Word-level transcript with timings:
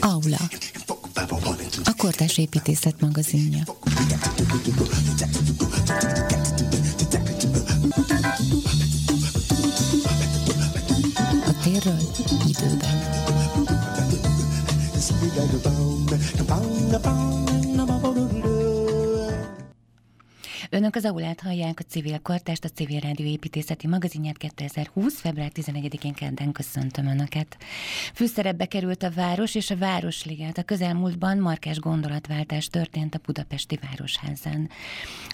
Aula. 0.00 0.38
A 1.84 1.94
Kortás 1.96 2.38
Építészet 2.38 3.00
magazinja. 3.00 3.62
A 11.46 11.62
térről 11.62 12.00
időben. 12.46 13.06
Önök 20.86 21.04
az 21.04 21.10
aulát 21.10 21.40
hallják, 21.40 21.80
a 21.80 21.82
Civil 21.82 22.18
Kortást, 22.18 22.64
a 22.64 22.68
Civil 22.68 23.00
Rádió 23.00 23.26
építészeti 23.26 23.86
magazinját 23.86 24.36
2020. 24.36 25.20
február 25.20 25.50
11-én 25.54 26.12
kedden 26.12 26.52
köszöntöm 26.52 27.06
Önöket. 27.06 27.56
Főszerepbe 28.14 28.66
került 28.66 29.02
a 29.02 29.10
város 29.10 29.54
és 29.54 29.70
a 29.70 29.76
Városliget. 29.76 30.58
A 30.58 30.62
közelmúltban 30.62 31.38
markás 31.38 31.78
gondolatváltás 31.78 32.66
történt 32.66 33.14
a 33.14 33.20
Budapesti 33.24 33.78
Városházán. 33.88 34.70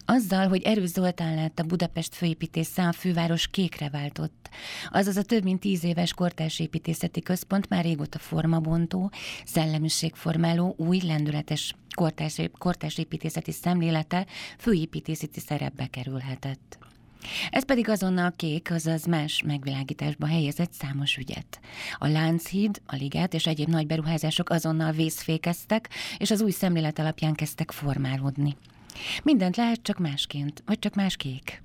Azzal, 0.05 0.49
hogy 0.49 0.63
Erős 0.63 0.89
Zoltán 0.89 1.35
lett 1.35 1.59
a 1.59 1.65
Budapest 1.65 2.15
főépítésze, 2.15 2.83
a 2.83 2.93
főváros 2.93 3.49
kékre 3.49 3.89
váltott. 3.89 4.49
Azaz 4.91 5.17
a 5.17 5.23
több 5.23 5.43
mint 5.43 5.61
tíz 5.61 5.85
éves 5.85 6.15
kortárs 6.15 6.59
építészeti 6.61 7.21
központ 7.21 7.69
már 7.69 7.85
régóta 7.85 8.19
formabontó, 8.19 9.11
szellemiségformáló, 9.45 10.75
új, 10.79 11.01
lendületes 11.05 11.75
kortárs, 11.95 12.41
kortárs 12.59 12.99
építészeti 12.99 13.53
szemlélete 13.53 14.27
főépítészeti 14.59 15.41
szerepbe 15.41 15.87
kerülhetett. 15.87 16.79
Ez 17.51 17.65
pedig 17.65 17.89
azonnal 17.89 18.33
kék, 18.37 18.71
azaz 18.71 19.05
más 19.05 19.43
megvilágításba 19.47 20.27
helyezett 20.27 20.73
számos 20.73 21.17
ügyet. 21.17 21.61
A 21.99 22.07
Lánchíd, 22.07 22.81
a 22.87 22.97
Liget 22.97 23.35
és 23.35 23.47
egyéb 23.47 23.69
nagy 23.69 23.87
beruházások 23.87 24.51
azonnal 24.51 24.93
vészfékeztek, 24.93 25.89
és 26.19 26.31
az 26.31 26.41
új 26.41 26.51
szemlélet 26.51 26.99
alapján 26.99 27.35
kezdtek 27.35 27.71
formálódni. 27.71 28.57
Mindent 29.23 29.57
lehet 29.57 29.83
csak 29.83 29.99
másként, 29.99 30.63
vagy 30.67 30.79
csak 30.79 30.95
más 30.95 31.17
kék. 31.17 31.63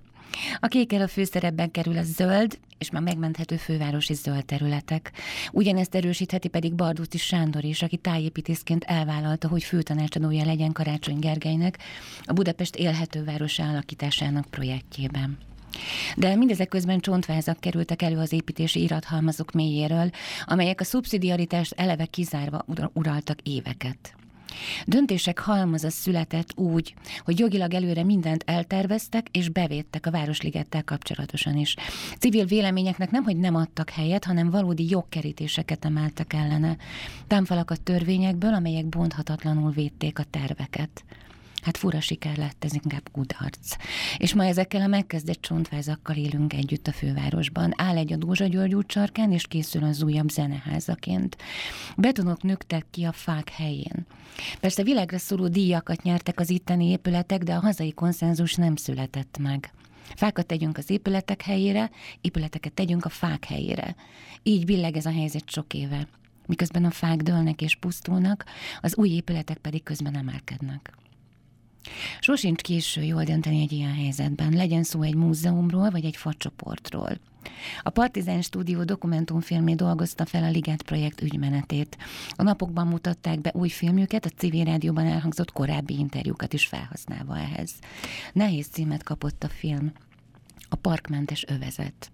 A 0.59 0.67
kékkel 0.67 1.02
a 1.02 1.07
főszerepben 1.07 1.71
kerül 1.71 1.97
a 1.97 2.03
zöld, 2.03 2.59
és 2.77 2.91
már 2.91 3.02
megmenthető 3.02 3.55
fővárosi 3.55 4.13
zöld 4.13 4.45
területek. 4.45 5.11
Ugyanezt 5.52 5.95
erősítheti 5.95 6.47
pedig 6.47 6.73
Bardúti 6.73 7.17
Sándor 7.17 7.63
is, 7.63 7.81
aki 7.81 7.97
tájépítészként 7.97 8.83
elvállalta, 8.83 9.47
hogy 9.47 9.63
főtanácsadója 9.63 10.45
legyen 10.45 10.71
Karácsony 10.71 11.19
Gergelynek 11.19 11.77
a 12.23 12.33
Budapest 12.33 12.75
élhető 12.75 13.23
városa 13.23 13.63
alakításának 13.63 14.45
projektjében. 14.45 15.38
De 16.15 16.35
mindezek 16.35 16.67
közben 16.67 16.99
csontvázak 16.99 17.59
kerültek 17.59 18.02
elő 18.02 18.17
az 18.17 18.31
építési 18.31 18.81
irathalmazok 18.81 19.52
mélyéről, 19.52 20.09
amelyek 20.45 20.81
a 20.81 20.83
szubszidiaritást 20.83 21.73
eleve 21.77 22.05
kizárva 22.05 22.65
uraltak 22.93 23.39
éveket. 23.43 24.15
Döntések 24.86 25.40
halmaza 25.40 25.90
született 25.90 26.58
úgy, 26.58 26.94
hogy 27.20 27.40
jogilag 27.40 27.73
előre 27.73 28.03
mindent 28.03 28.44
elterveztek 28.45 29.28
és 29.31 29.50
bevédtek 29.50 30.06
a 30.06 30.12
Városligettel 30.12 30.84
kapcsolatosan 30.84 31.58
is. 31.58 31.76
Civil 32.20 32.45
véleményeknek 32.45 33.12
nem, 33.12 33.23
hogy 33.23 33.38
nem 33.38 33.56
adtak 33.56 33.89
helyet, 33.89 34.26
hanem 34.26 34.50
valódi 34.50 34.89
jogkerítéseket 34.89 35.86
emeltek 35.86 36.34
ellene. 36.34 36.78
Támfalakat 37.28 37.81
törvényekből, 37.81 38.54
amelyek 38.54 38.86
bonthatatlanul 38.86 39.72
védték 39.72 40.20
a 40.20 40.23
terveket. 40.30 41.04
Hát 41.61 41.77
fura 41.77 42.02
siker 42.02 42.38
lett, 42.38 42.63
ez 42.63 42.73
inkább 42.73 43.09
kudarc. 43.11 43.75
És 44.17 44.33
ma 44.33 44.45
ezekkel 44.45 44.81
a 44.81 44.88
megkezdett 44.88 45.41
csontvázakkal 45.41 46.16
élünk 46.16 46.53
együtt 46.53 46.88
a 46.88 46.91
fővárosban. 46.91 47.73
Áll 47.75 47.97
egy 47.97 48.14
a 48.14 48.16
Dózsa 48.16 48.45
György 48.45 48.75
út 48.75 48.99
és 49.30 49.47
készül 49.47 49.83
az 49.83 50.03
újabb 50.03 50.30
zeneházaként. 50.30 51.38
Betonok 51.97 52.44
nőttek 52.44 52.86
ki 52.91 53.03
a 53.03 53.11
fák 53.11 53.49
helyén. 53.49 54.05
Persze 54.59 54.83
világra 54.83 55.17
szóló 55.17 55.48
díjakat 55.48 56.02
nyertek 56.02 56.39
az 56.39 56.49
itteni 56.49 56.86
épületek, 56.86 57.43
de 57.43 57.54
a 57.54 57.59
hazai 57.59 57.92
konszenzus 57.92 58.55
nem 58.55 58.76
született 58.76 59.37
meg. 59.37 59.71
Fákat 60.15 60.45
tegyünk 60.45 60.77
az 60.77 60.89
épületek 60.89 61.42
helyére, 61.42 61.89
épületeket 62.21 62.73
tegyünk 62.73 63.05
a 63.05 63.09
fák 63.09 63.45
helyére. 63.45 63.95
Így 64.43 64.65
billeg 64.65 64.98
ez 64.98 65.05
a 65.05 65.11
helyzet 65.11 65.49
sok 65.49 65.73
éve. 65.73 66.08
Miközben 66.45 66.86
a 66.86 66.92
fák 66.92 67.17
dőlnek 67.17 67.61
és 67.61 67.76
pusztulnak, 67.76 68.45
az 68.82 68.95
új 68.95 69.09
épületek 69.09 69.58
pedig 69.58 69.83
közben 69.83 70.17
emelkednek. 70.17 70.98
Sosincs 72.20 72.61
késő 72.61 73.02
jól 73.02 73.23
dönteni 73.23 73.61
egy 73.61 73.71
ilyen 73.71 73.93
helyzetben, 73.93 74.53
legyen 74.53 74.83
szó 74.83 75.02
egy 75.02 75.15
múzeumról 75.15 75.89
vagy 75.89 76.05
egy 76.05 76.15
facsoportról. 76.15 77.17
A 77.83 77.89
Partizán 77.89 78.42
Stúdió 78.42 78.83
dokumentumfilmé 78.83 79.73
dolgozta 79.73 80.26
fel 80.26 80.43
a 80.43 80.49
Liget 80.49 80.81
projekt 80.81 81.21
ügymenetét. 81.21 81.97
A 82.36 82.43
napokban 82.43 82.87
mutatták 82.87 83.42
be 83.42 83.52
új 83.53 83.70
filmjüket, 83.70 84.26
a 84.26 84.30
civil 84.30 84.64
rádióban 84.64 85.05
elhangzott 85.05 85.52
korábbi 85.52 85.97
interjúkat 85.97 86.53
is 86.53 86.65
felhasználva 86.65 87.37
ehhez. 87.37 87.71
Nehéz 88.33 88.67
címet 88.67 89.03
kapott 89.03 89.43
a 89.43 89.49
film. 89.49 89.92
A 90.70 90.76
parkmentes 90.76 91.45
övezet. 91.47 92.11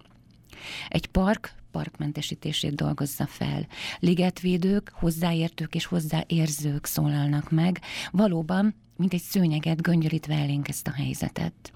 Egy 0.88 1.06
park 1.08 1.56
parkmentesítését 1.72 2.76
dolgozza 2.76 3.26
fel. 3.26 3.68
Ligetvédők, 4.00 4.92
hozzáértők 4.94 5.76
és 5.76 5.86
hozzáérzők 5.86 6.86
szólalnak 6.86 7.52
meg. 7.52 7.82
Valóban 8.12 8.76
mint 8.96 9.14
egy 9.14 9.22
szőnyeget 9.22 9.82
göngyölítve 9.82 10.36
elénk 10.36 10.68
ezt 10.68 10.88
a 10.88 10.92
helyzetet. 10.92 11.72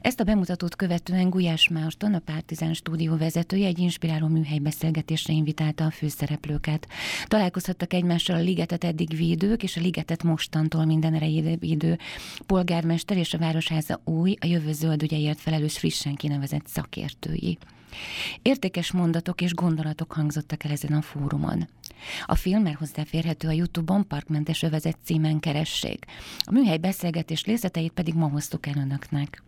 Ezt 0.00 0.20
a 0.20 0.24
bemutatót 0.24 0.76
követően 0.76 1.30
Gulyás 1.30 1.68
Márton, 1.68 2.14
a 2.14 2.18
Pártizán 2.18 2.74
stúdió 2.74 3.16
vezetője 3.16 3.66
egy 3.66 3.78
inspiráló 3.78 4.26
műhelybeszélgetésre 4.26 5.32
invitálta 5.32 5.84
a 5.84 5.90
főszereplőket. 5.90 6.88
Találkozhattak 7.26 7.92
egymással 7.92 8.36
a 8.36 8.40
ligetet 8.40 8.84
eddig 8.84 9.16
védők, 9.16 9.62
és 9.62 9.76
a 9.76 9.80
ligetet 9.80 10.22
mostantól 10.22 10.84
minden 10.84 11.14
erejébe 11.14 11.56
védő 11.56 11.98
polgármester 12.46 13.16
és 13.16 13.34
a 13.34 13.38
Városháza 13.38 14.00
új, 14.04 14.36
a 14.40 14.46
jövő 14.46 14.72
zöld 14.72 15.02
ügyeért 15.02 15.40
felelős 15.40 15.78
frissen 15.78 16.14
kinevezett 16.14 16.66
szakértői. 16.66 17.58
Értékes 18.42 18.92
mondatok 18.92 19.40
és 19.40 19.54
gondolatok 19.54 20.12
hangzottak 20.12 20.64
el 20.64 20.70
ezen 20.70 20.92
a 20.92 21.02
fórumon. 21.02 21.68
A 22.26 22.34
film 22.34 22.62
már 22.62 22.74
hozzáférhető 22.74 23.48
a 23.48 23.52
Youtube-on 23.52 24.06
Parkmentes 24.06 24.62
övezet 24.62 24.96
címen 25.04 25.40
keressék. 25.40 26.04
A 26.38 26.52
műhely 26.52 26.78
beszélgetés 26.78 27.44
részleteit 27.44 27.92
pedig 27.92 28.14
ma 28.14 28.28
hoztuk 28.28 28.66
el 28.66 28.76
önöknek. 28.76 29.42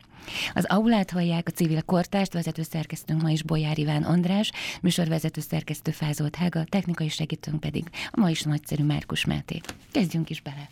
Az 0.55 0.65
aulát 0.65 1.11
hallják, 1.11 1.49
a 1.49 1.51
civil 1.51 1.83
kortást, 1.83 2.33
vezető 2.33 2.63
szerkesztőnk 2.63 3.23
ma 3.23 3.31
is 3.31 3.43
Bolyár 3.43 3.79
Iván 3.79 4.03
András, 4.03 4.51
műsorvezető 4.83 5.41
szerkesztő 5.41 5.91
Fázolt 5.91 6.37
Hága, 6.37 6.65
technikai 6.65 7.09
segítőnk 7.09 7.61
pedig 7.61 7.85
a 8.11 8.21
ma 8.21 8.31
is 8.31 8.43
nagyszerű 8.43 8.85
Márkus 8.85 9.25
Máté. 9.25 9.61
Kezdjünk 9.91 10.31
is 10.31 10.41
bele! 10.41 10.69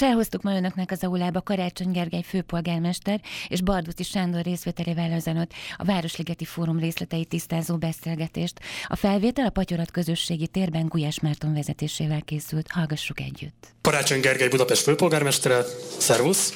És 0.00 0.06
elhoztuk 0.06 0.42
ma 0.42 0.54
önöknek 0.56 0.90
az 0.90 1.04
aulába 1.04 1.42
Karácsony 1.42 1.90
Gergely 1.90 2.22
főpolgármester 2.22 3.20
és 3.48 3.60
Barduti 3.60 4.02
Sándor 4.02 4.42
részvételével 4.42 5.12
ezenőtt 5.12 5.52
a 5.76 5.84
Városligeti 5.84 6.44
Fórum 6.44 6.78
részleteit 6.78 7.28
tisztázó 7.28 7.76
beszélgetést. 7.76 8.60
A 8.86 8.96
felvétel 8.96 9.46
a 9.46 9.50
Patyorat 9.50 9.90
közösségi 9.90 10.46
térben 10.46 10.86
Gulyás 10.86 11.20
Márton 11.20 11.54
vezetésével 11.54 12.22
készült. 12.22 12.66
Hallgassuk 12.70 13.20
együtt. 13.20 13.66
Karácsony 13.80 14.20
Gergely 14.20 14.48
Budapest 14.48 14.82
főpolgármestere. 14.82 15.64
Szervusz! 15.98 16.52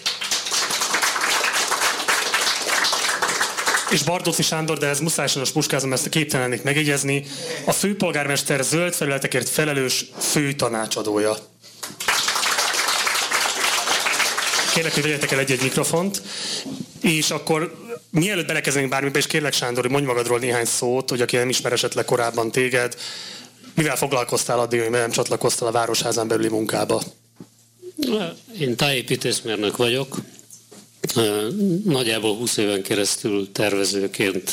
és 3.91 4.02
Bardoci 4.02 4.43
Sándor, 4.43 4.79
de 4.79 4.87
ez 4.87 5.00
muszáj 5.00 5.29
sajnos 5.29 5.52
puskázom, 5.52 5.93
ezt 5.93 6.06
a 6.06 6.08
képtelennék 6.08 6.62
megjegyezni, 6.62 7.25
a 7.64 7.73
főpolgármester 7.73 8.62
zöld 8.62 8.94
felületekért 8.94 9.49
felelős 9.49 10.05
fő 10.19 10.52
tanácsadója. 10.52 11.37
Kérlek, 14.74 14.94
hogy 14.94 15.02
vegyetek 15.02 15.30
el 15.30 15.38
egy-egy 15.38 15.62
mikrofont, 15.62 16.22
és 17.00 17.30
akkor 17.30 17.74
mielőtt 18.10 18.46
belekezdenénk 18.46 18.92
bármibe, 18.92 19.18
és 19.18 19.26
kérlek 19.26 19.52
Sándor, 19.52 19.82
hogy 19.82 19.90
mondj 19.90 20.06
magadról 20.06 20.38
néhány 20.38 20.64
szót, 20.64 21.10
hogy 21.10 21.20
aki 21.20 21.36
nem 21.36 21.48
ismer 21.48 21.72
esetleg 21.72 22.04
korábban 22.04 22.50
téged, 22.50 22.96
mivel 23.74 23.96
foglalkoztál 23.96 24.58
addig, 24.58 24.80
hogy 24.80 24.90
nem 24.90 25.10
csatlakoztál 25.10 25.68
a 25.68 25.72
Városházán 25.72 26.28
belüli 26.28 26.48
munkába? 26.48 27.02
Én 28.60 28.76
tájépítészmérnök 28.76 29.76
vagyok. 29.76 30.16
Nagyjából 31.84 32.36
20 32.36 32.56
éven 32.56 32.82
keresztül 32.82 33.52
tervezőként 33.52 34.50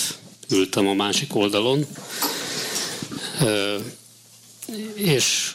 ültem 0.49 0.87
a 0.87 0.93
másik 0.93 1.35
oldalon, 1.35 1.85
és 4.93 5.51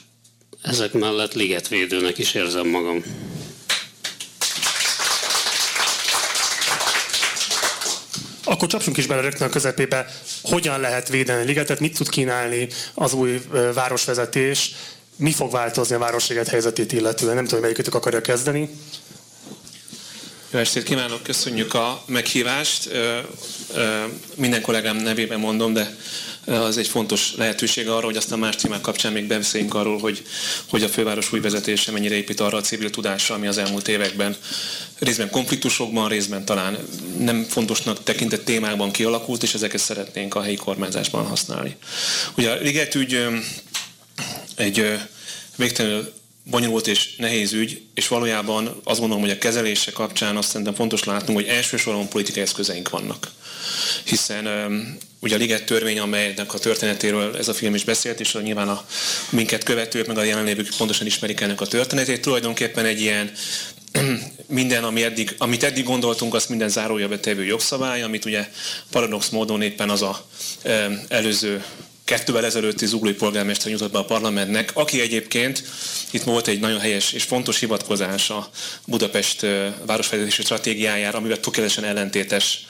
ezek 0.62 0.92
mellett 0.92 1.34
ligetvédőnek 1.34 2.18
is 2.18 2.34
érzem 2.34 2.66
magam. 2.66 3.02
Akkor 8.48 8.68
csapjunk 8.68 8.96
is 8.96 9.06
bele 9.06 9.20
rögtön 9.20 9.46
a 9.46 9.50
közepébe, 9.50 10.06
hogyan 10.42 10.80
lehet 10.80 11.08
védeni 11.08 11.42
a 11.42 11.44
ligetet, 11.44 11.80
mit 11.80 11.96
tud 11.96 12.08
kínálni 12.08 12.68
az 12.94 13.12
új 13.12 13.40
városvezetés, 13.74 14.74
mi 15.16 15.32
fog 15.32 15.50
változni 15.50 15.94
a 15.94 15.98
városliget 15.98 16.48
helyzetét 16.48 16.92
illetően. 16.92 17.34
Nem 17.34 17.44
tudom, 17.44 17.60
melyikőtök 17.60 17.94
akarja 17.94 18.20
kezdeni. 18.20 18.70
Jó 20.50 20.58
estét 20.58 20.82
kívánok, 20.82 21.22
köszönjük 21.22 21.74
a 21.74 22.02
meghívást. 22.06 22.90
Minden 24.34 24.62
kollégám 24.62 24.96
nevében 24.96 25.38
mondom, 25.38 25.72
de 25.72 25.96
az 26.46 26.78
egy 26.78 26.88
fontos 26.88 27.34
lehetőség 27.36 27.88
arra, 27.88 28.04
hogy 28.04 28.16
aztán 28.16 28.38
más 28.38 28.56
témák 28.56 28.80
kapcsán 28.80 29.12
még 29.12 29.26
beszéljünk 29.26 29.74
arról, 29.74 29.98
hogy, 29.98 30.22
hogy 30.68 30.82
a 30.82 30.88
főváros 30.88 31.32
új 31.32 31.40
vezetése 31.40 31.92
mennyire 31.92 32.14
épít 32.14 32.40
arra 32.40 32.56
a 32.56 32.60
civil 32.60 32.90
tudásra, 32.90 33.34
ami 33.34 33.46
az 33.46 33.58
elmúlt 33.58 33.88
években 33.88 34.36
részben 34.98 35.30
konfliktusokban, 35.30 36.08
részben 36.08 36.44
talán 36.44 36.78
nem 37.18 37.44
fontosnak 37.48 38.02
tekintett 38.02 38.44
témákban 38.44 38.90
kialakult, 38.90 39.42
és 39.42 39.54
ezeket 39.54 39.80
szeretnénk 39.80 40.34
a 40.34 40.42
helyi 40.42 40.56
kormányzásban 40.56 41.26
használni. 41.26 41.76
Ugye 42.36 42.50
a 42.50 42.60
Ligetügy 42.60 43.26
egy 44.54 44.98
végtelenül 45.56 46.12
bonyolult 46.50 46.86
és 46.86 47.16
nehéz 47.16 47.52
ügy, 47.52 47.80
és 47.94 48.08
valójában 48.08 48.80
azt 48.84 49.00
gondolom, 49.00 49.22
hogy 49.22 49.32
a 49.32 49.38
kezelése 49.38 49.92
kapcsán 49.92 50.36
azt 50.36 50.48
szerintem 50.48 50.74
fontos 50.74 51.04
látnunk, 51.04 51.38
hogy 51.38 51.48
elsősorban 51.48 52.08
politikai 52.08 52.42
eszközeink 52.42 52.88
vannak. 52.88 53.30
Hiszen 54.04 54.46
ugye 55.20 55.34
a 55.34 55.38
Liget 55.38 55.66
törvény, 55.66 55.98
amelynek 55.98 56.54
a 56.54 56.58
történetéről 56.58 57.36
ez 57.36 57.48
a 57.48 57.54
film 57.54 57.74
is 57.74 57.84
beszélt, 57.84 58.20
és 58.20 58.32
nyilván 58.42 58.68
a 58.68 58.84
minket 59.30 59.62
követők, 59.62 60.06
meg 60.06 60.18
a 60.18 60.22
jelenlévők 60.22 60.68
pontosan 60.76 61.06
ismerik 61.06 61.40
ennek 61.40 61.60
a 61.60 61.66
történetét, 61.66 62.20
tulajdonképpen 62.20 62.84
egy 62.84 63.00
ilyen 63.00 63.32
minden, 64.46 64.84
ami 64.84 65.02
eddig, 65.02 65.34
amit 65.38 65.62
eddig 65.62 65.84
gondoltunk, 65.84 66.34
az 66.34 66.46
minden 66.46 66.68
zárója 66.68 67.08
betevő 67.08 67.44
jogszabály, 67.44 68.02
amit 68.02 68.24
ugye 68.24 68.48
paradox 68.90 69.28
módon 69.28 69.62
éppen 69.62 69.90
az 69.90 70.02
a 70.02 70.26
előző 71.08 71.64
kettővel 72.06 72.44
ezelőtti 72.44 72.86
zuglói 72.86 73.12
polgármester 73.12 73.70
jutott 73.70 73.92
be 73.92 73.98
a 73.98 74.04
parlamentnek, 74.04 74.70
aki 74.74 75.00
egyébként 75.00 75.62
itt 76.10 76.22
volt 76.22 76.48
egy 76.48 76.60
nagyon 76.60 76.80
helyes 76.80 77.12
és 77.12 77.22
fontos 77.22 77.58
hivatkozás 77.58 78.30
a 78.30 78.50
Budapest 78.84 79.46
városfejlesztési 79.86 80.42
stratégiájára, 80.42 81.18
amivel 81.18 81.40
tökéletesen 81.40 81.84
ellentétes 81.84 82.66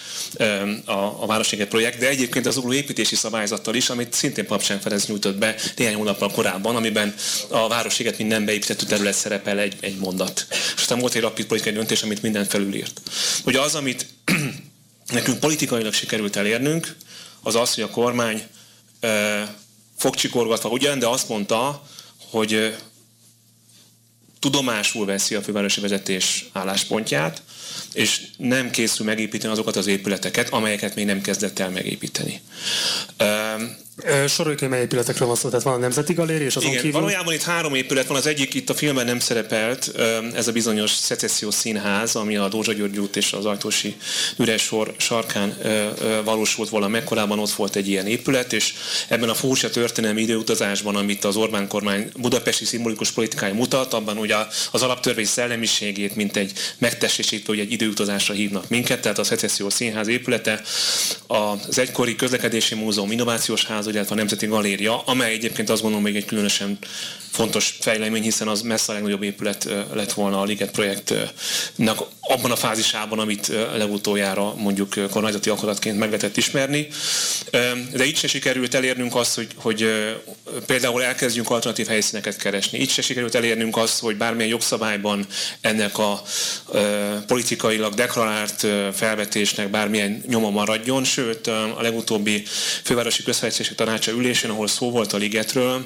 a, 0.84 0.92
a 0.92 1.26
Városliget 1.26 1.68
projekt, 1.68 1.98
de 1.98 2.08
egyébként 2.08 2.46
az 2.46 2.54
zugló 2.54 2.72
építési 2.72 3.14
szabályzattal 3.14 3.74
is, 3.74 3.90
amit 3.90 4.12
szintén 4.12 4.46
Papsán 4.46 4.80
Ferenc 4.80 5.06
nyújtott 5.06 5.36
be 5.36 5.54
néhány 5.76 5.94
hónappal 5.94 6.30
korábban, 6.30 6.76
amiben 6.76 7.14
a 7.48 7.68
Városliget 7.68 8.18
mint 8.18 8.30
nem 8.30 8.44
beépítettő 8.44 8.86
terület 8.86 9.14
szerepel 9.14 9.58
egy, 9.58 9.76
egy 9.80 9.96
mondat. 9.96 10.46
És 10.50 10.80
aztán 10.80 10.98
volt 10.98 11.14
egy 11.14 11.22
rapid 11.22 11.46
politikai 11.46 11.72
döntés, 11.72 12.02
amit 12.02 12.22
minden 12.22 12.44
felülírt. 12.44 13.00
Ugye 13.44 13.60
az, 13.60 13.74
amit 13.74 14.06
nekünk 15.12 15.38
politikailag 15.38 15.92
sikerült 15.92 16.36
elérnünk, 16.36 16.96
az 17.42 17.54
az, 17.54 17.74
hogy 17.74 17.84
a 17.84 17.90
kormány 17.90 18.42
fogcsikorgatva 19.96 20.68
ugyan, 20.68 20.98
de 20.98 21.06
azt 21.06 21.28
mondta, 21.28 21.82
hogy 22.30 22.76
tudomásul 24.38 25.06
veszi 25.06 25.34
a 25.34 25.42
fővárosi 25.42 25.80
vezetés 25.80 26.48
álláspontját, 26.52 27.42
és 27.92 28.20
nem 28.36 28.70
készül 28.70 29.06
megépíteni 29.06 29.52
azokat 29.52 29.76
az 29.76 29.86
épületeket, 29.86 30.48
amelyeket 30.48 30.94
még 30.94 31.04
nem 31.04 31.20
kezdett 31.20 31.58
el 31.58 31.70
megépíteni. 31.70 32.40
Soroljuk, 34.28 34.68
mely 34.68 34.80
épületekről 34.80 35.28
van 35.28 35.36
szó, 35.36 35.48
tehát 35.48 35.64
van 35.64 35.74
a 35.74 35.78
Nemzeti 35.78 36.12
Galéria, 36.12 36.46
és 36.46 36.56
azon 36.56 36.70
Igen, 36.70 36.82
kívül... 36.82 37.00
valójában 37.00 37.34
itt 37.34 37.42
három 37.42 37.74
épület 37.74 38.06
van, 38.06 38.16
az 38.16 38.26
egyik 38.26 38.54
itt 38.54 38.70
a 38.70 38.74
filmben 38.74 39.06
nem 39.06 39.18
szerepelt, 39.18 39.92
ez 40.34 40.48
a 40.48 40.52
bizonyos 40.52 40.90
szecessziós 40.90 41.54
színház, 41.54 42.16
ami 42.16 42.36
a 42.36 42.48
Dózsa 42.48 42.72
György 42.72 42.98
út 42.98 43.16
és 43.16 43.32
az 43.32 43.44
Ajtósi 43.44 43.96
üres 44.36 44.62
sor 44.62 44.94
sarkán 44.96 45.58
valósult 46.24 46.68
volna 46.68 46.88
meg, 46.88 47.04
korábban 47.04 47.38
ott 47.38 47.50
volt 47.50 47.76
egy 47.76 47.88
ilyen 47.88 48.06
épület, 48.06 48.52
és 48.52 48.74
ebben 49.08 49.28
a 49.28 49.34
furcsa 49.34 49.70
történelmi 49.70 50.20
időutazásban, 50.20 50.96
amit 50.96 51.24
az 51.24 51.36
Orbán 51.36 51.68
kormány 51.68 52.10
budapesti 52.16 52.64
szimbolikus 52.64 53.10
politikája 53.10 53.54
mutat, 53.54 53.94
abban 53.94 54.18
ugye 54.18 54.36
az 54.70 54.82
alaptörvény 54.82 55.24
szellemiségét, 55.24 56.16
mint 56.16 56.36
egy 56.36 56.52
megtestesítő, 56.78 57.44
hogy 57.46 57.58
egy 57.58 57.72
időutazásra 57.72 58.34
hívnak 58.34 58.68
minket, 58.68 59.00
tehát 59.00 59.18
a 59.18 59.24
szecessziós 59.24 59.72
színház 59.72 60.08
épülete, 60.08 60.62
az 61.26 61.78
egykori 61.78 62.16
közlekedési 62.16 62.74
múzeum 62.74 63.10
innovációs 63.10 63.64
ház, 63.64 63.85
Színház, 63.86 63.94
illetve 63.94 64.14
a 64.14 64.26
Nemzeti 64.26 64.46
Galéria, 64.46 65.02
amely 65.02 65.32
egyébként 65.32 65.70
azt 65.70 65.82
gondolom 65.82 66.04
még 66.04 66.16
egy 66.16 66.24
különösen 66.24 66.78
fontos 67.36 67.76
fejlemény, 67.80 68.22
hiszen 68.22 68.48
az 68.48 68.62
messze 68.62 68.92
a 68.92 68.94
legnagyobb 68.94 69.22
épület 69.22 69.68
lett 69.92 70.12
volna 70.12 70.40
a 70.40 70.44
Liget 70.44 70.70
projektnek 70.70 71.98
abban 72.20 72.50
a 72.50 72.56
fázisában, 72.56 73.18
amit 73.18 73.52
legutoljára 73.76 74.54
mondjuk 74.54 74.94
kormányzati 75.10 75.50
akaratként 75.50 75.98
meg 75.98 76.08
lehetett 76.08 76.36
ismerni. 76.36 76.88
De 77.92 78.04
így 78.04 78.16
se 78.16 78.26
sikerült 78.26 78.74
elérnünk 78.74 79.16
azt, 79.16 79.34
hogy, 79.34 79.48
hogy 79.54 79.90
például 80.66 81.02
elkezdjünk 81.02 81.50
alternatív 81.50 81.86
helyszíneket 81.86 82.36
keresni. 82.36 82.78
Így 82.78 82.90
se 82.90 83.02
sikerült 83.02 83.34
elérnünk 83.34 83.76
azt, 83.76 84.00
hogy 84.00 84.16
bármilyen 84.16 84.50
jogszabályban 84.50 85.26
ennek 85.60 85.98
a 85.98 86.22
politikailag 87.26 87.94
deklarált 87.94 88.66
felvetésnek 88.94 89.70
bármilyen 89.70 90.22
nyoma 90.28 90.50
maradjon, 90.50 91.04
sőt 91.04 91.46
a 91.46 91.76
legutóbbi 91.80 92.42
fővárosi 92.82 93.22
közfejlesztési 93.22 93.74
tanácsa 93.76 94.12
ülésén, 94.12 94.50
ahol 94.50 94.66
szó 94.66 94.90
volt 94.90 95.12
a 95.12 95.16
ligetről, 95.16 95.84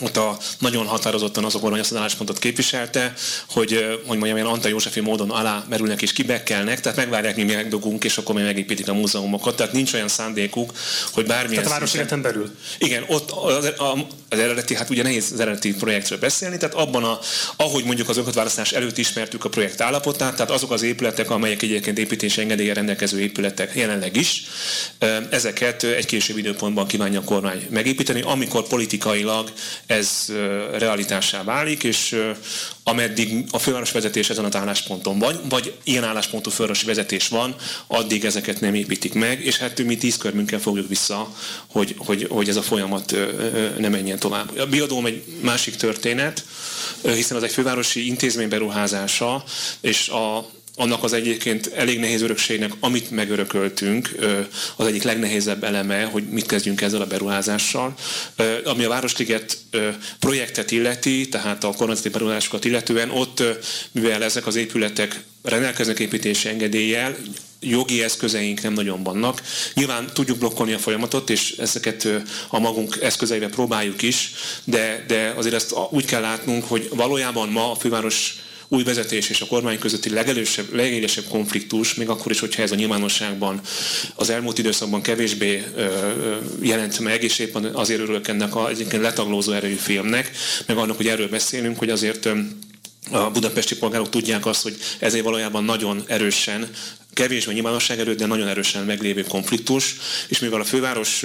ott 0.00 0.16
a, 0.16 0.38
nagyon 0.58 0.86
határozottan 0.86 1.44
az 1.44 1.54
a 1.54 1.58
kormány 1.58 1.80
azt 1.80 1.90
az 1.90 1.96
álláspontot 1.96 2.38
képviselte, 2.38 3.14
hogy, 3.48 4.00
hogy 4.06 4.18
mondjam, 4.18 4.36
ilyen 4.36 4.48
Antal 4.48 4.70
Józsefi 4.70 5.00
módon 5.00 5.30
alá 5.30 5.64
merülnek 5.68 6.02
és 6.02 6.12
kibekkelnek, 6.12 6.80
tehát 6.80 6.98
megvárják, 6.98 7.36
mi 7.36 7.42
megdugunk, 7.42 8.04
és 8.04 8.18
akkor 8.18 8.34
mi 8.34 8.42
megépítik 8.42 8.88
a 8.88 8.94
múzeumokat. 8.94 9.56
Tehát 9.56 9.72
nincs 9.72 9.92
olyan 9.92 10.08
szándékuk, 10.08 10.72
hogy 11.12 11.26
bármilyen... 11.26 11.62
Tehát 11.62 11.68
a 11.68 11.70
városligeten 11.70 12.22
belül? 12.22 12.56
Igen, 12.78 13.04
ott 13.08 13.30
az, 13.30 13.72
az 14.28 14.38
eredeti, 14.38 14.74
hát 14.74 14.90
ugye 14.90 15.02
nehéz 15.02 15.30
az 15.32 15.40
eredeti 15.40 15.74
projektről 15.74 16.18
beszélni, 16.18 16.56
tehát 16.56 16.74
abban, 16.74 17.04
a, 17.04 17.18
ahogy 17.56 17.84
mondjuk 17.84 18.08
az 18.08 18.16
önkormányzás 18.16 18.72
előtt 18.72 18.98
ismertük 18.98 19.44
a 19.44 19.48
projekt 19.48 19.80
állapotát, 19.80 20.34
tehát 20.34 20.50
azok 20.50 20.70
az 20.70 20.82
épületek, 20.82 21.30
amelyek 21.30 21.62
egyébként 21.62 21.98
építési 21.98 22.40
engedélye 22.40 22.74
rendelkező 22.74 23.20
épületek 23.20 23.74
jelenleg 23.74 24.16
is, 24.16 24.42
ezeket 25.30 25.82
egy 25.82 26.06
később 26.06 26.36
időpontban 26.36 26.86
kívánja 26.86 27.20
a 27.20 27.24
kormány 27.24 27.66
megépíteni, 27.70 28.20
amikor 28.20 28.66
politikailag 28.66 29.52
ez 29.86 30.32
realitássá 30.72 31.44
válik, 31.44 31.82
és 31.82 32.16
ameddig 32.84 33.44
a 33.50 33.58
főváros 33.58 33.92
vezetés 33.92 34.30
ezen 34.30 34.44
az 34.44 34.56
állásponton 34.56 35.18
van, 35.18 35.40
vagy 35.48 35.74
ilyen 35.84 36.04
álláspontú 36.04 36.50
fővárosi 36.50 36.86
vezetés 36.86 37.28
van, 37.28 37.54
addig 37.86 38.24
ezeket 38.24 38.60
nem 38.60 38.74
építik 38.74 39.14
meg, 39.14 39.44
és 39.44 39.58
hát 39.58 39.82
mi 39.82 39.96
tíz 39.96 40.16
körmünkkel 40.16 40.60
fogjuk 40.60 40.88
vissza, 40.88 41.34
hogy, 41.66 41.94
hogy, 41.98 42.26
hogy 42.30 42.48
ez 42.48 42.56
a 42.56 42.62
folyamat 42.62 43.16
ne 43.78 43.88
menjen 43.88 44.18
tovább. 44.18 44.58
A 44.58 44.66
biodóm 44.66 45.06
egy 45.06 45.24
másik 45.40 45.76
történet, 45.76 46.44
hiszen 47.02 47.36
az 47.36 47.42
egy 47.42 47.52
fővárosi 47.52 48.06
intézmény 48.06 48.48
beruházása, 48.48 49.44
és 49.80 50.08
a 50.08 50.50
annak 50.76 51.04
az 51.04 51.12
egyébként 51.12 51.66
elég 51.66 51.98
nehéz 51.98 52.22
örökségnek, 52.22 52.72
amit 52.80 53.10
megörököltünk, 53.10 54.10
az 54.76 54.86
egyik 54.86 55.02
legnehezebb 55.02 55.64
eleme, 55.64 56.04
hogy 56.04 56.28
mit 56.28 56.46
kezdjünk 56.46 56.80
ezzel 56.80 57.00
a 57.00 57.06
beruházással. 57.06 57.94
Ami 58.64 58.84
a 58.84 58.88
Városliget 58.88 59.58
projektet 60.18 60.70
illeti, 60.70 61.28
tehát 61.28 61.64
a 61.64 61.72
kormányzati 61.72 62.08
beruházásokat 62.08 62.64
illetően, 62.64 63.10
ott, 63.10 63.42
mivel 63.92 64.22
ezek 64.22 64.46
az 64.46 64.56
épületek 64.56 65.22
rendelkeznek 65.42 65.98
építési 65.98 66.48
engedéllyel, 66.48 67.16
jogi 67.60 68.02
eszközeink 68.02 68.62
nem 68.62 68.72
nagyon 68.72 69.02
vannak. 69.02 69.42
Nyilván 69.74 70.10
tudjuk 70.12 70.38
blokkolni 70.38 70.72
a 70.72 70.78
folyamatot, 70.78 71.30
és 71.30 71.54
ezeket 71.58 72.08
a 72.48 72.58
magunk 72.58 72.98
eszközeivel 73.00 73.48
próbáljuk 73.48 74.02
is, 74.02 74.30
de, 74.64 75.04
de 75.06 75.32
azért 75.36 75.54
ezt 75.54 75.74
úgy 75.90 76.04
kell 76.04 76.20
látnunk, 76.20 76.64
hogy 76.64 76.88
valójában 76.94 77.48
ma 77.48 77.70
a 77.70 77.74
főváros 77.74 78.36
új 78.72 78.82
vezetés 78.82 79.30
és 79.30 79.40
a 79.40 79.46
kormány 79.46 79.78
közötti 79.78 80.10
legelősebb, 80.10 80.74
legélesebb 80.74 81.24
konfliktus, 81.28 81.94
még 81.94 82.08
akkor 82.08 82.32
is, 82.32 82.40
hogyha 82.40 82.62
ez 82.62 82.70
a 82.70 82.74
nyilvánosságban 82.74 83.60
az 84.14 84.30
elmúlt 84.30 84.58
időszakban 84.58 85.02
kevésbé 85.02 85.64
ö, 85.76 85.80
ö, 85.80 86.36
jelent 86.60 86.98
meg, 86.98 87.22
és 87.22 87.38
éppen 87.38 87.64
azért 87.64 88.00
örülök 88.00 88.28
ennek 88.28 88.54
a 88.54 88.68
egyébként 88.68 89.02
letaglózó 89.02 89.52
erőjű 89.52 89.74
filmnek, 89.74 90.30
meg 90.66 90.76
annak, 90.76 90.96
hogy 90.96 91.08
erről 91.08 91.28
beszélünk, 91.28 91.78
hogy 91.78 91.90
azért 91.90 92.28
a 93.10 93.30
budapesti 93.30 93.76
polgárok 93.76 94.10
tudják 94.10 94.46
azt, 94.46 94.62
hogy 94.62 94.76
ezért 94.98 95.24
valójában 95.24 95.64
nagyon 95.64 96.02
erősen 96.06 96.70
kevésbé 97.12 97.52
nyilvánosság 97.52 97.98
erőt, 97.98 98.18
de 98.18 98.26
nagyon 98.26 98.48
erősen 98.48 98.84
meglévő 98.84 99.22
konfliktus, 99.22 99.96
és 100.28 100.38
mivel 100.38 100.60
a 100.60 100.64
főváros 100.64 101.24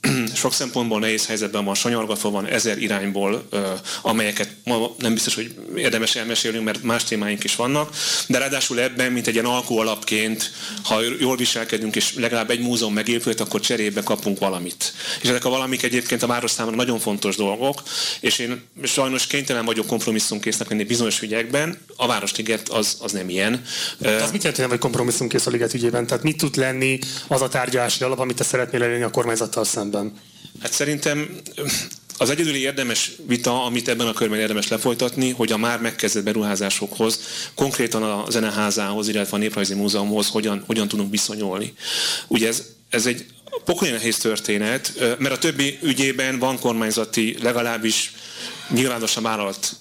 sok 0.34 0.52
szempontból 0.52 1.00
nehéz 1.00 1.26
helyzetben 1.26 1.64
van, 1.64 1.74
sanyargatva 1.74 2.30
van 2.30 2.46
ezer 2.46 2.78
irányból, 2.78 3.48
amelyeket 4.02 4.48
ma 4.64 4.94
nem 4.98 5.12
biztos, 5.12 5.34
hogy 5.34 5.54
érdemes 5.76 6.16
elmesélnünk, 6.16 6.64
mert 6.64 6.82
más 6.82 7.04
témáink 7.04 7.44
is 7.44 7.56
vannak, 7.56 7.94
de 8.26 8.38
ráadásul 8.38 8.80
ebben, 8.80 9.12
mint 9.12 9.26
egy 9.26 9.34
ilyen 9.34 9.46
alapként, 9.46 10.50
ha 10.82 11.00
jól 11.20 11.36
viselkedünk, 11.36 11.96
és 11.96 12.14
legalább 12.14 12.50
egy 12.50 12.60
múzeum 12.60 12.92
megépült, 12.92 13.40
akkor 13.40 13.60
cserébe 13.60 14.02
kapunk 14.02 14.38
valamit. 14.38 14.92
És 15.22 15.28
ezek 15.28 15.44
a 15.44 15.50
valamik 15.50 15.82
egyébként 15.82 16.22
a 16.22 16.26
város 16.26 16.50
számára 16.50 16.76
nagyon 16.76 16.98
fontos 16.98 17.36
dolgok, 17.36 17.82
és 18.20 18.38
én 18.38 18.62
sajnos 18.82 19.26
kénytelen 19.26 19.64
vagyok 19.64 19.86
kompromisszumkésznek 19.86 20.68
lenni 20.68 20.84
bizonyos 20.84 21.20
ügyekben, 21.20 21.78
a 21.96 22.06
Városliget 22.06 22.68
az, 22.68 22.96
az 23.00 23.12
nem 23.12 23.28
ilyen. 23.28 23.62
Az 24.00 24.30
mit 24.30 24.42
jelent, 24.42 24.42
hogy 24.42 24.58
nem 24.58 24.68
vagy 24.68 24.78
kompromisszumkész 24.78 25.46
a 25.46 25.50
liget 25.50 25.74
ügyében? 25.74 26.06
Tehát 26.06 26.22
mit 26.22 26.36
tud 26.36 26.56
lenni 26.56 26.98
az 27.28 27.42
a 27.42 27.48
tárgyalási 27.48 28.04
alap, 28.04 28.18
amit 28.18 28.36
te 28.36 28.44
szeretnél 28.44 28.82
elérni 28.82 29.04
a 29.04 29.10
kormányzattal 29.10 29.64
szemben? 29.64 29.89
Szemben? 29.90 30.12
Hát 30.62 30.72
szerintem 30.72 31.40
az 32.18 32.30
egyedüli 32.30 32.60
érdemes 32.60 33.12
vita, 33.26 33.64
amit 33.64 33.88
ebben 33.88 34.06
a 34.06 34.12
körben 34.12 34.38
érdemes 34.38 34.68
lefolytatni, 34.68 35.30
hogy 35.30 35.52
a 35.52 35.56
már 35.56 35.80
megkezdett 35.80 36.24
beruházásokhoz, 36.24 37.20
konkrétan 37.54 38.02
a 38.02 38.30
zeneházához, 38.30 39.08
illetve 39.08 39.36
a 39.36 39.40
Néprajzi 39.40 39.74
Múzeumhoz 39.74 40.28
hogyan, 40.28 40.62
hogyan 40.66 40.88
tudunk 40.88 41.10
viszonyulni. 41.10 41.74
Ugye 42.26 42.48
ez, 42.48 42.62
ez 42.88 43.06
egy 43.06 43.26
pokolyan 43.64 43.94
nehéz 43.94 44.18
történet, 44.18 44.92
mert 45.18 45.34
a 45.34 45.38
többi 45.38 45.78
ügyében 45.82 46.38
van 46.38 46.58
kormányzati, 46.58 47.36
legalábbis 47.42 48.12
nyilvánosan 48.68 49.22
vállalt 49.22 49.76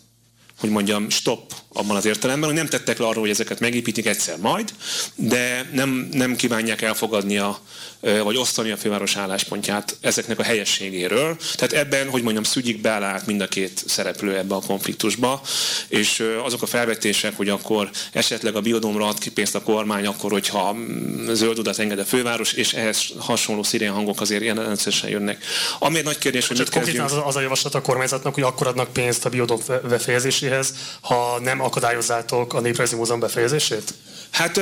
hogy 0.60 0.70
mondjam, 0.70 1.10
stop 1.10 1.54
abban 1.80 1.96
az 1.96 2.06
értelemben, 2.06 2.50
hogy 2.50 2.58
nem 2.58 2.68
tettek 2.68 2.98
le 2.98 3.06
arról, 3.06 3.22
hogy 3.22 3.30
ezeket 3.30 3.60
megépítik 3.60 4.06
egyszer 4.06 4.38
majd, 4.38 4.74
de 5.16 5.70
nem, 5.74 6.10
nem 6.12 6.36
kívánják 6.36 6.82
elfogadni 6.82 7.38
a, 7.38 7.60
vagy 8.00 8.38
osztani 8.38 8.72
a 8.72 8.78
főváros 8.78 9.16
álláspontját 9.16 9.98
ezeknek 10.02 10.40
a 10.40 10.44
helyességéről. 10.44 11.38
Tehát 11.56 11.74
ebben, 11.74 12.10
hogy 12.10 12.22
mondjam, 12.22 12.44
szügyik 12.44 12.82
beállt 12.82 13.26
mind 13.26 13.42
a 13.42 13.48
két 13.48 13.84
szereplő 13.88 14.38
ebbe 14.38 14.56
a 14.56 14.62
konfliktusba, 14.68 15.42
és 15.88 16.24
azok 16.44 16.62
a 16.62 16.66
felvetések, 16.66 17.38
hogy 17.38 17.50
akkor 17.50 17.90
esetleg 18.12 18.56
a 18.56 18.62
biodomra 18.62 19.08
ad 19.08 19.18
ki 19.18 19.32
pénzt 19.32 19.56
a 19.56 19.62
kormány, 19.62 20.06
akkor, 20.06 20.32
hogyha 20.32 20.74
mm, 20.74 21.32
zöld 21.34 21.60
udat 21.60 21.80
enged 21.80 22.00
a 22.00 22.06
főváros, 22.06 22.54
és 22.54 22.74
ehhez 22.74 23.06
hasonló 23.18 23.64
szirén 23.64 23.92
hangok 23.92 24.22
azért 24.22 24.44
jelentősen 24.44 25.10
jönnek. 25.10 25.44
Ami 25.80 25.98
egy 25.98 26.04
nagy 26.04 26.18
kérdés, 26.18 26.48
hogy 26.48 26.58
mit 26.58 26.70
kezdjünk. 26.70 27.06
Az, 27.06 27.18
az 27.26 27.36
a 27.36 27.42
javaslat 27.42 27.76
a 27.76 27.82
kormányzatnak, 27.82 28.34
hogy 28.34 28.44
akkor 28.44 28.68
adnak 28.68 28.94
pénzt 28.94 29.26
a 29.26 29.30
biodom 29.30 29.60
befejezéséhez, 29.90 30.74
ha 31.02 31.40
nem 31.40 31.62
akadályozzátok 31.70 32.54
a 32.54 32.60
Néprajzi 32.60 32.96
Múzeum 32.96 33.20
befejezését? 33.20 33.94
Hát, 34.32 34.60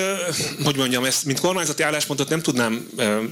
hogy 0.63 0.75
mondjam, 0.75 1.03
ezt, 1.03 1.25
mint 1.25 1.39
kormányzati 1.39 1.83
álláspontot 1.83 2.29
nem 2.29 2.41
tudnám... 2.41 2.89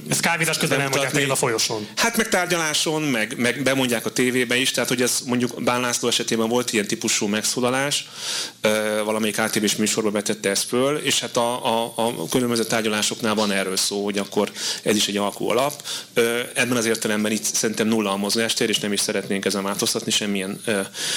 Ezt 0.08 0.20
kávézás 0.20 0.58
közben 0.58 0.80
elmondják 0.80 1.12
neked 1.12 1.30
a 1.30 1.34
folyosón. 1.34 1.88
Hát 1.96 2.16
meg 2.16 2.28
tárgyaláson, 2.28 3.02
meg, 3.02 3.34
meg 3.36 3.62
bemondják 3.62 4.06
a 4.06 4.10
tévébe 4.10 4.56
is, 4.56 4.70
tehát 4.70 4.88
hogy 4.88 5.02
ez 5.02 5.20
mondjuk 5.24 5.62
Bán 5.62 5.80
László 5.80 6.08
esetében 6.08 6.48
volt 6.48 6.72
ilyen 6.72 6.86
típusú 6.86 7.26
megszólalás, 7.26 8.08
valamelyik 9.04 9.38
ATV-s 9.38 9.76
műsorba 9.76 10.10
betette 10.10 10.50
ezt 10.50 10.68
föl, 10.68 10.96
és 10.96 11.20
hát 11.20 11.36
a, 11.36 11.66
a, 11.66 11.92
a 11.96 12.28
különböző 12.30 12.64
tárgyalásoknál 12.64 13.34
van 13.34 13.52
erről 13.52 13.76
szó, 13.76 14.04
hogy 14.04 14.18
akkor 14.18 14.52
ez 14.82 14.96
is 14.96 15.08
egy 15.08 15.16
alkú 15.16 15.48
alap. 15.48 15.82
Ebben 16.54 16.76
az 16.76 16.86
értelemben 16.86 17.32
itt 17.32 17.44
szerintem 17.44 17.88
nulla 17.88 18.12
a 18.12 18.16
mozgástér, 18.16 18.68
és 18.68 18.78
nem 18.78 18.92
is 18.92 19.00
szeretnénk 19.00 19.44
ezen 19.44 19.62
változtatni 19.62 20.10
semmilyen 20.10 20.60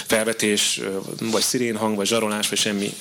felvetés, 0.08 0.82
vagy 1.20 1.42
szirénhang, 1.42 1.96
vagy 1.96 2.08
zsarolás, 2.08 2.50
vagy 2.50 2.60
semmi 2.60 2.94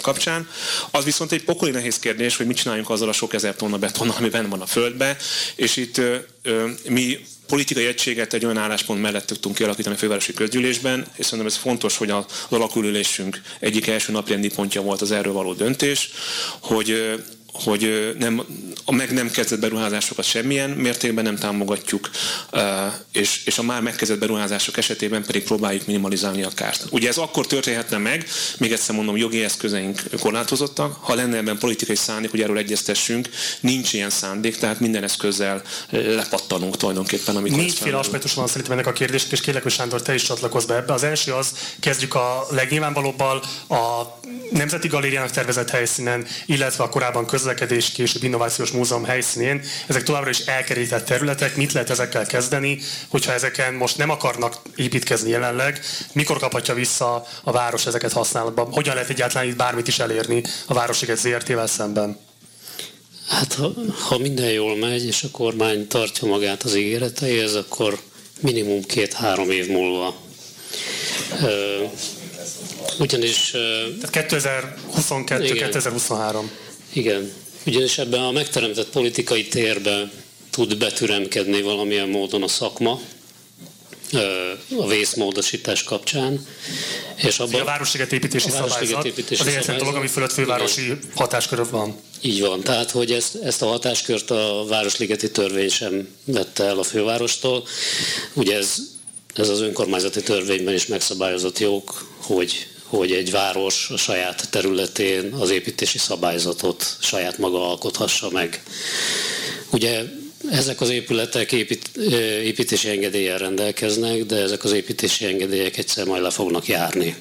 kapcsán. 0.00 0.48
Az 0.90 1.04
viszont 1.04 1.32
egy 1.32 1.44
pokol 1.44 1.63
pokoli 1.64 1.82
nehéz 1.82 1.98
kérdés, 1.98 2.36
hogy 2.36 2.46
mit 2.46 2.56
csináljunk 2.56 2.90
azzal 2.90 3.08
a 3.08 3.12
sok 3.12 3.34
ezer 3.34 3.56
tonna 3.56 3.78
betonnal, 3.78 4.16
ami 4.18 4.28
benne 4.28 4.48
van 4.48 4.60
a 4.60 4.66
földbe, 4.66 5.16
és 5.56 5.76
itt 5.76 5.98
ö, 6.42 6.68
mi 6.88 7.18
politikai 7.46 7.86
egységet 7.86 8.32
egy 8.32 8.44
olyan 8.44 8.58
álláspont 8.58 9.00
mellett 9.00 9.26
tudtunk 9.26 9.54
kialakítani 9.54 9.94
a 9.94 9.98
fővárosi 9.98 10.32
közgyűlésben, 10.32 11.06
és 11.16 11.24
szerintem 11.24 11.46
ez 11.46 11.56
fontos, 11.56 11.96
hogy 11.96 12.10
az 12.10 12.24
alakulülésünk 12.48 13.40
egyik 13.60 13.86
első 13.86 14.12
naprendi 14.12 14.48
pontja 14.48 14.82
volt 14.82 15.00
az 15.00 15.12
erről 15.12 15.32
való 15.32 15.52
döntés, 15.52 16.10
hogy 16.60 17.14
hogy 17.54 18.14
nem, 18.18 18.42
a 18.84 18.92
meg 18.92 19.12
nem 19.12 19.30
kezdett 19.30 19.60
beruházásokat 19.60 20.24
semmilyen 20.24 20.70
mértékben 20.70 21.24
nem 21.24 21.36
támogatjuk, 21.36 22.10
és, 23.12 23.40
és 23.44 23.58
a 23.58 23.62
már 23.62 23.82
megkezdett 23.82 24.18
beruházások 24.18 24.76
esetében 24.76 25.24
pedig 25.24 25.42
próbáljuk 25.42 25.86
minimalizálni 25.86 26.42
a 26.42 26.50
kárt. 26.54 26.86
Ugye 26.90 27.08
ez 27.08 27.16
akkor 27.16 27.46
történhetne 27.46 27.96
meg, 27.96 28.26
még 28.58 28.72
egyszer 28.72 28.94
mondom, 28.94 29.16
jogi 29.16 29.44
eszközeink 29.44 30.02
korlátozottak, 30.20 30.96
ha 31.00 31.14
lenne 31.14 31.36
ebben 31.36 31.58
politikai 31.58 31.96
szándék, 31.96 32.30
hogy 32.30 32.40
erről 32.40 32.58
egyeztessünk, 32.58 33.28
nincs 33.60 33.92
ilyen 33.92 34.10
szándék, 34.10 34.56
tehát 34.56 34.80
minden 34.80 35.02
eszközzel 35.02 35.62
lepattanunk 35.90 36.76
tulajdonképpen. 36.76 37.36
Amikor 37.36 37.58
Négyféle 37.58 37.96
aspektus 37.96 38.34
van 38.34 38.46
szerintem 38.46 38.72
ennek 38.72 38.86
a 38.86 38.92
kérdésnek, 38.92 39.32
és 39.32 39.40
kérlek, 39.40 39.62
hogy 39.62 39.72
Sándor, 39.72 40.02
te 40.02 40.14
is 40.14 40.22
csatlakozz 40.22 40.64
be 40.64 40.74
ebbe. 40.74 40.92
Az 40.92 41.02
első 41.02 41.32
az, 41.32 41.52
kezdjük 41.80 42.14
a 42.14 42.46
legnyilvánvalóbbal, 42.50 43.42
a 43.68 44.02
Nemzeti 44.50 44.88
Galériának 44.88 45.30
tervezett 45.30 45.70
helyszínen, 45.70 46.26
illetve 46.46 46.84
a 46.84 46.88
korábban 46.88 47.26
közlekedés 47.44 47.90
később 47.90 48.22
innovációs 48.22 48.70
múzeum 48.70 49.04
helyszínén. 49.04 49.62
Ezek 49.86 50.02
továbbra 50.02 50.30
is 50.30 50.38
elkerített 50.38 51.04
területek. 51.04 51.56
Mit 51.56 51.72
lehet 51.72 51.90
ezekkel 51.90 52.26
kezdeni, 52.26 52.78
hogyha 53.08 53.32
ezeken 53.32 53.74
most 53.74 53.98
nem 53.98 54.10
akarnak 54.10 54.56
építkezni 54.76 55.30
jelenleg? 55.30 55.80
Mikor 56.12 56.38
kaphatja 56.38 56.74
vissza 56.74 57.26
a 57.42 57.52
város 57.52 57.86
ezeket 57.86 58.12
használatba? 58.12 58.68
Hogyan 58.70 58.94
lehet 58.94 59.10
egyáltalán 59.10 59.48
itt 59.48 59.56
bármit 59.56 59.88
is 59.88 59.98
elérni 59.98 60.42
a 60.66 60.74
Városiget 60.74 61.18
ZRT-vel 61.18 61.66
szemben? 61.66 62.18
Hát 63.28 63.54
ha, 63.54 63.72
ha 64.08 64.18
minden 64.18 64.50
jól 64.50 64.76
megy, 64.76 65.06
és 65.06 65.22
a 65.22 65.30
kormány 65.30 65.86
tartja 65.86 66.28
magát 66.28 66.62
az 66.62 66.74
ígéreteihez, 66.74 67.54
akkor 67.54 67.98
minimum 68.40 68.82
két-három 68.82 69.50
év 69.50 69.68
múlva 69.68 70.14
ugyanis... 72.98 73.50
Tehát 74.00 74.30
2022-2023. 74.30 76.42
Igen. 76.94 77.32
Ugyanis 77.66 77.98
ebben 77.98 78.20
a 78.20 78.30
megteremtett 78.30 78.88
politikai 78.88 79.48
térben 79.48 80.10
tud 80.50 80.76
betüremkedni 80.76 81.62
valamilyen 81.62 82.08
módon 82.08 82.42
a 82.42 82.48
szakma, 82.48 83.00
a 84.78 84.86
vészmódosítás 84.86 85.82
kapcsán. 85.82 86.46
És 87.16 87.38
abban, 87.38 87.60
a 87.60 87.64
Városliget 87.64 88.12
építési 88.12 88.48
a 88.48 88.50
szabályzat 88.50 89.04
építési 89.04 89.40
az 89.40 89.46
egyetlen 89.46 89.78
dolog, 89.78 89.94
ami 89.94 90.06
fölött 90.06 90.32
fővárosi 90.32 90.82
igen. 90.82 90.98
hatáskörök 91.14 91.70
van. 91.70 91.96
Így 92.20 92.40
van, 92.40 92.60
tehát 92.60 92.90
hogy 92.90 93.12
ezt, 93.12 93.34
ezt 93.34 93.62
a 93.62 93.66
hatáskört 93.66 94.30
a 94.30 94.64
Városligeti 94.68 95.30
törvény 95.30 95.68
sem 95.68 96.08
vette 96.24 96.64
el 96.64 96.78
a 96.78 96.82
fővárostól. 96.82 97.66
Ugye 98.32 98.56
ez, 98.56 98.76
ez 99.34 99.48
az 99.48 99.60
önkormányzati 99.60 100.22
törvényben 100.22 100.74
is 100.74 100.86
megszabályozott 100.86 101.58
jog, 101.58 101.90
hogy 102.16 102.66
hogy 102.96 103.12
egy 103.12 103.30
város 103.30 103.90
a 103.90 103.96
saját 103.96 104.50
területén 104.50 105.32
az 105.32 105.50
építési 105.50 105.98
szabályzatot 105.98 106.96
saját 107.00 107.38
maga 107.38 107.68
alkothassa 107.68 108.30
meg. 108.30 108.62
Ugye 109.70 110.02
ezek 110.50 110.80
az 110.80 110.90
épületek 110.90 111.52
épít, 111.52 111.96
építési 112.42 112.88
engedéllyel 112.88 113.38
rendelkeznek, 113.38 114.24
de 114.24 114.36
ezek 114.36 114.64
az 114.64 114.72
építési 114.72 115.24
engedélyek 115.24 115.76
egyszer 115.76 116.06
majd 116.06 116.22
le 116.22 116.30
fognak 116.30 116.66
járni. 116.66 117.16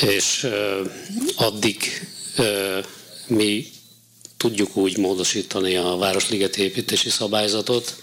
És 0.00 0.48
addig 1.36 2.06
mi 3.26 3.66
tudjuk 4.36 4.76
úgy 4.76 4.96
módosítani 4.96 5.76
a 5.76 5.96
Városligeti 5.96 6.62
építési 6.62 7.10
szabályzatot, 7.10 7.94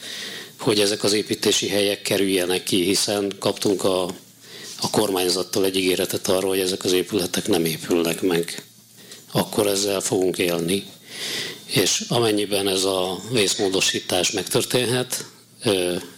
hogy 0.60 0.79
ezek 0.79 1.03
az 1.03 1.13
építési 1.13 1.67
helyek 1.67 2.01
kerüljenek 2.01 2.63
ki, 2.63 2.84
hiszen 2.84 3.36
kaptunk 3.39 3.84
a 3.84 4.15
a 4.82 4.90
kormányzattól 4.90 5.66
egy 5.66 5.76
ígéretet 5.76 6.28
arról, 6.28 6.50
hogy 6.50 6.60
ezek 6.60 6.84
az 6.84 6.92
épületek 6.92 7.48
nem 7.48 7.66
épülnek 7.66 8.22
meg. 8.22 8.64
akkor 9.32 9.68
ezzel 9.68 10.00
fogunk 10.00 10.38
élni. 10.38 10.84
És 11.66 12.04
amennyiben 12.08 12.68
ez 12.68 12.84
a 12.84 13.20
vészmódosítás 13.32 14.32
megtörténhet, 14.32 15.26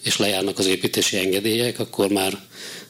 és 0.03 0.17
lejárnak 0.17 0.59
az 0.59 0.65
építési 0.65 1.17
engedélyek, 1.17 1.79
akkor 1.79 2.09
már 2.09 2.39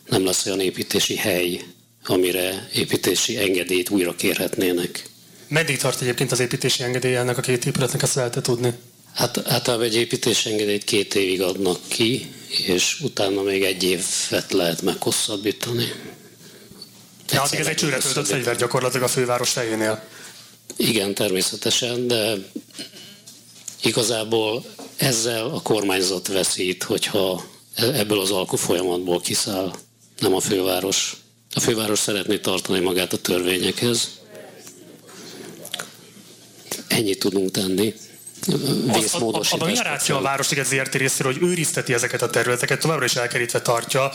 nem 0.09 0.25
lesz 0.25 0.45
olyan 0.45 0.59
építési 0.59 1.15
hely, 1.15 1.61
amire 2.05 2.69
építési 2.73 3.37
engedélyt 3.37 3.89
újra 3.89 4.15
kérhetnének. 4.15 5.09
Meddig 5.47 5.77
tart 5.77 6.01
egyébként 6.01 6.31
az 6.31 6.39
építési 6.39 6.83
engedély 6.83 7.15
ennek 7.15 7.37
a 7.37 7.41
két 7.41 7.65
épületnek, 7.65 8.01
ezt 8.01 8.15
lehet 8.15 8.41
tudni? 8.41 8.73
Hát 9.13 9.47
általában 9.47 9.85
egy 9.85 9.95
építési 9.95 10.49
engedélyt 10.49 10.83
két 10.83 11.15
évig 11.15 11.41
adnak 11.41 11.79
ki, 11.87 12.31
és 12.65 12.99
utána 13.01 13.41
még 13.41 13.63
egy 13.63 13.83
évet 13.83 14.51
lehet 14.51 14.81
meghosszabbítani. 14.81 15.91
Ja, 17.31 17.41
addig 17.41 17.59
ez 17.59 17.67
egy 17.67 17.75
csőre 17.75 17.97
töltött 17.97 18.27
fegyver 18.27 18.55
gyakorlatilag 18.55 19.05
a 19.05 19.09
főváros 19.09 19.49
fejénél. 19.49 20.03
Igen, 20.75 21.13
természetesen, 21.13 22.07
de 22.07 22.33
igazából 23.83 24.65
ezzel 24.95 25.45
a 25.45 25.61
kormányzat 25.61 26.27
veszít, 26.27 26.83
hogyha 26.83 27.45
ebből 27.75 28.19
az 28.19 28.31
alkufolyamatból 28.31 29.21
kiszáll, 29.21 29.75
nem 30.19 30.33
a 30.33 30.39
főváros. 30.39 31.15
A 31.53 31.59
főváros 31.59 31.99
szeretné 31.99 32.37
tartani 32.37 32.79
magát 32.79 33.13
a 33.13 33.17
törvényekhez. 33.17 34.19
Ennyit 36.87 37.19
tudunk 37.19 37.51
tenni 37.51 37.93
vészmódosítás. 38.93 39.61
A, 39.61 39.65
a, 39.65 39.79
a, 39.79 39.83
ráció 39.83 40.15
a 40.15 40.21
Városliget 40.21 40.65
ZRT 40.65 40.95
részéről, 40.95 41.33
hogy 41.33 41.41
őrizteti 41.49 41.93
ezeket 41.93 42.21
a 42.21 42.29
területeket, 42.29 42.79
továbbra 42.79 43.05
is 43.05 43.15
elkerítve 43.15 43.61
tartja. 43.61 44.11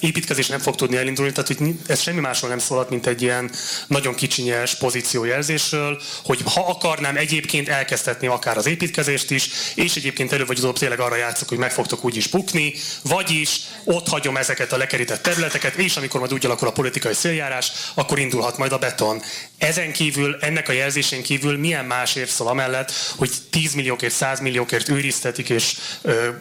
Építkezés 0.00 0.46
nem 0.46 0.58
fog 0.58 0.74
tudni 0.74 0.96
elindulni, 0.96 1.32
tehát 1.32 1.56
hogy 1.56 1.74
ez 1.86 2.00
semmi 2.00 2.20
másról 2.20 2.50
nem 2.50 2.58
szólhat, 2.58 2.90
mint 2.90 3.06
egy 3.06 3.22
ilyen 3.22 3.50
nagyon 3.86 4.14
kicsinyes 4.14 4.74
pozíciójelzésről, 4.74 6.00
hogy 6.24 6.40
ha 6.54 6.60
akarnám 6.60 7.16
egyébként 7.16 7.68
elkezdhetni 7.68 8.26
akár 8.26 8.56
az 8.56 8.66
építkezést 8.66 9.30
is, 9.30 9.50
és 9.74 9.96
egyébként 9.96 10.32
elő 10.32 10.44
vagy 10.44 10.58
utóbb 10.58 10.78
tényleg 10.78 11.00
arra 11.00 11.16
játszok, 11.16 11.48
hogy 11.48 11.58
meg 11.58 11.72
fogtok 11.72 12.04
úgy 12.04 12.16
is 12.16 12.26
bukni, 12.26 12.74
vagyis 13.02 13.60
ott 13.84 14.08
hagyom 14.08 14.36
ezeket 14.36 14.72
a 14.72 14.76
lekerített 14.76 15.22
területeket, 15.22 15.74
és 15.74 15.96
amikor 15.96 16.20
majd 16.20 16.32
úgy 16.32 16.46
alakul 16.46 16.68
a 16.68 16.72
politikai 16.72 17.14
széljárás, 17.14 17.72
akkor 17.94 18.18
indulhat 18.18 18.58
majd 18.58 18.72
a 18.72 18.78
beton. 18.78 19.22
Ezen 19.58 19.92
kívül, 19.92 20.36
ennek 20.40 20.68
a 20.68 20.72
jelzésén 20.72 21.22
kívül 21.22 21.58
milyen 21.58 21.84
más 21.84 22.14
érv 22.14 22.28
szól 22.28 22.48
amellett, 22.48 22.92
hogy 23.16 23.30
10 23.50 23.74
milliókért, 23.74 24.14
100 24.14 24.40
milliókért 24.40 24.88
őriztetik, 24.88 25.48
és 25.50 25.76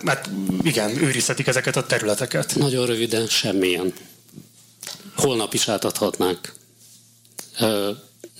hát 0.05 0.29
igen, 0.62 1.03
őriztetik 1.03 1.47
ezeket 1.47 1.75
a 1.75 1.86
területeket. 1.86 2.55
Nagyon 2.55 2.86
röviden, 2.86 3.27
semmilyen. 3.27 3.93
Holnap 5.15 5.53
is 5.53 5.67
átadhatnánk. 5.67 6.53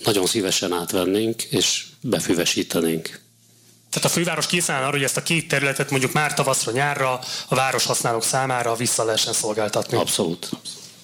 Nagyon 0.04 0.26
szívesen 0.26 0.72
átvennénk, 0.72 1.42
és 1.42 1.84
befüvesítenénk. 2.00 3.20
Tehát 3.90 4.08
a 4.08 4.12
főváros 4.12 4.46
készen 4.46 4.74
áll 4.74 4.82
arra, 4.82 4.90
hogy 4.90 5.02
ezt 5.02 5.16
a 5.16 5.22
két 5.22 5.48
területet 5.48 5.90
mondjuk 5.90 6.12
már 6.12 6.34
tavaszra, 6.34 6.72
nyárra 6.72 7.20
a 7.48 7.54
város 7.54 7.84
használók 7.84 8.24
számára 8.24 8.74
vissza 8.74 9.04
lehessen 9.04 9.32
szolgáltatni. 9.32 9.96
Abszolút 9.96 10.50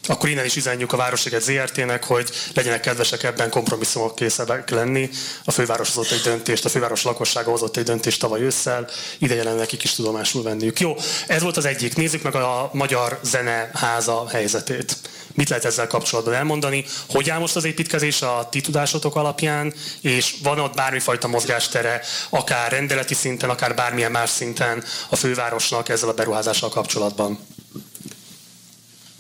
akkor 0.07 0.29
innen 0.29 0.45
is 0.45 0.57
üzenjük 0.57 0.93
a 0.93 0.97
Városliget 0.97 1.43
ZRT-nek, 1.43 2.05
hogy 2.05 2.31
legyenek 2.55 2.81
kedvesek 2.81 3.23
ebben 3.23 3.51
kompromisszumok 3.51 4.15
készebbek 4.15 4.71
lenni. 4.71 5.11
A 5.45 5.51
főváros 5.51 5.95
hozott 5.95 6.13
egy 6.13 6.21
döntést, 6.21 6.65
a 6.65 6.69
főváros 6.69 7.03
lakossága 7.03 7.51
hozott 7.51 7.77
egy 7.77 7.85
döntést 7.85 8.21
tavaly 8.21 8.43
ősszel, 8.43 8.89
ideje 9.19 9.45
lenne 9.45 9.59
nekik 9.59 9.83
is 9.83 9.95
tudomásul 9.95 10.43
venniük. 10.43 10.81
Jó, 10.81 10.97
ez 11.27 11.43
volt 11.43 11.57
az 11.57 11.65
egyik. 11.65 11.97
Nézzük 11.97 12.23
meg 12.23 12.35
a 12.35 12.71
Magyar 12.73 13.19
Zeneháza 13.23 14.29
helyzetét. 14.29 14.97
Mit 15.35 15.49
lehet 15.49 15.65
ezzel 15.65 15.87
kapcsolatban 15.87 16.35
elmondani? 16.35 16.85
Hogy 17.09 17.31
áll 17.31 17.39
most 17.39 17.57
az 17.57 17.65
építkezés 17.65 18.23
a 18.23 18.49
ti 18.51 18.61
tudásotok 18.61 19.17
alapján, 19.17 19.75
és 20.01 20.35
van 20.43 20.59
ott 20.59 20.75
bármifajta 20.75 21.29
mozgástere, 21.29 22.01
akár 22.31 22.71
rendeleti 22.71 23.15
szinten, 23.15 23.51
akár 23.51 23.75
bármilyen 23.75 24.11
más 24.11 24.31
szinten 24.31 24.85
a 25.09 25.17
fővárosnak 25.17 25.89
ezzel 25.89 26.09
a 26.09 26.15
beruházással 26.15 26.69
kapcsolatban? 26.69 27.39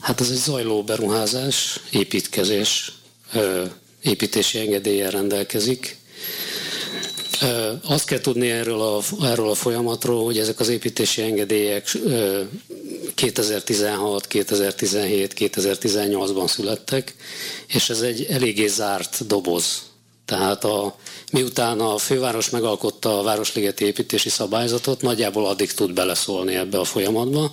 Hát 0.04 0.20
ez 0.20 0.30
egy 0.30 0.36
zajló 0.36 0.82
beruházás, 0.82 1.80
építkezés, 1.90 2.92
építési 4.02 4.58
engedéllyel 4.58 5.10
rendelkezik. 5.10 5.96
Azt 7.82 8.06
kell 8.06 8.20
tudni 8.20 8.50
erről 8.50 8.80
a, 8.80 9.00
erről 9.22 9.48
a 9.48 9.54
folyamatról, 9.54 10.24
hogy 10.24 10.38
ezek 10.38 10.60
az 10.60 10.68
építési 10.68 11.22
engedélyek 11.22 11.96
2016, 13.14 14.26
2017, 14.26 15.34
2018-ban 15.38 16.48
születtek, 16.48 17.14
és 17.66 17.90
ez 17.90 18.00
egy 18.00 18.26
eléggé 18.30 18.66
zárt 18.66 19.26
doboz. 19.26 19.82
Tehát 20.24 20.64
a, 20.64 20.96
miután 21.34 21.80
a 21.80 21.98
főváros 21.98 22.50
megalkotta 22.50 23.18
a 23.18 23.22
Városligeti 23.22 23.84
építési 23.84 24.28
szabályzatot, 24.28 25.02
nagyjából 25.02 25.46
addig 25.46 25.72
tud 25.72 25.92
beleszólni 25.92 26.54
ebbe 26.54 26.78
a 26.78 26.84
folyamatba. 26.84 27.52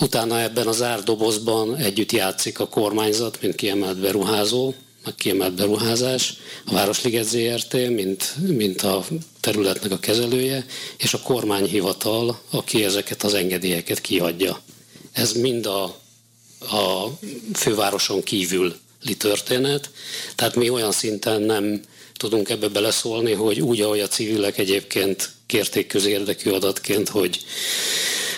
Utána 0.00 0.40
ebben 0.40 0.66
az 0.66 0.82
árdobozban 0.82 1.76
együtt 1.76 2.12
játszik 2.12 2.60
a 2.60 2.68
kormányzat, 2.68 3.42
mint 3.42 3.54
kiemelt 3.54 4.00
beruházó, 4.00 4.74
meg 5.04 5.14
kiemelt 5.14 5.54
beruházás, 5.54 6.34
a 6.64 6.72
Városliget 6.72 7.24
ZRT, 7.24 7.72
mint, 7.72 8.34
mint 8.46 8.82
a 8.82 9.04
területnek 9.40 9.92
a 9.92 9.98
kezelője, 9.98 10.66
és 10.96 11.14
a 11.14 11.20
kormányhivatal, 11.20 12.40
aki 12.50 12.84
ezeket 12.84 13.22
az 13.22 13.34
engedélyeket 13.34 14.00
kiadja. 14.00 14.60
Ez 15.12 15.32
mind 15.32 15.66
a, 15.66 15.82
a 16.60 17.10
fővároson 17.54 18.22
kívüli 18.22 19.16
történet, 19.18 19.90
tehát 20.34 20.54
mi 20.54 20.70
olyan 20.70 20.92
szinten 20.92 21.42
nem 21.42 21.82
tudunk 22.24 22.48
ebbe 22.48 22.68
beleszólni, 22.68 23.32
hogy 23.32 23.60
úgy, 23.60 23.80
ahogy 23.80 24.00
a 24.00 24.08
civilek 24.08 24.58
egyébként 24.58 25.30
kérték 25.46 25.86
közérdekű 25.86 26.50
adatként, 26.50 27.08
hogy 27.08 27.40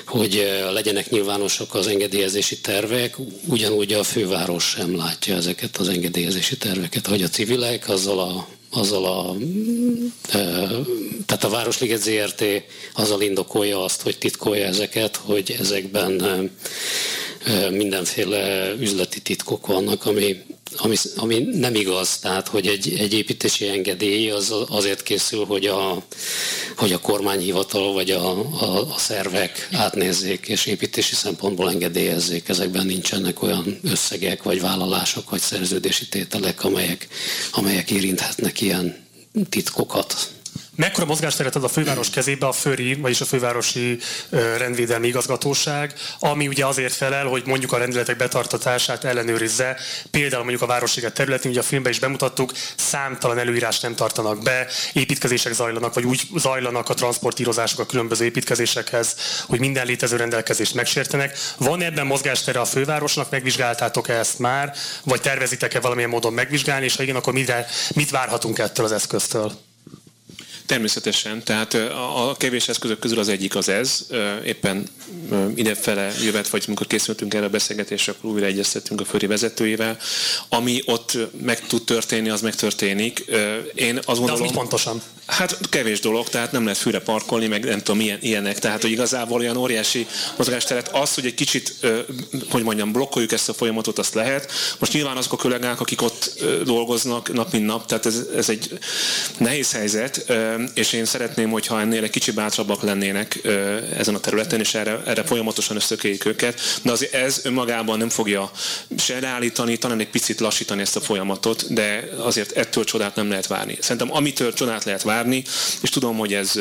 hogy 0.07 0.37
eh, 0.37 0.73
legyenek 0.73 1.11
nyilvánosak 1.11 1.75
az 1.75 1.87
engedélyezési 1.87 2.61
tervek, 2.61 3.17
ugyanúgy 3.47 3.93
a 3.93 4.03
főváros 4.03 4.65
sem 4.65 4.97
látja 4.97 5.37
ezeket 5.37 5.77
az 5.77 5.89
engedélyezési 5.89 6.57
terveket, 6.57 7.07
hogy 7.07 7.23
a 7.23 7.29
civilek 7.29 7.89
azzal 7.89 8.19
a 8.19 8.49
azzal 8.71 9.05
a, 9.05 9.37
e, 10.39 10.41
tehát 11.27 11.45
a 11.45 11.49
Városliget 11.49 12.03
ZRT 12.03 12.45
azzal 12.95 13.21
indokolja 13.21 13.85
azt, 13.85 14.03
hogy 14.03 14.19
titkolja 14.19 14.65
ezeket, 14.65 15.17
hogy 15.17 15.57
ezekben 15.59 16.21
e, 16.21 17.71
mindenféle 17.71 18.73
üzleti 18.79 19.21
titkok 19.21 19.67
vannak, 19.67 20.07
ami 20.07 20.37
ami, 20.77 20.97
ami 21.17 21.39
nem 21.39 21.75
igaz, 21.75 22.19
tehát 22.19 22.49
hogy 22.49 22.67
egy, 22.67 22.95
egy 22.99 23.13
építési 23.13 23.69
engedély 23.69 24.31
az 24.31 24.55
azért 24.69 25.03
készül, 25.03 25.45
hogy 25.45 25.67
a, 25.67 26.03
hogy 26.77 26.93
a 26.93 27.01
kormányhivatal 27.01 27.93
vagy 27.93 28.11
a, 28.11 28.39
a, 28.39 28.95
a 28.95 28.99
szervek 28.99 29.69
átnézzék 29.73 30.49
és 30.49 30.67
építési 30.67 31.15
szempontból 31.15 31.71
engedélyezzék. 31.71 32.49
Ezekben 32.49 32.87
nincsenek 32.87 33.43
olyan 33.43 33.79
összegek, 33.83 34.43
vagy 34.43 34.61
vállalások, 34.61 35.31
vagy 35.31 35.41
szerződési 35.41 36.09
tételek, 36.09 36.65
amelyek, 36.65 37.09
amelyek 37.53 37.91
érinthetnek 37.91 38.61
ilyen 38.61 39.05
titkokat. 39.49 40.36
Mekkora 40.77 41.07
mozgásteret 41.07 41.57
ad 41.57 41.65
a 41.65 41.69
főváros 41.69 42.11
kezébe 42.11 42.47
a 42.47 42.53
FÖRI, 42.53 42.95
vagyis 42.95 43.21
a 43.21 43.25
fővárosi 43.25 43.99
rendvédelmi 44.57 45.07
igazgatóság, 45.07 45.93
ami 46.19 46.49
ugye 46.49 46.67
azért 46.67 46.93
felel, 46.93 47.27
hogy 47.27 47.43
mondjuk 47.47 47.73
a 47.73 47.79
rendeletek 47.79 48.17
betartatását 48.17 49.05
ellenőrizze. 49.05 49.77
Például 50.11 50.43
mondjuk 50.43 50.63
a 50.63 50.67
városliget 50.67 51.15
területén, 51.15 51.51
ugye 51.51 51.61
a 51.61 51.63
filmben 51.63 51.93
is 51.93 51.99
bemutattuk, 51.99 52.53
számtalan 52.77 53.39
előírást 53.39 53.83
nem 53.83 53.95
tartanak 53.95 54.43
be, 54.43 54.67
építkezések 54.93 55.53
zajlanak, 55.53 55.95
vagy 55.95 56.05
úgy 56.05 56.23
zajlanak 56.37 56.89
a 56.89 56.95
transportírozások 56.95 57.79
a 57.79 57.87
különböző 57.87 58.25
építkezésekhez, 58.25 59.17
hogy 59.47 59.61
minden 59.61 59.87
létező 59.87 60.17
rendelkezést 60.17 60.75
megsértenek. 60.75 61.39
Van 61.57 61.83
ebben 61.83 62.07
mozgástere 62.07 62.61
a 62.61 62.65
fővárosnak, 62.65 63.31
megvizsgáltátok-e 63.31 64.15
ezt 64.15 64.39
már, 64.39 64.75
vagy 65.05 65.21
tervezitek-e 65.21 65.81
valamilyen 65.81 66.11
módon 66.11 66.33
megvizsgálni, 66.33 66.85
és 66.85 66.97
ha 66.97 67.03
igen, 67.03 67.17
akkor 67.17 67.33
mire, 67.33 67.67
mit 67.95 68.11
várhatunk 68.11 68.59
ettől 68.59 68.85
az 68.85 68.93
eszköztől? 68.93 69.66
Természetesen, 70.67 71.43
tehát 71.45 71.75
a 71.75 72.35
kevés 72.39 72.69
eszközök 72.69 72.99
közül 72.99 73.19
az 73.19 73.29
egyik 73.29 73.57
az 73.57 73.69
ez. 73.69 74.07
Éppen 74.45 74.89
idefele 75.55 76.13
jövet, 76.23 76.49
vagy 76.49 76.65
amikor 76.67 76.87
készültünk 76.87 77.35
erre 77.35 77.45
a 77.45 77.49
beszélgetésre, 77.49 78.13
akkor 78.13 78.31
újra 78.31 78.47
egyeztettünk 78.47 79.01
a 79.01 79.05
föri 79.05 79.27
vezetőjével. 79.27 79.99
Ami 80.49 80.83
ott 80.85 81.19
meg 81.43 81.67
tud 81.67 81.85
történni, 81.85 82.29
az 82.29 82.41
megtörténik. 82.41 83.25
Én 83.75 83.97
azt 83.97 84.19
gondolom... 84.19 84.41
De 84.41 84.47
az 84.49 84.55
pontosan? 84.55 85.03
Hát 85.27 85.59
kevés 85.69 86.01
dolog, 86.01 86.29
tehát 86.29 86.53
nem 86.53 86.63
lehet 86.63 86.79
fűre 86.79 87.01
parkolni, 87.01 87.47
meg 87.47 87.65
nem 87.65 87.79
tudom, 87.79 87.97
milyen, 87.97 88.19
ilyenek. 88.21 88.59
Tehát, 88.59 88.83
hogy 88.83 88.91
igazából 88.91 89.41
olyan 89.41 89.57
óriási 89.57 90.07
mozgásteret 90.37 90.89
az, 90.89 91.15
hogy 91.15 91.27
egy 91.27 91.35
kicsit, 91.35 91.75
hogy 92.51 92.63
mondjam, 92.63 92.93
blokkoljuk 92.93 93.33
ezt 93.33 93.49
a 93.49 93.55
folyamatot, 93.55 93.99
azt 93.99 94.15
lehet. 94.15 94.53
Most 94.79 94.93
nyilván 94.93 95.17
azok 95.17 95.33
a 95.33 95.37
kollégák, 95.37 95.81
akik 95.81 96.03
ott 96.03 96.45
dolgoznak 96.65 97.33
nap 97.33 97.53
mint 97.53 97.67
nap, 97.67 97.87
tehát 97.87 98.07
ez, 98.07 98.23
ez 98.37 98.49
egy 98.49 98.79
nehéz 99.39 99.73
helyzet, 99.73 100.33
és 100.75 100.93
én 100.93 101.05
szeretném, 101.05 101.51
hogyha 101.51 101.81
ennél 101.81 102.03
egy 102.03 102.11
kicsit 102.11 102.35
bátrabbak 102.35 102.83
lennének 102.83 103.41
ezen 103.97 104.15
a 104.15 104.21
területen, 104.21 104.61
és 104.61 104.75
erre, 104.75 105.03
erre 105.07 105.25
folyamatosan 105.25 105.77
összekéljük 105.77 106.25
őket. 106.25 106.61
De 106.83 106.91
azért 106.91 107.15
ez 107.15 107.41
önmagában 107.45 107.99
nem 107.99 108.09
fogja 108.09 108.51
se 108.99 109.21
leállítani, 109.21 109.77
talán 109.77 110.01
egy 110.01 110.11
picit 110.11 110.41
lassítani 110.41 110.81
ezt 110.81 110.97
a 110.97 111.01
folyamatot, 111.01 111.73
de 111.73 112.09
azért 112.19 112.57
ettől 112.57 112.85
csodát 112.85 113.17
nem 113.17 113.29
lehet 113.29 113.47
várni. 113.47 113.77
Szerintem 113.81 114.15
amitől 114.15 114.53
csodát 114.53 114.85
lehet 114.85 115.03
várni, 115.03 115.45
és 115.83 115.91
tudom, 115.91 116.17
hogy 116.17 116.35
ez 116.35 116.61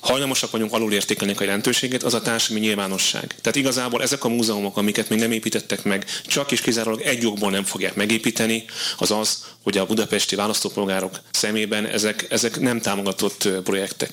hajlamosak 0.00 0.50
vagyunk 0.50 0.72
alulértékelni 0.72 1.34
a 1.38 1.42
jelentőségét, 1.42 2.02
az 2.02 2.14
a 2.14 2.22
társadalmi 2.22 2.66
nyilvánosság. 2.66 3.34
Tehát 3.40 3.58
igazából 3.58 4.02
ezek 4.02 4.24
a 4.24 4.28
múzeumok, 4.28 4.76
amiket 4.76 5.08
még 5.08 5.18
nem 5.18 5.32
építettek 5.32 5.82
meg, 5.82 6.04
csak 6.26 6.52
és 6.52 6.60
kizárólag 6.60 7.00
egy 7.00 7.22
jogból 7.22 7.50
nem 7.50 7.64
fogják 7.64 7.94
megépíteni, 7.94 8.64
az 8.98 9.10
az, 9.10 9.44
hogy 9.62 9.78
a 9.78 9.86
budapesti 9.86 10.36
választópolgárok 10.36 11.20
szemében 11.30 11.86
ezek, 11.86 12.26
ezek 12.28 12.60
nem 12.60 12.80
támogatott 12.80 13.48
projektek. 13.64 14.10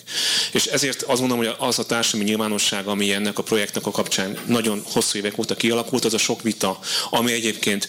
És 0.51 0.65
ezért 0.65 1.01
azt 1.01 1.19
mondom, 1.19 1.37
hogy 1.37 1.55
az 1.57 1.79
a 1.79 1.85
társadalmi 1.85 2.29
nyilvánosság, 2.29 2.87
ami 2.87 3.11
ennek 3.11 3.37
a 3.37 3.43
projektnek 3.43 3.85
a 3.85 3.91
kapcsán 3.91 4.37
nagyon 4.45 4.81
hosszú 4.91 5.17
évek 5.17 5.37
óta 5.37 5.55
kialakult, 5.55 6.05
az 6.05 6.13
a 6.13 6.17
sok 6.17 6.41
vita, 6.41 6.79
ami 7.09 7.31
egyébként 7.31 7.87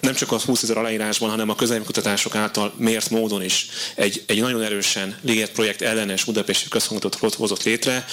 nem 0.00 0.14
csak 0.14 0.32
a 0.32 0.40
20 0.40 0.62
ezer 0.62 0.76
aláírásban, 0.76 1.30
hanem 1.30 1.48
a 1.48 1.54
kutatások 1.84 2.34
által 2.34 2.74
mért 2.76 3.10
módon 3.10 3.42
is 3.42 3.66
egy, 3.94 4.22
egy 4.26 4.40
nagyon 4.40 4.62
erősen 4.62 5.18
Liget 5.22 5.50
projekt 5.50 5.82
ellenes 5.82 6.24
budapesti 6.24 6.68
központot 6.68 7.14
hozott 7.14 7.62
létre, 7.62 8.04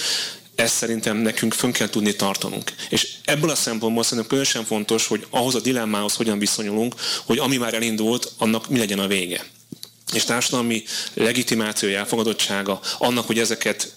ezt 0.54 0.74
szerintem 0.74 1.16
nekünk 1.16 1.52
fönn 1.52 1.70
kell 1.70 1.88
tudni 1.88 2.16
tartanunk. 2.16 2.72
És 2.88 3.08
ebből 3.24 3.50
a 3.50 3.54
szempontból 3.54 4.02
szerintem 4.02 4.26
különösen 4.26 4.64
fontos, 4.64 5.06
hogy 5.06 5.26
ahhoz 5.30 5.54
a 5.54 5.60
dilemmához 5.60 6.14
hogyan 6.14 6.38
viszonyulunk, 6.38 6.94
hogy 7.24 7.38
ami 7.38 7.56
már 7.56 7.74
elindult, 7.74 8.32
annak 8.38 8.68
mi 8.68 8.78
legyen 8.78 8.98
a 8.98 9.06
vége 9.06 9.44
és 10.12 10.24
társadalmi 10.24 10.82
legitimációja, 11.14 11.98
elfogadottsága 11.98 12.80
annak, 12.98 13.26
hogy 13.26 13.38
ezeket 13.38 13.92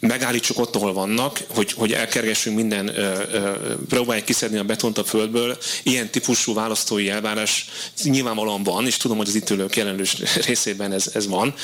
megállítsuk 0.00 0.58
ott, 0.58 0.76
ahol 0.76 0.92
vannak, 0.92 1.40
hogy, 1.48 1.72
hogy 1.72 1.92
elkergessünk 1.92 2.56
minden, 2.56 2.88
ö, 2.88 3.22
ö, 3.32 3.52
próbáljuk 3.88 4.24
kiszedni 4.24 4.58
a 4.58 4.64
betont 4.64 4.98
a 4.98 5.04
földből. 5.04 5.58
Ilyen 5.82 6.10
típusú 6.10 6.54
választói 6.54 7.10
elvárás 7.10 7.68
nyilvánvalóan 8.02 8.62
van, 8.62 8.86
és 8.86 8.96
tudom, 8.96 9.16
hogy 9.16 9.28
az 9.28 9.34
itt 9.34 9.50
ülők 9.50 9.76
jelenlős 9.76 10.16
részében 10.46 10.92
ez, 10.92 11.10
ez 11.14 11.26
van, 11.26 11.54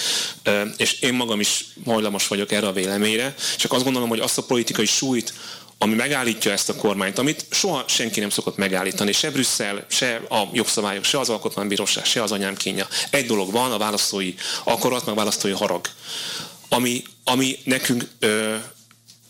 ö, 0.42 0.62
és 0.76 1.00
én 1.00 1.14
magam 1.14 1.40
is 1.40 1.64
hajlamos 1.84 2.28
vagyok 2.28 2.52
erre 2.52 2.66
a 2.66 2.72
véleményre, 2.72 3.34
csak 3.56 3.72
azt 3.72 3.84
gondolom, 3.84 4.08
hogy 4.08 4.20
azt 4.20 4.38
a 4.38 4.42
politikai 4.42 4.86
súlyt, 4.86 5.32
ami 5.78 5.94
megállítja 5.94 6.52
ezt 6.52 6.68
a 6.68 6.74
kormányt, 6.76 7.18
amit 7.18 7.46
soha 7.50 7.84
senki 7.86 8.20
nem 8.20 8.30
szokott 8.30 8.56
megállítani, 8.56 9.12
se 9.12 9.30
Brüsszel, 9.30 9.84
se 9.88 10.20
a 10.28 10.48
jogszabályok, 10.52 11.04
se 11.04 11.18
az 11.18 11.28
alkotmánybíróság, 11.28 12.04
se 12.04 12.22
az 12.22 12.32
anyám 12.32 12.56
kínja. 12.56 12.88
Egy 13.10 13.26
dolog 13.26 13.52
van, 13.52 13.72
a 13.72 13.78
választói 13.78 14.34
akarat, 14.64 15.04
meg 15.04 15.14
a 15.14 15.18
választói 15.18 15.52
harag 15.52 15.86
ami, 16.72 17.02
ami 17.24 17.58
nekünk 17.64 18.08
ö, 18.18 18.54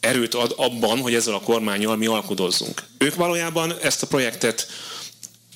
erőt 0.00 0.35
ad 0.35 0.55
abban, 0.57 0.98
hogy 0.98 1.14
ezzel 1.14 1.35
a 1.35 1.40
kormányjal 1.40 1.96
mi 1.96 2.07
alkudozzunk. 2.07 2.83
Ők 2.98 3.14
valójában 3.14 3.74
ezt 3.83 4.02
a 4.02 4.07
projektet 4.07 4.66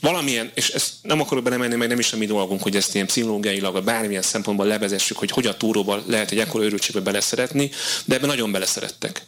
valamilyen, 0.01 0.51
és 0.55 0.69
ezt 0.69 0.93
nem 1.03 1.21
akarok 1.21 1.45
belemenni, 1.45 1.75
mert 1.75 1.91
nem 1.91 1.99
is 1.99 2.13
a 2.13 2.17
mi 2.17 2.27
dolgunk, 2.27 2.63
hogy 2.63 2.77
ezt 2.77 2.95
ilyen 2.95 3.07
pszichológiailag, 3.07 3.73
vagy 3.73 3.85
bármilyen 3.85 4.23
szempontból 4.23 4.67
levezessük, 4.67 5.17
hogy 5.17 5.31
hogy 5.31 5.47
a 5.47 5.57
túróba 5.57 6.03
lehet 6.07 6.31
egy 6.31 6.39
ekkora 6.39 6.65
őrültségbe 6.65 7.01
beleszeretni, 7.01 7.71
de 8.05 8.15
ebben 8.15 8.29
nagyon 8.29 8.53
beleszerettek. 8.53 9.23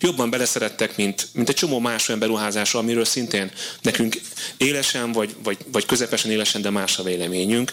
Jobban 0.00 0.30
beleszerettek, 0.30 0.96
mint, 0.96 1.28
mint 1.32 1.48
egy 1.48 1.54
csomó 1.54 1.78
más 1.78 2.08
olyan 2.08 2.20
beruházásra, 2.20 2.78
amiről 2.78 3.04
szintén 3.04 3.50
nekünk 3.82 4.20
élesen, 4.56 5.12
vagy, 5.12 5.34
vagy, 5.42 5.58
vagy 5.72 5.86
közepesen 5.86 6.30
élesen, 6.30 6.62
de 6.62 6.70
más 6.70 6.98
a 6.98 7.02
véleményünk. 7.02 7.72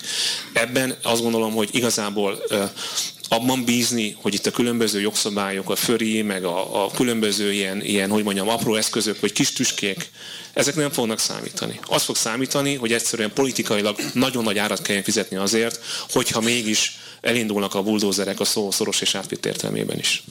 Ebben 0.54 0.96
azt 1.02 1.22
gondolom, 1.22 1.54
hogy 1.54 1.70
igazából 1.72 2.44
abban 3.32 3.64
bízni, 3.64 4.16
hogy 4.22 4.34
itt 4.34 4.46
a 4.46 4.52
különböző 4.52 5.00
jogszabályok, 5.00 5.70
a 5.70 5.76
föri, 5.76 6.22
meg 6.22 6.44
a, 6.44 6.84
a 6.84 6.92
különböző 6.92 7.52
ilyen, 7.52 7.82
ilyen, 7.82 8.10
hogy 8.10 8.24
mondjam, 8.24 8.50
apró 8.50 8.76
eszközök, 8.76 9.20
vagy 9.20 9.32
kis 9.32 9.54
tüskék, 9.54 10.10
ezek 10.54 10.76
nem 10.76 10.92
fognak 10.92 11.20
számítani. 11.20 11.80
Az 11.88 12.04
fog 12.04 12.16
számítani, 12.16 12.76
hogy 12.76 12.94
egyszerűen 12.94 13.34
politikailag 13.34 13.96
nagyon 14.14 14.44
nagy 14.44 14.58
árat 14.58 14.82
kelljen 14.82 15.04
fizetni 15.04 15.38
azért, 15.38 15.80
hogyha 16.10 16.42
mégis 16.42 17.00
elindulnak 17.22 17.76
a 17.76 17.82
buldózerek 17.82 18.40
a 18.40 18.46
szó 18.46 18.72
szoros 18.72 19.02
és 19.02 19.16
átvitt 19.16 19.46
értelmében 19.46 20.00
is. 20.00 20.24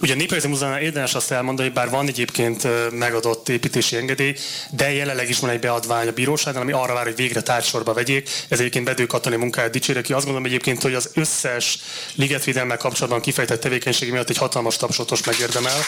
Ugye 0.00 0.12
a 0.12 0.16
Néprajzi 0.16 0.48
Múzeumnál 0.48 0.80
érdemes 0.80 1.14
azt 1.14 1.30
elmondani, 1.30 1.68
hogy 1.68 1.76
bár 1.76 1.90
van 1.90 2.08
egyébként 2.08 2.66
megadott 2.90 3.48
építési 3.48 3.96
engedély, 3.96 4.34
de 4.70 4.92
jelenleg 4.92 5.28
is 5.28 5.38
van 5.38 5.50
egy 5.50 5.60
beadvány 5.60 6.08
a 6.08 6.12
bíróságnál, 6.12 6.62
ami 6.62 6.72
arra 6.72 6.94
vár, 6.94 7.04
hogy 7.04 7.16
végre 7.16 7.40
tárgysorba 7.40 7.92
vegyék. 7.92 8.30
Ez 8.48 8.58
egyébként 8.58 8.84
Bedő 8.84 9.06
Katali 9.06 9.36
munkáját 9.36 9.70
dicséri, 9.70 10.02
ki 10.02 10.12
azt 10.12 10.24
gondolom 10.24 10.46
egyébként, 10.46 10.82
hogy 10.82 10.94
az 10.94 11.10
összes 11.14 11.78
ligetvédelmmel 12.14 12.76
kapcsolatban 12.76 13.20
kifejtett 13.20 13.60
tevékenység 13.60 14.10
miatt 14.10 14.30
egy 14.30 14.36
hatalmas 14.36 14.76
tapsotos 14.76 15.24
megérdemel. 15.24 15.80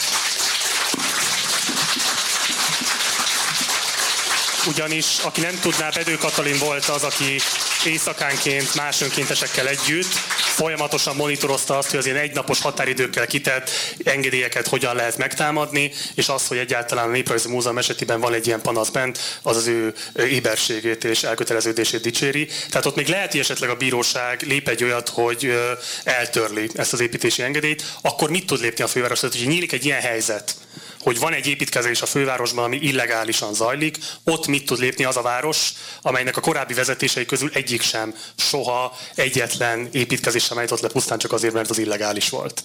Ugyanis 4.67 5.19
aki 5.23 5.41
nem 5.41 5.59
tudná, 5.61 5.91
Bedő 5.95 6.17
Katalin 6.17 6.59
volt 6.59 6.85
az, 6.85 7.03
aki 7.03 7.41
éjszakánként 7.87 8.75
más 8.75 9.01
önkéntesekkel 9.01 9.69
együtt 9.69 10.13
folyamatosan 10.61 11.17
monitorozta 11.17 11.79
azt, 11.79 11.91
hogy 11.91 11.99
az 11.99 12.07
ilyen 12.07 12.19
egynapos 12.19 12.61
határidőkkel 12.61 13.27
kitett 13.27 13.71
engedélyeket 14.05 14.67
hogyan 14.67 14.97
lehet 14.97 15.17
megtámadni, 15.17 15.93
és 16.15 16.29
az, 16.29 16.47
hogy 16.47 16.59
egyáltalán 16.59 17.09
a 17.09 17.11
Néprajzi 17.11 17.49
Múzeum 17.49 17.79
esetében 17.79 18.21
van 18.21 18.35
egy 18.35 18.47
ilyen 18.47 18.61
panasz 18.61 18.89
bent, 18.89 19.19
az 19.43 19.57
az 19.57 19.67
ő 19.67 19.95
éberségét 20.17 21.05
és 21.05 21.23
elköteleződését 21.23 22.01
dicséri. 22.01 22.49
Tehát 22.69 22.87
ott 22.87 22.97
még 22.97 23.09
lehet, 23.09 23.31
hogy 23.31 23.41
esetleg 23.41 23.71
a 23.71 23.77
bíróság 23.77 24.43
lép 24.43 24.69
egy 24.69 24.85
olyat, 24.85 25.09
hogy 25.09 25.59
eltörli 26.05 26.71
ezt 26.75 26.93
az 26.93 27.01
építési 27.01 27.43
engedélyt, 27.43 27.85
akkor 28.03 28.31
mit 28.31 28.47
tud 28.47 28.61
lépni 28.61 28.85
a 28.85 28.89
főváros? 28.89 29.21
Hogy 29.21 29.43
nyílik 29.45 29.73
egy 29.73 29.85
ilyen 29.85 30.01
helyzet, 30.01 30.55
hogy 31.01 31.19
van 31.19 31.33
egy 31.33 31.47
építkezés 31.47 32.03
a 32.03 32.07
fővárosban, 32.07 32.65
ami 32.65 32.77
illegálisan 32.77 33.55
zajlik, 33.55 33.99
ott 34.25 34.47
mit 34.47 34.67
tud 34.67 34.79
lépni 34.79 35.05
az 35.05 35.17
a 35.17 35.23
város, 35.23 35.73
amelynek 36.03 36.37
a 36.37 36.41
korábbi 36.41 36.75
vezetései 36.75 37.27
közül 37.27 37.51
egyik 37.53 37.83
sem 37.83 38.15
soha 38.37 38.97
egyetlen 39.15 39.89
építkezés 39.93 40.45
sem 40.45 40.59
le 40.59 40.89
pusztán 40.89 41.19
csak 41.19 41.33
azért, 41.33 41.55
mert 41.55 41.71
az 41.71 41.79
illegális 41.79 42.29
volt. 42.29 42.63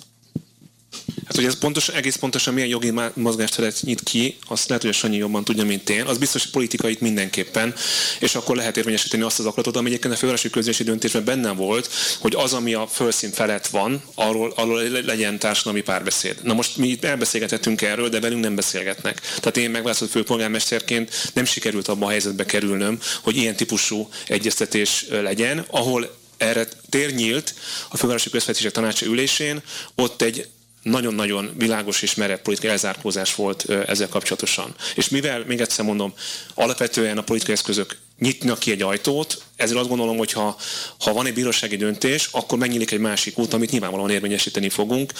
Hát, 1.25 1.36
hogy 1.36 1.45
ez 1.45 1.58
pontos, 1.58 1.88
egész 1.89 2.15
pontosan 2.15 2.53
milyen 2.53 2.69
jogi 2.69 2.93
mozgásteret 3.13 3.77
nyit 3.81 4.03
ki, 4.03 4.38
azt 4.47 4.67
lehet, 4.67 4.84
hogy 4.84 4.91
a 4.91 4.97
Sanyi 4.97 5.17
jobban 5.17 5.43
tudja, 5.43 5.63
mint 5.63 5.89
én. 5.89 6.05
Az 6.05 6.17
biztos, 6.17 6.41
hogy 6.41 6.51
politikait 6.51 7.01
mindenképpen, 7.01 7.73
és 8.19 8.36
akkor 8.36 8.55
lehet 8.55 8.77
érvényesíteni 8.77 9.23
azt 9.23 9.39
az 9.39 9.45
akaratot, 9.45 9.75
ami 9.75 9.88
egyébként 9.88 10.13
a 10.13 10.17
fővárosi 10.17 10.49
közösségi 10.49 10.89
döntésben 10.89 11.23
benne 11.23 11.51
volt, 11.51 11.89
hogy 12.19 12.36
az, 12.36 12.53
ami 12.53 12.73
a 12.73 12.88
fölszín 12.88 13.31
felett 13.31 13.67
van, 13.67 14.03
arról, 14.15 14.53
arról 14.55 14.81
legyen 14.84 15.39
társadalmi 15.39 15.81
párbeszéd. 15.81 16.38
Na 16.43 16.53
most 16.53 16.77
mi 16.77 16.97
elbeszélgetettünk 17.01 17.81
erről, 17.81 18.10
de 18.10 18.19
velünk 18.19 18.41
nem 18.41 18.55
beszélgetnek. 18.55 19.21
Tehát 19.21 19.58
én 19.58 19.69
megválasztott 19.69 20.10
főpolgármesterként 20.10 21.31
nem 21.34 21.45
sikerült 21.45 21.88
abba 21.88 22.05
a 22.05 22.10
helyzetbe 22.10 22.45
kerülnöm, 22.45 22.99
hogy 23.23 23.36
ilyen 23.36 23.55
típusú 23.55 24.10
egyeztetés 24.27 25.05
legyen, 25.10 25.65
ahol 25.69 26.23
erre 26.38 26.67
tér 26.89 27.13
nyílt 27.13 27.53
a 27.89 27.97
fővárosi 27.97 28.29
közvetések 28.29 28.71
tanácsa 28.71 29.05
ülésén, 29.05 29.62
ott 29.95 30.21
egy 30.21 30.47
nagyon-nagyon 30.85 31.51
világos 31.57 32.01
és 32.01 32.15
merev 32.15 32.37
politikai 32.37 32.69
elzárkózás 32.69 33.35
volt 33.35 33.69
ezzel 33.69 34.09
kapcsolatosan. 34.09 34.75
És 34.95 35.09
mivel, 35.09 35.43
még 35.47 35.61
egyszer 35.61 35.85
mondom, 35.85 36.13
alapvetően 36.53 37.17
a 37.17 37.21
politikai 37.21 37.53
eszközök 37.53 37.97
nyitnak 38.19 38.59
ki 38.59 38.71
egy 38.71 38.81
ajtót, 38.81 39.43
ezért 39.55 39.79
azt 39.79 39.89
gondolom, 39.89 40.17
hogy 40.17 40.31
ha, 40.31 40.57
ha 40.99 41.13
van 41.13 41.25
egy 41.25 41.33
bírósági 41.33 41.75
döntés, 41.75 42.29
akkor 42.31 42.57
megnyílik 42.57 42.91
egy 42.91 42.99
másik 42.99 43.37
út, 43.37 43.53
amit 43.53 43.71
nyilvánvalóan 43.71 44.09
érvényesíteni 44.09 44.69
fogunk. 44.69 45.13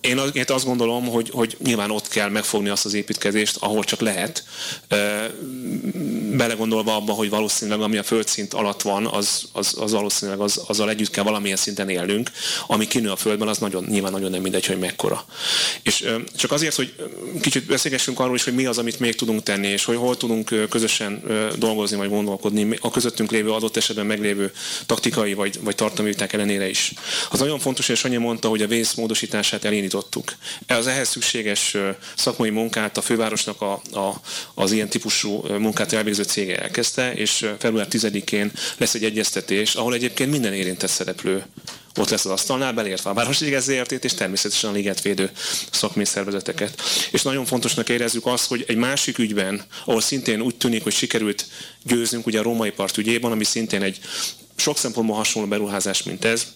Én 0.00 0.44
azt 0.46 0.64
gondolom, 0.64 1.06
hogy, 1.06 1.30
hogy 1.30 1.56
nyilván 1.62 1.90
ott 1.90 2.08
kell 2.08 2.28
megfogni 2.28 2.68
azt 2.68 2.84
az 2.84 2.94
építkezést, 2.94 3.56
ahol 3.56 3.84
csak 3.84 4.00
lehet, 4.00 4.44
belegondolva 6.38 6.96
abba, 6.96 7.12
hogy 7.12 7.30
valószínűleg 7.30 7.80
ami 7.80 7.96
a 7.96 8.02
földszint 8.02 8.54
alatt 8.54 8.82
van, 8.82 9.06
az, 9.06 9.48
az, 9.52 9.74
az 9.78 9.92
valószínűleg 9.92 10.40
az, 10.40 10.60
azzal 10.66 10.90
együtt 10.90 11.10
kell 11.10 11.24
valamilyen 11.24 11.56
szinten 11.56 11.88
élnünk, 11.88 12.30
ami 12.66 12.86
kinő 12.86 13.10
a 13.10 13.16
földben, 13.16 13.48
az 13.48 13.58
nagyon, 13.58 13.84
nyilván 13.84 14.12
nagyon 14.12 14.30
nem 14.30 14.42
mindegy, 14.42 14.66
hogy 14.66 14.78
mekkora. 14.78 15.24
És 15.82 16.04
csak 16.36 16.52
azért, 16.52 16.74
hogy 16.74 16.94
kicsit 17.40 17.66
beszélgessünk 17.66 18.20
arról 18.20 18.34
is, 18.34 18.44
hogy 18.44 18.54
mi 18.54 18.66
az, 18.66 18.78
amit 18.78 19.00
még 19.00 19.14
tudunk 19.14 19.42
tenni, 19.42 19.66
és 19.66 19.84
hogy 19.84 19.96
hol 19.96 20.16
tudunk 20.16 20.68
közösen 20.68 21.22
dolgozni, 21.56 21.96
vagy 21.96 22.08
gondolkodni 22.08 22.78
a 22.80 22.90
közöttünk 22.90 23.30
lévő 23.30 23.50
adott 23.50 23.76
esetben 23.76 24.06
meglévő 24.06 24.52
taktikai 24.86 25.34
vagy, 25.34 25.58
vagy 25.62 25.74
tartalmi 25.74 26.10
viták 26.10 26.32
ellenére 26.32 26.68
is. 26.68 26.92
Az 27.30 27.38
nagyon 27.38 27.58
fontos, 27.58 27.86
hogy 27.86 27.96
Sanyi 27.96 28.16
mondta, 28.16 28.48
hogy 28.48 28.62
a 28.62 28.66
vész 28.66 28.94
módosítását 28.94 29.64
elindítottuk. 29.64 30.34
Az 30.66 30.86
ehhez 30.86 31.08
szükséges 31.08 31.76
szakmai 32.16 32.50
munkát 32.50 32.96
a 32.96 33.00
fővárosnak 33.00 33.60
a, 33.60 33.72
a, 33.92 34.20
az 34.54 34.72
ilyen 34.72 34.88
típusú 34.88 35.44
munkát 35.58 35.92
elvégző 35.92 36.22
cége 36.28 36.58
elkezdte, 36.62 37.12
és 37.12 37.50
február 37.58 37.86
10-én 37.90 38.52
lesz 38.76 38.94
egy 38.94 39.04
egyeztetés, 39.04 39.74
ahol 39.74 39.94
egyébként 39.94 40.30
minden 40.30 40.52
érintett 40.52 40.90
szereplő 40.90 41.44
ott 41.98 42.08
lesz 42.08 42.24
az 42.24 42.30
asztalnál, 42.30 42.72
beleértve 42.72 43.10
a 43.10 43.14
Városliget 43.14 43.62
ZRT-t, 43.62 44.04
és 44.04 44.14
természetesen 44.14 44.70
a 44.70 44.72
ligetvédő 44.72 45.30
szakmai 45.70 46.04
szervezeteket. 46.04 46.82
És 47.10 47.22
nagyon 47.22 47.44
fontosnak 47.44 47.88
érezzük 47.88 48.26
azt, 48.26 48.46
hogy 48.46 48.64
egy 48.66 48.76
másik 48.76 49.18
ügyben, 49.18 49.62
ahol 49.84 50.00
szintén 50.00 50.40
úgy 50.40 50.56
tűnik, 50.56 50.82
hogy 50.82 50.92
sikerült 50.92 51.46
győznünk, 51.82 52.26
ugye 52.26 52.38
a 52.38 52.42
római 52.42 52.70
part 52.70 52.96
ügyében, 52.96 53.32
ami 53.32 53.44
szintén 53.44 53.82
egy 53.82 53.98
sok 54.56 54.78
szempontból 54.78 55.16
hasonló 55.16 55.48
beruházás, 55.48 56.02
mint 56.02 56.24
ez, 56.24 56.46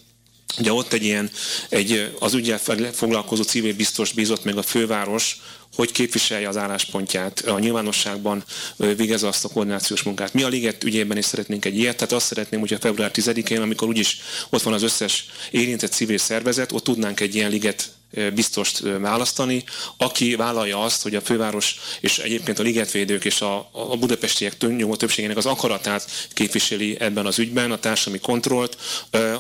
Ugye 0.59 0.73
ott 0.73 0.93
egy 0.93 1.05
ilyen, 1.05 1.31
egy, 1.69 2.11
az 2.19 2.35
ügyel 2.35 2.61
foglalkozó 2.93 3.43
civil 3.43 3.75
biztos 3.75 4.13
bízott 4.13 4.45
meg 4.45 4.57
a 4.57 4.63
főváros, 4.63 5.41
hogy 5.75 5.93
képviselje 5.93 6.49
az 6.49 6.57
álláspontját 6.57 7.41
a 7.41 7.59
nyilvánosságban, 7.59 8.45
végezze 8.77 9.27
azt 9.29 9.45
a 9.45 9.49
koordinációs 9.49 10.03
munkát. 10.03 10.35
Mi 10.35 10.43
a 10.43 10.49
Liget 10.49 10.85
ügyében 10.85 11.17
is 11.17 11.25
szeretnénk 11.25 11.65
egy 11.65 11.79
ilyet, 11.79 11.97
tehát 11.97 12.13
azt 12.13 12.27
szeretném, 12.27 12.61
hogy 12.61 12.73
a 12.73 12.79
február 12.79 13.11
10-én, 13.15 13.61
amikor 13.61 13.89
úgyis 13.89 14.21
ott 14.51 14.63
van 14.63 14.73
az 14.73 14.83
összes 14.83 15.27
érintett 15.51 15.93
civil 15.93 16.19
szervezet, 16.19 16.73
ott 16.73 16.85
tudnánk 16.85 17.21
egy 17.21 17.35
ilyen 17.35 17.51
Liget 17.51 17.91
biztost 18.35 18.83
választani, 19.01 19.65
aki 19.97 20.35
vállalja 20.35 20.83
azt, 20.83 21.03
hogy 21.03 21.15
a 21.15 21.21
főváros 21.21 21.77
és 22.01 22.19
egyébként 22.19 22.59
a 22.59 22.63
ligetvédők 22.63 23.25
és 23.25 23.41
a, 23.41 23.69
a 23.73 23.97
budapestiek 23.97 24.57
nyomó 24.77 24.97
többségének 24.97 25.37
az 25.37 25.47
akaratát 25.47 26.29
képviseli 26.33 26.97
ebben 27.01 27.27
az 27.27 27.39
ügyben, 27.39 27.71
a 27.71 27.79
társadalmi 27.79 28.21
kontrollt, 28.21 28.77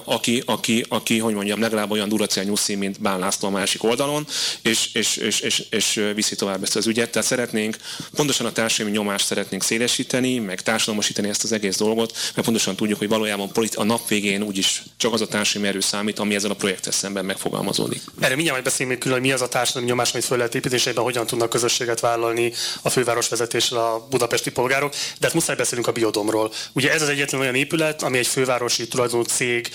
aki, 0.05 0.43
aki, 0.47 0.85
aki 0.89 1.19
hogy 1.19 1.35
mondjam, 1.35 1.61
legalább 1.61 1.91
olyan 1.91 2.09
duracel 2.09 2.45
nyuszi, 2.45 2.75
mint 2.75 3.01
Bán 3.01 3.19
László 3.19 3.49
a 3.49 3.51
másik 3.51 3.83
oldalon, 3.83 4.27
és, 4.63 4.89
és, 4.93 5.17
és, 5.17 5.41
és, 5.41 5.65
és 5.71 6.11
viszi 6.15 6.35
tovább 6.35 6.63
ezt 6.63 6.77
az 6.77 6.87
ügyet. 6.87 7.11
Tehát 7.11 7.29
szeretnénk, 7.29 7.77
pontosan 8.15 8.47
a 8.47 8.53
társadalmi 8.53 8.97
nyomást 8.99 9.27
szeretnénk 9.27 9.63
szélesíteni, 9.63 10.39
meg 10.39 10.63
társadalmasítani 10.63 11.29
ezt 11.29 11.45
az 11.45 11.53
egész 11.53 11.77
dolgot, 11.77 12.13
mert 12.35 12.47
pontosan 12.47 12.77
tudjuk, 12.77 12.99
hogy 12.99 13.09
valójában 13.09 13.51
a 13.75 13.85
nap 13.85 14.09
végén 14.09 14.43
úgyis 14.43 14.83
csak 14.97 15.13
az 15.13 15.21
a 15.21 15.27
társadalmi 15.27 15.69
erő 15.69 15.81
számít, 15.81 16.19
ami 16.19 16.35
ezzel 16.35 16.51
a 16.51 16.55
projekttel 16.55 16.93
szemben 16.93 17.25
megfogalmazódik. 17.25 18.03
Erre 18.21 18.35
mindjárt 18.35 18.62
majd 18.62 18.75
beszélni 18.75 18.98
külön, 18.98 19.18
hogy 19.18 19.27
mi 19.27 19.33
az 19.33 19.42
a 19.42 19.48
társadalmi 19.48 19.88
nyomás, 19.88 20.12
amit 20.12 20.27
föl 20.27 20.37
lehet 20.37 20.55
építésében, 20.55 21.05
hogyan 21.05 21.27
tudnak 21.27 21.48
közösséget 21.48 22.01
vállalni 22.01 22.53
a 22.83 22.90
főváros 22.90 23.29
vezetéssel 23.29 23.79
a 23.79 24.07
budapesti 24.11 24.51
polgárok. 24.51 24.92
De 24.92 25.27
hát 25.27 25.35
muszáj 25.35 25.57
beszélünk 25.57 25.87
a 25.87 25.92
biodomról. 25.92 26.53
Ugye 26.72 26.92
ez 26.92 27.03
az 27.03 27.09
egyetlen 27.09 27.40
olyan 27.40 27.55
épület, 27.55 28.03
ami 28.03 28.18
egy 28.18 28.27
fővárosi 28.27 28.88
tulajdonú 28.88 29.22
cég 29.22 29.68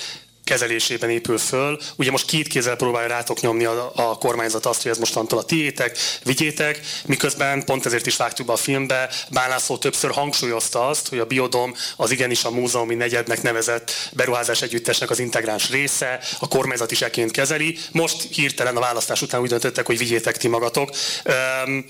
kezelésében 0.48 1.10
épül 1.10 1.38
föl. 1.38 1.80
Ugye 1.96 2.12
most 2.12 2.26
két 2.26 2.48
kézzel 2.48 2.76
próbálja 2.76 3.08
rátok 3.08 3.42
nyomni 3.42 3.66
a, 3.66 3.92
a 3.96 4.18
kormányzat 4.18 4.66
azt, 4.66 4.82
hogy 4.82 4.92
ez 4.92 4.98
mostantól 4.98 5.40
a 5.40 5.44
tiétek, 5.44 5.98
vigyétek, 6.24 6.80
miközben 7.06 7.66
pont 7.66 7.86
ezért 7.86 8.06
is 8.06 8.16
vágtuk 8.16 8.46
be 8.46 8.54
a 8.54 8.56
filmbe, 8.56 9.10
Bálászó 9.30 9.78
többször 9.78 10.12
hangsúlyozta 10.12 10.88
azt, 10.88 11.08
hogy 11.08 11.20
a 11.20 11.26
biodom 11.26 11.74
az 11.96 12.12
igenis 12.12 12.44
a 12.44 12.52
múzeumi 12.52 12.96
negyednek 12.96 13.42
nevezett 13.42 13.92
beruházás 14.14 14.62
együttesnek 14.62 15.10
az 15.10 15.20
integráns 15.20 15.70
része, 15.70 16.20
a 16.40 16.48
kormányzat 16.48 16.92
is 16.92 17.02
eként 17.02 17.32
kezeli. 17.32 17.78
Most 17.92 18.28
hirtelen 18.32 18.78
a 18.78 18.80
választás 18.80 19.22
után 19.22 19.42
úgy 19.42 19.50
döntöttek, 19.50 19.86
hogy 19.86 19.98
vigyétek 19.98 20.38
ti 20.38 20.48
magatok. 20.48 20.90
Um, 21.66 21.86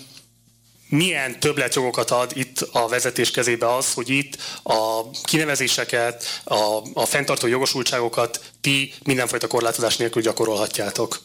milyen 0.90 1.40
többletjogokat 1.40 2.12
ad 2.12 2.32
itt 2.34 2.60
a 2.72 2.88
vezetés 2.88 3.32
kezébe 3.32 3.76
az, 3.76 3.94
hogy 3.94 4.10
itt 4.10 4.38
a 4.64 5.10
kinevezéseket, 5.24 6.42
a, 6.44 6.82
a 6.94 7.06
fenntartó 7.06 7.48
jogosultságokat 7.48 8.54
ti 8.62 8.94
mindenfajta 9.04 9.48
korlátozás 9.48 9.98
nélkül 9.98 10.22
gyakorolhatjátok? 10.22 11.22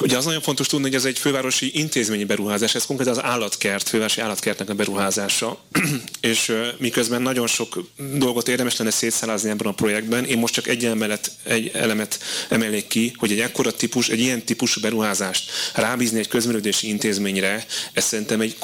Ugye 0.00 0.16
az 0.16 0.24
nagyon 0.24 0.40
fontos 0.40 0.66
tudni, 0.66 0.86
hogy 0.86 0.94
ez 0.94 1.04
egy 1.04 1.18
fővárosi 1.18 1.70
intézményi 1.74 2.24
beruházás, 2.24 2.74
ez 2.74 2.86
konkrétan 2.86 3.12
az 3.12 3.22
állatkert, 3.22 3.88
fővárosi 3.88 4.20
állatkertnek 4.20 4.68
a 4.68 4.74
beruházása, 4.74 5.60
és 6.20 6.52
miközben 6.78 7.22
nagyon 7.22 7.46
sok 7.46 7.84
dolgot 8.14 8.48
érdemes 8.48 8.76
lenne 8.76 8.90
szétszálázni 8.90 9.50
ebben 9.50 9.66
a 9.66 9.72
projektben, 9.72 10.24
én 10.24 10.38
most 10.38 10.54
csak 10.54 10.68
egy 10.68 10.84
elemet, 10.84 11.30
egy 11.42 11.70
elemet 11.74 12.18
emelnék 12.48 12.86
ki, 12.86 13.12
hogy 13.16 13.32
egy 13.32 13.40
ekkora 13.40 13.72
típus, 13.72 14.08
egy 14.08 14.20
ilyen 14.20 14.44
típusú 14.44 14.80
beruházást 14.80 15.50
rábízni 15.74 16.18
egy 16.18 16.28
közművelődési 16.28 16.88
intézményre, 16.88 17.66
ez 17.92 18.04
szerintem 18.04 18.40
egy 18.40 18.56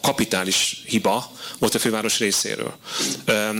kapitális 0.00 0.82
hiba 0.86 1.32
volt 1.58 1.74
a 1.74 1.78
főváros 1.78 2.18
részéről. 2.18 2.76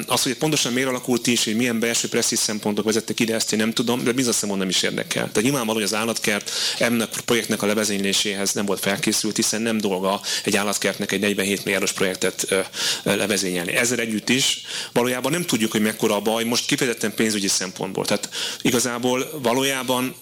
Az, 0.07 0.23
hogy 0.23 0.35
pontosan 0.35 0.73
miért 0.73 0.89
alakult 0.89 1.27
is, 1.27 1.45
hogy 1.45 1.57
milyen 1.57 1.79
belső 1.79 2.09
presszis 2.09 2.39
szempontok 2.39 2.85
vezettek 2.85 3.21
ide, 3.21 3.35
ezt 3.35 3.53
én 3.53 3.59
nem 3.59 3.73
tudom, 3.73 4.05
de 4.05 4.13
bizony 4.13 4.33
szemon 4.33 4.59
nem 4.59 4.69
is 4.69 4.83
érdekel. 4.83 5.23
Tehát 5.29 5.43
nyilvánvaló, 5.43 5.79
hogy 5.79 5.87
az 5.87 5.95
állatkert 5.95 6.51
ennek 6.79 7.09
a 7.17 7.23
projektnek 7.25 7.63
a 7.63 7.67
levezényléséhez 7.67 8.53
nem 8.53 8.67
volt 8.67 8.81
felkészült, 8.81 9.37
hiszen 9.37 9.63
nem 9.63 9.79
dolga 9.79 10.21
egy 10.45 10.57
állatkertnek 10.57 11.13
egy 11.13 11.21
47 11.21 11.65
milliárdos 11.65 11.93
projektet 11.93 12.55
levezényelni. 13.03 13.73
Ezzel 13.73 13.99
együtt 13.99 14.29
is 14.29 14.61
valójában 14.93 15.33
nem 15.33 15.45
tudjuk, 15.45 15.73
hogy 15.73 15.83
mekkora 15.83 16.15
a 16.15 16.21
baj, 16.21 16.45
most 16.45 16.67
kifejezetten 16.67 17.15
pénzügyi 17.15 17.49
szempontból. 17.49 18.05
Tehát 18.05 18.29
igazából 18.63 19.39
valójában 19.43 20.15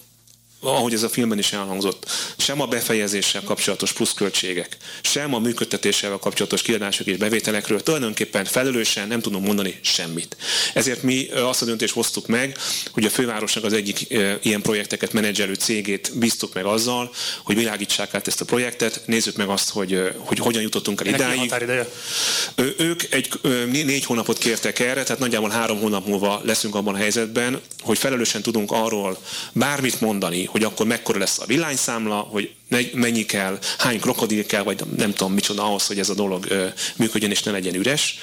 ahogy 0.59 0.93
ez 0.93 1.03
a 1.03 1.09
filmben 1.09 1.37
is 1.37 1.53
elhangzott, 1.53 2.11
sem 2.37 2.61
a 2.61 2.65
befejezéssel 2.65 3.41
kapcsolatos 3.41 3.91
pluszköltségek, 3.91 4.77
sem 5.01 5.33
a 5.33 5.39
működtetéssel 5.39 6.17
kapcsolatos 6.17 6.61
kiadások 6.61 7.07
és 7.07 7.17
bevételekről 7.17 7.83
tulajdonképpen 7.83 8.45
felelősen 8.45 9.07
nem 9.07 9.21
tudunk 9.21 9.45
mondani 9.45 9.79
semmit. 9.81 10.37
Ezért 10.73 11.03
mi 11.03 11.27
azt 11.29 11.61
a 11.61 11.65
döntést 11.65 11.93
hoztuk 11.93 12.27
meg, 12.27 12.57
hogy 12.91 13.05
a 13.05 13.09
fővárosnak 13.09 13.63
az 13.63 13.73
egyik 13.73 14.07
ilyen 14.41 14.61
projekteket 14.61 15.13
menedzselő 15.13 15.53
cégét 15.53 16.11
bíztuk 16.15 16.53
meg 16.53 16.65
azzal, 16.65 17.13
hogy 17.43 17.55
világítsák 17.55 18.13
át 18.13 18.27
ezt 18.27 18.41
a 18.41 18.45
projektet, 18.45 19.01
nézzük 19.05 19.35
meg 19.35 19.49
azt, 19.49 19.69
hogy, 19.69 20.11
hogy 20.17 20.39
hogyan 20.39 20.61
jutottunk 20.61 21.01
el 21.01 21.07
idáig. 21.07 21.53
Ők 22.77 23.13
egy 23.13 23.29
négy 23.71 24.05
hónapot 24.05 24.37
kértek 24.37 24.79
erre, 24.79 25.03
tehát 25.03 25.19
nagyjából 25.19 25.49
három 25.49 25.79
hónap 25.79 26.07
múlva 26.07 26.41
leszünk 26.43 26.75
abban 26.75 26.93
a 26.93 26.97
helyzetben, 26.97 27.61
hogy 27.81 27.97
felelősen 27.97 28.41
tudunk 28.41 28.71
arról 28.71 29.17
bármit 29.53 30.01
mondani, 30.01 30.46
hogy 30.47 30.63
akkor 30.63 30.85
mekkora 30.85 31.19
lesz 31.19 31.39
a 31.39 31.45
villanyszámla, 31.45 32.15
hogy 32.15 32.51
mennyi 32.93 33.25
kell, 33.25 33.59
hány 33.77 33.99
krokodil 33.99 34.45
kell, 34.45 34.63
vagy 34.63 34.81
nem 34.97 35.13
tudom 35.13 35.33
micsoda 35.33 35.63
ahhoz, 35.63 35.87
hogy 35.87 35.99
ez 35.99 36.09
a 36.09 36.13
dolog 36.13 36.71
működjön 36.95 37.31
és 37.31 37.43
ne 37.43 37.51
legyen 37.51 37.75
üres. 37.75 38.17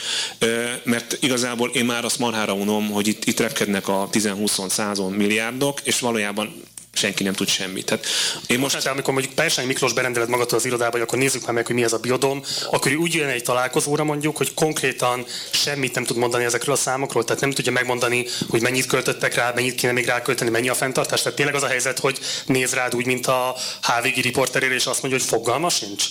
mert 0.82 1.16
igazából 1.20 1.70
én 1.70 1.84
már 1.84 2.04
azt 2.04 2.18
marhára 2.18 2.54
unom, 2.54 2.90
hogy 2.90 3.06
itt, 3.06 3.24
itt 3.24 3.40
repkednek 3.40 3.88
a 3.88 4.08
10-20-100 4.12 5.16
milliárdok, 5.16 5.80
és 5.82 6.00
valójában 6.00 6.62
senki 6.96 7.22
nem 7.22 7.32
tud 7.32 7.48
semmit. 7.48 7.84
Tehát 7.84 8.06
én 8.46 8.58
most... 8.58 8.74
Hát, 8.74 8.86
amikor 8.86 9.12
mondjuk 9.12 9.34
Persányi 9.34 9.66
Miklós 9.66 9.92
berendeled 9.92 10.28
magadtól 10.28 10.58
az 10.58 10.64
irodába, 10.64 10.90
hogy 10.90 11.00
akkor 11.00 11.18
nézzük 11.18 11.42
már 11.42 11.52
meg, 11.52 11.66
hogy 11.66 11.74
mi 11.74 11.82
ez 11.82 11.92
a 11.92 11.98
biodom, 11.98 12.42
akkor 12.70 12.92
úgy 12.92 13.14
jön 13.14 13.28
egy 13.28 13.42
találkozóra 13.42 14.04
mondjuk, 14.04 14.36
hogy 14.36 14.54
konkrétan 14.54 15.26
semmit 15.50 15.94
nem 15.94 16.04
tud 16.04 16.16
mondani 16.16 16.44
ezekről 16.44 16.74
a 16.74 16.78
számokról, 16.78 17.24
tehát 17.24 17.40
nem 17.40 17.50
tudja 17.50 17.72
megmondani, 17.72 18.26
hogy 18.48 18.60
mennyit 18.60 18.86
költöttek 18.86 19.34
rá, 19.34 19.52
mennyit 19.54 19.74
kéne 19.74 19.92
még 19.92 20.06
rákölteni, 20.06 20.50
mennyi 20.50 20.68
a 20.68 20.74
fenntartás. 20.74 21.22
Tehát 21.22 21.36
tényleg 21.36 21.54
az 21.54 21.62
a 21.62 21.66
helyzet, 21.66 21.98
hogy 21.98 22.18
néz 22.46 22.72
rád 22.72 22.94
úgy, 22.94 23.06
mint 23.06 23.26
a 23.26 23.56
HVG 23.82 24.22
riporterére, 24.22 24.74
és 24.74 24.86
azt 24.86 25.02
mondja, 25.02 25.20
hogy 25.20 25.28
fogalma 25.28 25.68
sincs. 25.68 26.04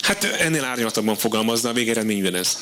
Hát 0.00 0.24
ennél 0.24 0.64
árnyalatokban 0.64 1.16
fogalmazna, 1.16 1.68
a 1.68 1.72
végeredmény 1.72 2.34
ez. 2.34 2.58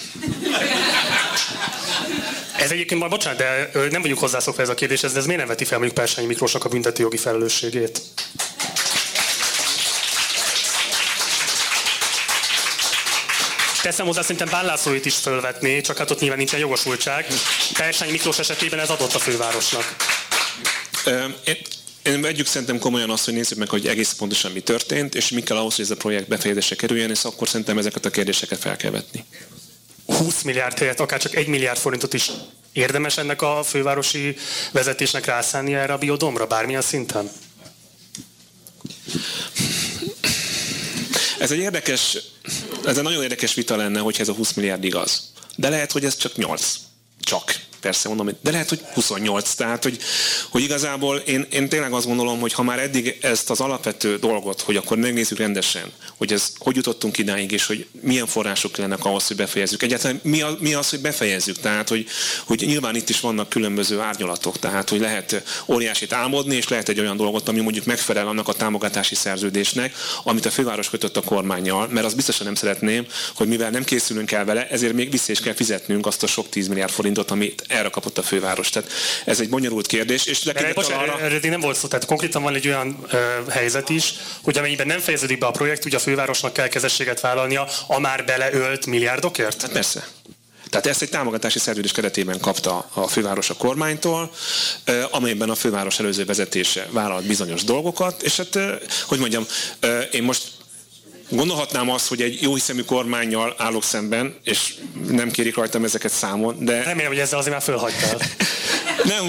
Ez 2.62 2.70
egyébként 2.70 3.00
majd, 3.00 3.12
bocsánat, 3.12 3.38
de 3.38 3.70
nem 3.90 4.00
vagyunk 4.00 4.20
hozzászokva 4.20 4.62
ez 4.62 4.68
a 4.68 4.74
kérdéshez, 4.74 5.12
de 5.12 5.18
ez 5.18 5.24
miért 5.24 5.40
nem 5.40 5.48
veti 5.48 5.64
fel 5.64 5.78
mondjuk 5.78 5.98
Persányi 5.98 6.26
Miklósnak 6.26 6.64
a 6.64 6.68
büntető 6.68 7.02
jogi 7.02 7.16
felelősségét? 7.16 8.00
Teszem 13.82 14.06
hozzá, 14.06 14.22
szerintem 14.22 14.48
Bán 14.50 14.64
Lászlóit 14.64 15.06
is 15.06 15.14
fölvetné, 15.14 15.80
csak 15.80 15.98
hát 15.98 16.10
ott 16.10 16.20
nyilván 16.20 16.38
nincsen 16.38 16.58
jogosultság. 16.58 17.26
Persányi 17.72 18.10
Miklós 18.10 18.38
esetében 18.38 18.78
ez 18.78 18.90
adott 18.90 19.14
a 19.14 19.18
fővárosnak. 19.18 19.96
Én, 21.44 21.56
én 22.02 22.20
vegyük 22.20 22.46
szerintem 22.46 22.78
komolyan 22.78 23.10
azt, 23.10 23.24
hogy 23.24 23.34
nézzük 23.34 23.58
meg, 23.58 23.68
hogy 23.68 23.86
egész 23.86 24.12
pontosan 24.12 24.52
mi 24.52 24.60
történt, 24.60 25.14
és 25.14 25.28
mi 25.28 25.42
kell 25.42 25.56
ahhoz, 25.56 25.74
hogy 25.74 25.84
ez 25.84 25.90
a 25.90 25.96
projekt 25.96 26.28
befejezésre 26.28 26.76
kerüljen, 26.76 27.10
és 27.10 27.24
akkor 27.24 27.48
szerintem 27.48 27.78
ezeket 27.78 28.04
a 28.04 28.10
kérdéseket 28.10 28.58
fel 28.58 28.76
kell 28.76 28.90
vetni. 28.90 29.24
20 30.18 30.42
milliárd 30.42 30.78
helyett 30.78 31.00
akár 31.00 31.20
csak 31.20 31.34
1 31.34 31.46
milliárd 31.46 31.78
forintot 31.78 32.14
is 32.14 32.30
érdemes 32.72 33.16
ennek 33.16 33.42
a 33.42 33.62
fővárosi 33.62 34.36
vezetésnek 34.72 35.24
rászállni 35.24 35.74
erre 35.74 35.92
a 35.92 35.98
biodomra, 35.98 36.46
bármilyen 36.46 36.82
szinten? 36.82 37.30
Ez 41.38 41.50
egy 41.50 41.58
érdekes, 41.58 42.18
ez 42.84 42.96
egy 42.96 43.02
nagyon 43.02 43.22
érdekes 43.22 43.54
vita 43.54 43.76
lenne, 43.76 44.00
hogyha 44.00 44.22
ez 44.22 44.28
a 44.28 44.32
20 44.34 44.52
milliárd 44.52 44.84
igaz. 44.84 45.32
De 45.56 45.68
lehet, 45.68 45.92
hogy 45.92 46.04
ez 46.04 46.16
csak 46.16 46.36
8. 46.36 46.76
Csak 47.22 47.54
persze 47.82 48.08
mondom, 48.08 48.28
de 48.40 48.50
lehet, 48.50 48.68
hogy 48.68 48.80
28. 48.94 49.54
Tehát, 49.54 49.82
hogy, 49.82 49.98
hogy 50.50 50.62
igazából 50.62 51.16
én, 51.16 51.46
én 51.50 51.68
tényleg 51.68 51.92
azt 51.92 52.06
gondolom, 52.06 52.40
hogy 52.40 52.52
ha 52.52 52.62
már 52.62 52.78
eddig 52.78 53.18
ezt 53.20 53.50
az 53.50 53.60
alapvető 53.60 54.16
dolgot, 54.16 54.60
hogy 54.60 54.76
akkor 54.76 54.96
megnézzük 54.96 55.38
rendesen, 55.38 55.92
hogy 56.16 56.32
ez 56.32 56.52
hogy 56.58 56.76
jutottunk 56.76 57.18
idáig, 57.18 57.52
és 57.52 57.66
hogy 57.66 57.86
milyen 58.00 58.26
források 58.26 58.76
lennek 58.76 59.04
ahhoz, 59.04 59.26
hogy 59.26 59.36
befejezzük. 59.36 59.82
Egyáltalán 59.82 60.20
mi, 60.22 60.42
a, 60.42 60.56
mi 60.60 60.74
az, 60.74 60.90
hogy 60.90 61.00
befejezzük? 61.00 61.58
Tehát, 61.58 61.88
hogy, 61.88 62.06
hogy 62.44 62.62
nyilván 62.66 62.96
itt 62.96 63.08
is 63.08 63.20
vannak 63.20 63.48
különböző 63.48 64.00
árnyalatok, 64.00 64.58
tehát, 64.58 64.88
hogy 64.88 65.00
lehet 65.00 65.42
óriásit 65.66 66.12
álmodni, 66.12 66.56
és 66.56 66.68
lehet 66.68 66.88
egy 66.88 67.00
olyan 67.00 67.16
dolgot, 67.16 67.48
ami 67.48 67.60
mondjuk 67.60 67.84
megfelel 67.84 68.28
annak 68.28 68.48
a 68.48 68.52
támogatási 68.52 69.14
szerződésnek, 69.14 69.94
amit 70.24 70.46
a 70.46 70.50
főváros 70.50 70.90
kötött 70.90 71.16
a 71.16 71.22
kormányjal, 71.22 71.88
mert 71.88 72.06
az 72.06 72.14
biztosan 72.14 72.46
nem 72.46 72.54
szeretném, 72.54 73.06
hogy 73.34 73.48
mivel 73.48 73.70
nem 73.70 73.84
készülünk 73.84 74.32
el 74.32 74.44
vele, 74.44 74.68
ezért 74.68 74.92
még 74.92 75.10
vissza 75.10 75.32
is 75.32 75.40
kell 75.40 75.54
fizetnünk 75.54 76.06
azt 76.06 76.22
a 76.22 76.26
sok 76.26 76.48
10 76.48 76.68
milliárd 76.68 76.92
forintot, 76.92 77.11
amit 77.18 77.64
erre 77.68 77.88
kapott 77.88 78.18
a 78.18 78.22
főváros. 78.22 78.68
Tehát 78.68 78.90
ez 79.24 79.40
egy 79.40 79.48
bonyolult 79.48 79.86
kérdés. 79.86 80.24
És 80.24 80.42
de 80.42 80.72
bocsánat, 80.74 81.08
arra... 81.08 81.20
erről 81.20 81.40
nem 81.42 81.60
volt 81.60 81.76
szó, 81.76 81.88
tehát 81.88 82.04
konkrétan 82.04 82.42
van 82.42 82.54
egy 82.54 82.66
olyan 82.66 83.06
ö, 83.10 83.18
helyzet 83.50 83.88
is, 83.88 84.14
hogy 84.42 84.58
amennyiben 84.58 84.86
nem 84.86 84.98
fejeződik 84.98 85.38
be 85.38 85.46
a 85.46 85.50
projekt, 85.50 85.84
ugye 85.84 85.96
a 85.96 86.00
fővárosnak 86.00 86.52
kell 86.52 86.68
kezességet 86.68 87.20
vállalnia 87.20 87.68
a 87.86 87.98
már 87.98 88.24
beleölt 88.24 88.86
milliárdokért? 88.86 89.62
Hát 89.62 89.72
persze. 89.72 90.08
Tehát 90.70 90.86
ezt 90.86 91.02
egy 91.02 91.08
támogatási 91.08 91.58
szerződés 91.58 91.92
keretében 91.92 92.40
kapta 92.40 92.88
a 92.92 93.08
főváros 93.08 93.50
a 93.50 93.54
kormánytól, 93.54 94.32
amelyben 95.10 95.50
a 95.50 95.54
főváros 95.54 95.98
előző 95.98 96.24
vezetése 96.24 96.86
vállalt 96.90 97.26
bizonyos 97.26 97.64
dolgokat, 97.64 98.22
és 98.22 98.36
hát, 98.36 98.58
hogy 99.06 99.18
mondjam, 99.18 99.46
én 100.10 100.22
most 100.22 100.42
Gondolhatnám 101.34 101.90
azt, 101.90 102.08
hogy 102.08 102.22
egy 102.22 102.42
jó 102.42 102.54
hiszemű 102.54 102.80
kormányjal 102.80 103.54
állok 103.58 103.84
szemben, 103.84 104.34
és 104.44 104.74
nem 105.08 105.30
kérik 105.30 105.56
rajtam 105.56 105.84
ezeket 105.84 106.12
számon, 106.12 106.64
de... 106.64 106.82
Remélem, 106.82 107.10
hogy 107.10 107.20
ezzel 107.20 107.38
azért 107.38 107.54
már 107.54 107.62
fölhagytál. 107.62 108.18
nem, 109.04 109.26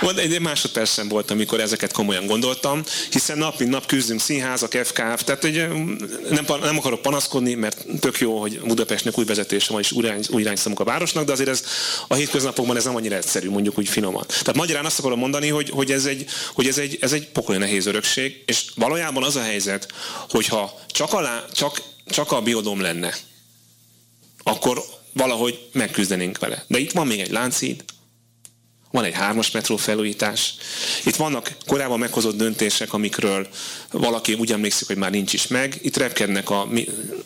volt, 0.00 0.18
egy 0.18 0.40
másodperc 0.40 0.92
sem 0.92 1.08
volt, 1.08 1.30
amikor 1.30 1.60
ezeket 1.60 1.92
komolyan 1.92 2.26
gondoltam, 2.26 2.82
hiszen 3.10 3.38
nap 3.38 3.58
mint 3.58 3.70
nap 3.70 3.86
küzdünk 3.86 4.20
színházak, 4.20 4.72
FKF, 4.72 5.22
tehát 5.24 5.44
egy, 5.44 5.68
nem, 6.30 6.44
nem 6.60 6.78
akarok 6.78 7.02
panaszkodni, 7.02 7.54
mert 7.54 7.84
tök 8.00 8.18
jó, 8.18 8.40
hogy 8.40 8.60
Budapestnek 8.60 9.18
új 9.18 9.24
vezetése 9.24 9.72
van, 9.72 9.80
és 9.80 9.92
új, 9.92 10.02
irány, 10.02 10.20
új 10.30 10.48
a 10.74 10.84
városnak, 10.84 11.24
de 11.24 11.32
azért 11.32 11.48
ez 11.48 11.64
a 12.08 12.14
hétköznapokban 12.14 12.76
ez 12.76 12.84
nem 12.84 12.96
annyira 12.96 13.16
egyszerű, 13.16 13.50
mondjuk 13.50 13.78
úgy 13.78 13.88
finoman. 13.88 14.24
Tehát 14.26 14.56
magyarán 14.56 14.84
azt 14.84 14.98
akarom 14.98 15.18
mondani, 15.18 15.48
hogy, 15.48 15.70
hogy, 15.70 15.90
ez, 15.90 16.04
egy, 16.04 16.26
hogy 16.54 16.66
ez, 16.66 16.78
egy, 16.78 16.98
ez 17.00 17.12
egy 17.12 17.28
pokoli 17.28 17.58
nehéz 17.58 17.86
örökség, 17.86 18.42
és 18.46 18.64
valójában 18.74 19.22
az 19.22 19.36
a 19.36 19.42
helyzet, 19.42 19.86
hogyha 20.28 20.80
csak, 20.86 21.12
alá, 21.12 21.44
csak, 21.52 21.82
csak 22.06 22.32
a 22.32 22.42
biodom 22.42 22.80
lenne, 22.80 23.14
akkor 24.42 24.84
valahogy 25.12 25.68
megküzdenénk 25.72 26.38
vele. 26.38 26.64
De 26.66 26.78
itt 26.78 26.92
van 26.92 27.06
még 27.06 27.20
egy 27.20 27.30
láncid, 27.30 27.84
van 28.90 29.04
egy 29.04 29.14
hármas 29.14 29.50
metró 29.50 29.76
felújítás. 29.76 30.54
Itt 31.04 31.16
vannak 31.16 31.56
korábban 31.66 31.98
meghozott 31.98 32.36
döntések, 32.36 32.92
amikről 32.92 33.48
valaki 33.90 34.34
úgy 34.34 34.52
emlékszik, 34.52 34.86
hogy 34.86 34.96
már 34.96 35.10
nincs 35.10 35.32
is 35.32 35.46
meg. 35.46 35.78
Itt 35.82 35.96
repkednek 35.96 36.50
a... 36.50 36.68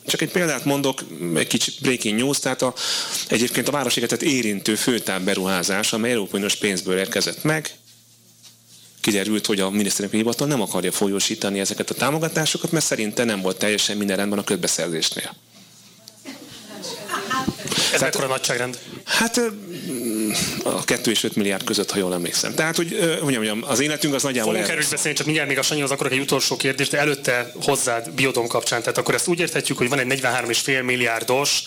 Csak 0.06 0.20
egy 0.20 0.30
példát 0.30 0.64
mondok, 0.64 1.02
egy 1.34 1.46
kicsit 1.46 1.80
breaking 1.80 2.18
news, 2.18 2.38
tehát 2.38 2.62
a, 2.62 2.74
egyébként 3.28 3.68
a 3.68 3.72
városigetet 3.72 4.22
érintő 4.22 4.74
főtáv 4.74 5.22
beruházás, 5.22 5.92
amely 5.92 6.10
Európai 6.10 6.44
pénzből 6.60 6.98
érkezett 6.98 7.42
meg, 7.42 7.79
kiderült, 9.00 9.46
hogy 9.46 9.60
a 9.60 9.70
miniszterelnöki 9.70 10.16
hivatal 10.16 10.46
nem 10.46 10.60
akarja 10.60 10.92
folyósítani 10.92 11.60
ezeket 11.60 11.90
a 11.90 11.94
támogatásokat, 11.94 12.72
mert 12.72 12.84
szerinte 12.84 13.24
nem 13.24 13.40
volt 13.40 13.56
teljesen 13.56 13.96
minden 13.96 14.16
rendben 14.16 14.38
a 14.38 14.44
közbeszerzésnél. 14.44 15.34
Ez 17.92 18.00
mekkora 18.00 18.26
nagyságrend? 18.26 18.78
Hát 19.04 19.40
a 20.64 20.84
2 20.84 21.10
és 21.10 21.24
5 21.24 21.36
milliárd 21.36 21.64
között, 21.64 21.90
ha 21.90 21.98
jól 21.98 22.14
emlékszem. 22.14 22.54
Tehát, 22.54 22.76
hogy 22.76 23.18
mondjam, 23.22 23.64
az 23.66 23.80
életünk 23.80 24.14
az 24.14 24.22
nagyjából 24.22 24.52
Fogunk 24.52 24.70
erről 24.70 24.84
beszélni, 24.90 25.16
csak 25.16 25.26
mindjárt 25.26 25.48
még 25.48 25.58
a 25.58 25.62
Sanyi 25.62 25.82
az 25.82 25.90
akarok 25.90 26.12
egy 26.12 26.18
utolsó 26.18 26.56
kérdést, 26.56 26.90
de 26.90 26.98
előtte 26.98 27.52
hozzád 27.62 28.10
biodom 28.10 28.46
kapcsán. 28.46 28.80
Tehát 28.80 28.98
akkor 28.98 29.14
ezt 29.14 29.28
úgy 29.28 29.40
érthetjük, 29.40 29.78
hogy 29.78 29.88
van 29.88 29.98
egy 29.98 30.20
43,5 30.20 30.84
milliárdos 30.84 31.62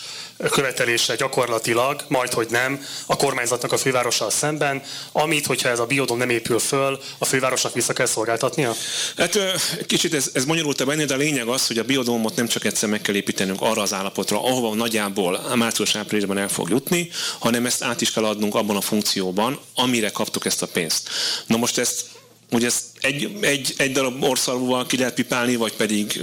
követelése 0.50 1.16
gyakorlatilag, 1.16 2.04
majd 2.08 2.32
hogy 2.32 2.46
nem, 2.50 2.84
a 3.06 3.16
kormányzatnak 3.16 3.72
a 3.72 3.76
fővárossal 3.76 4.30
szemben, 4.30 4.82
amit, 5.12 5.46
hogyha 5.46 5.68
ez 5.68 5.78
a 5.78 5.86
biodom 5.86 6.18
nem 6.18 6.30
épül 6.30 6.58
föl, 6.58 7.00
a 7.18 7.24
fővárosnak 7.24 7.74
vissza 7.74 7.92
kell 7.92 8.06
szolgáltatnia? 8.06 8.74
Hát 9.16 9.38
kicsit 9.86 10.14
ez, 10.14 10.30
ez 10.32 10.44
bonyolultabb 10.44 10.88
ennél, 10.88 11.06
de 11.06 11.14
a 11.14 11.16
lényeg 11.16 11.48
az, 11.48 11.66
hogy 11.66 11.78
a 11.78 11.84
biodomot 11.84 12.36
nem 12.36 12.46
csak 12.46 12.64
egyszer 12.64 12.88
meg 12.88 13.00
kell 13.00 13.14
építenünk 13.14 13.60
arra 13.60 13.82
az 13.82 13.92
állapotra, 13.92 14.44
ahova 14.44 14.74
nagyjából 14.74 15.40
március-áprilisban 15.54 16.38
el 16.38 16.48
fog 16.48 16.68
jutni, 16.68 17.10
hanem 17.38 17.66
ezt 17.66 17.82
át 17.82 18.00
is 18.00 18.10
kell 18.10 18.24
adnunk 18.24 18.54
abban 18.54 18.76
a 18.76 18.80
funkcióban, 18.80 19.58
amire 19.74 20.10
kaptuk 20.10 20.44
ezt 20.44 20.62
a 20.62 20.66
pénzt. 20.66 21.08
Na 21.46 21.56
most 21.56 21.78
ezt 21.78 22.04
Ugye 22.54 22.66
ezt 22.66 22.82
egy, 23.00 23.36
egy, 23.40 23.74
egy 23.76 23.92
darab 23.92 24.22
orszalúval 24.22 24.86
ki 24.86 24.96
lehet 24.96 25.14
pipálni, 25.14 25.56
vagy 25.56 25.72
pedig 25.72 26.20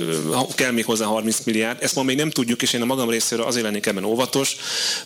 kell 0.56 0.72
még 0.72 0.86
hozzá 0.86 1.06
30 1.06 1.38
milliárd. 1.44 1.84
Ezt 1.84 1.96
ma 1.96 2.04
még 2.04 2.18
nem 2.18 2.30
tudjuk, 2.30 2.62
és 2.62 2.74
én 2.74 2.82
a 2.82 2.86
magam 2.86 3.10
részéről 3.10 3.46
azért 3.46 3.64
lennék 3.64 3.86
ebben 3.86 4.04
óvatos, 4.04 4.56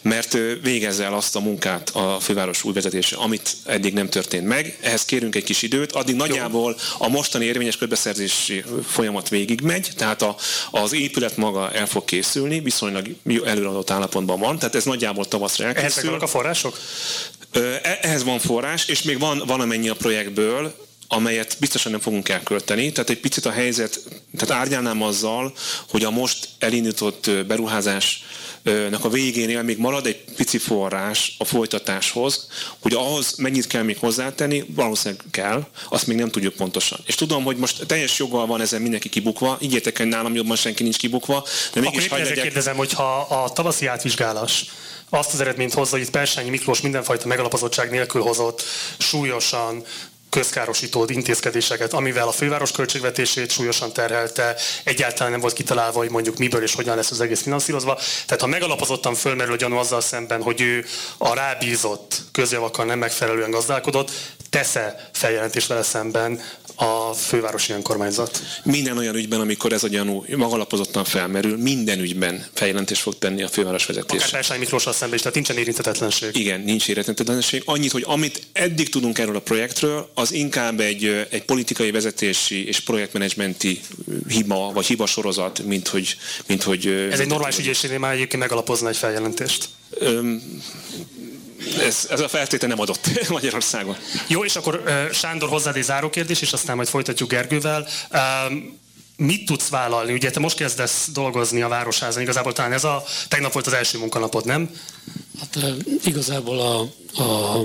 mert 0.01 0.38
végezze 0.61 1.03
el 1.03 1.13
azt 1.13 1.35
a 1.35 1.39
munkát 1.39 1.89
a 1.89 2.19
főváros 2.19 2.63
új 2.63 2.73
vezetése, 2.73 3.15
amit 3.15 3.55
eddig 3.63 3.93
nem 3.93 4.09
történt 4.09 4.47
meg. 4.47 4.77
Ehhez 4.81 5.05
kérünk 5.05 5.35
egy 5.35 5.43
kis 5.43 5.61
időt. 5.61 5.91
Addig 5.91 6.15
nagyjából 6.15 6.77
a 6.97 7.07
mostani 7.07 7.45
érvényes 7.45 7.77
közbeszerzési 7.77 8.63
folyamat 8.88 9.29
végigmegy, 9.29 9.89
tehát 9.97 10.21
a, 10.21 10.35
az 10.71 10.93
épület 10.93 11.38
maga 11.38 11.71
el 11.71 11.88
fog 11.88 12.05
készülni, 12.05 12.59
viszonylag 12.59 13.07
előadott 13.45 13.89
állapotban 13.89 14.39
van, 14.39 14.59
tehát 14.59 14.75
ez 14.75 14.83
nagyjából 14.83 15.25
tavaszra 15.25 15.65
elkészül. 15.65 16.09
Ehhez 16.09 16.21
a 16.21 16.27
források? 16.27 16.79
E, 17.51 17.99
ehhez 18.01 18.23
van 18.23 18.39
forrás, 18.39 18.88
és 18.88 19.01
még 19.01 19.19
van 19.19 19.43
valamennyi 19.45 19.89
a 19.89 19.95
projektből, 19.95 20.85
amelyet 21.08 21.58
biztosan 21.60 21.91
nem 21.91 22.02
fogunk 22.02 22.30
elkölteni. 22.30 22.91
Tehát 22.91 23.10
egy 23.10 23.20
picit 23.20 23.46
a 23.46 23.52
helyzet, 23.52 24.00
tehát 24.38 24.62
árnyálnám 24.62 25.02
azzal, 25.02 25.54
hogy 25.89 26.04
a 26.04 26.10
most 26.10 26.48
elindított 26.60 27.30
beruházásnak 27.48 29.04
a 29.04 29.10
végénél 29.10 29.62
még 29.62 29.78
marad 29.78 30.06
egy 30.06 30.24
pici 30.36 30.58
forrás 30.58 31.36
a 31.38 31.46
folytatáshoz, 31.46 32.48
hogy 32.80 32.94
ahhoz 32.94 33.36
mennyit 33.38 33.68
kell 33.68 33.84
még 33.84 33.98
hozzátenni, 33.98 34.65
valószínűleg 34.68 35.24
kell, 35.32 35.68
azt 35.89 36.08
még 36.08 36.18
nem 36.18 36.30
tudjuk 36.30 36.54
pontosan. 36.54 37.00
És 37.06 37.15
tudom, 37.15 37.44
hogy 37.44 37.58
most 37.58 37.86
teljes 37.86 38.20
joggal 38.20 38.46
van 38.46 38.62
ezen 38.62 38.82
mindenki 38.82 39.10
kibukva, 39.10 39.58
ígértek, 39.62 39.98
hogy 39.98 40.08
nálam 40.08 40.36
jobban 40.36 40.56
senki 40.56 40.84
nincs 40.84 40.98
kibukva, 40.98 41.46
de 41.74 41.82
mégis 41.82 42.06
Akkor 42.06 42.20
legyek... 42.20 42.44
kérdezem, 42.44 42.76
hogy 42.76 42.94
ha 42.94 43.20
a 43.20 43.50
tavaszi 43.54 43.86
átvizsgálás 43.86 44.65
azt 45.10 45.34
az 45.34 45.39
eredményt 45.39 45.74
hozza, 45.74 45.91
hogy 45.91 46.06
itt 46.06 46.12
Persányi 46.12 46.50
Miklós 46.50 46.82
mindenfajta 46.82 47.28
megalapozottság 47.28 47.89
nélkül 47.89 48.22
hozott 48.22 48.63
súlyosan 48.98 49.84
közkárosító 50.36 51.06
intézkedéseket, 51.08 51.93
amivel 51.93 52.28
a 52.28 52.32
főváros 52.32 52.71
költségvetését 52.71 53.52
súlyosan 53.52 53.93
terhelte, 53.93 54.56
egyáltalán 54.84 55.32
nem 55.32 55.39
volt 55.39 55.54
kitalálva, 55.54 55.98
hogy 55.98 56.10
mondjuk 56.10 56.38
miből 56.38 56.63
és 56.63 56.76
hogyan 56.76 56.95
lesz 56.95 57.12
az 57.12 57.21
egész 57.21 57.41
finanszírozva. 57.41 58.00
Tehát 58.26 58.41
ha 58.41 58.48
megalapozottan 58.48 59.15
fölmerül 59.15 59.54
a 59.54 59.58
gyanú 59.58 59.76
azzal 59.76 60.02
szemben, 60.02 60.41
hogy 60.41 60.62
ő 60.62 60.86
a 61.17 61.34
rábízott 61.34 62.21
közjavakkal 62.32 62.86
nem 62.86 63.00
megfelelően 63.00 63.52
gazdálkodott, 63.52 64.12
tesz-e 64.50 65.10
feljelentést 65.13 65.67
vele 65.67 65.84
szemben 65.84 66.41
a 66.75 67.13
fővárosi 67.13 67.73
önkormányzat? 67.73 68.41
Minden 68.63 68.97
olyan 68.97 69.15
ügyben, 69.15 69.39
amikor 69.39 69.73
ez 69.73 69.83
a 69.83 69.88
gyanú 69.88 70.25
magalapozottan 70.38 71.03
felmerül, 71.03 71.57
minden 71.57 71.99
ügyben 71.99 72.45
feljelentést 72.53 73.01
fog 73.01 73.17
tenni 73.17 73.43
a 73.43 73.47
főváros 73.47 73.85
vezetés. 73.85 74.17
Akár 74.17 74.31
Persányi 74.31 74.59
Miklóssal 74.59 74.93
szemben 74.93 75.15
is, 75.15 75.19
tehát 75.19 75.35
nincsen 75.35 75.57
érintetetlenség. 75.57 76.36
Igen, 76.36 76.61
nincs 76.61 76.88
érintetlenség. 76.88 77.61
Annyit, 77.65 77.91
hogy 77.91 78.03
amit 78.07 78.41
eddig 78.51 78.89
tudunk 78.89 79.17
erről 79.17 79.36
a 79.36 79.39
projektről, 79.39 80.09
az 80.13 80.32
inkább 80.32 80.80
egy, 80.80 81.28
egy 81.30 81.45
politikai 81.45 81.91
vezetési 81.91 82.67
és 82.67 82.80
projektmenedzsmenti 82.80 83.80
hiba, 84.28 84.71
vagy 84.73 84.86
hiba 84.86 85.05
sorozat, 85.05 85.63
mint 85.63 85.88
hogy... 85.88 86.17
Mint 86.45 86.63
hogy 86.63 86.88
ez 87.11 87.19
egy 87.19 87.28
normális 87.28 87.57
ügyészségnél 87.57 87.99
már 87.99 88.13
egyébként 88.13 88.41
megalapozna 88.41 88.89
egy 88.89 88.97
feljelentést. 88.97 89.69
Öm, 89.99 90.61
ez, 91.80 92.08
ez 92.10 92.20
a 92.20 92.28
feltétel 92.28 92.70
nem 92.70 92.80
adott 92.80 93.10
Magyarországon. 93.30 93.97
Jó, 94.28 94.43
és 94.45 94.56
akkor 94.56 94.84
Sándor 95.14 95.49
hozzád 95.49 95.76
egy 95.76 95.84
záró 95.84 96.10
kérdés, 96.10 96.41
és 96.41 96.53
aztán 96.53 96.76
majd 96.76 96.88
folytatjuk 96.88 97.30
Gergővel. 97.30 97.88
Mit 99.18 99.45
tudsz 99.45 99.70
vállalni? 99.70 100.14
Ugye 100.14 100.32
te 100.32 100.39
most 100.39 100.58
kezdesz 100.58 101.10
dolgozni 101.14 101.62
a 101.62 101.68
Városházan, 101.68 102.22
igazából 102.22 102.53
talán 102.53 102.74
ez 102.74 102.84
a, 102.84 103.03
tegnap 103.28 103.53
volt 103.53 103.68
az 103.68 103.74
első 103.74 103.97
munkanapod, 103.97 104.45
nem? 104.45 104.70
Hát 105.39 105.66
igazából 106.03 106.60
a, 106.60 106.89
a 107.18 107.61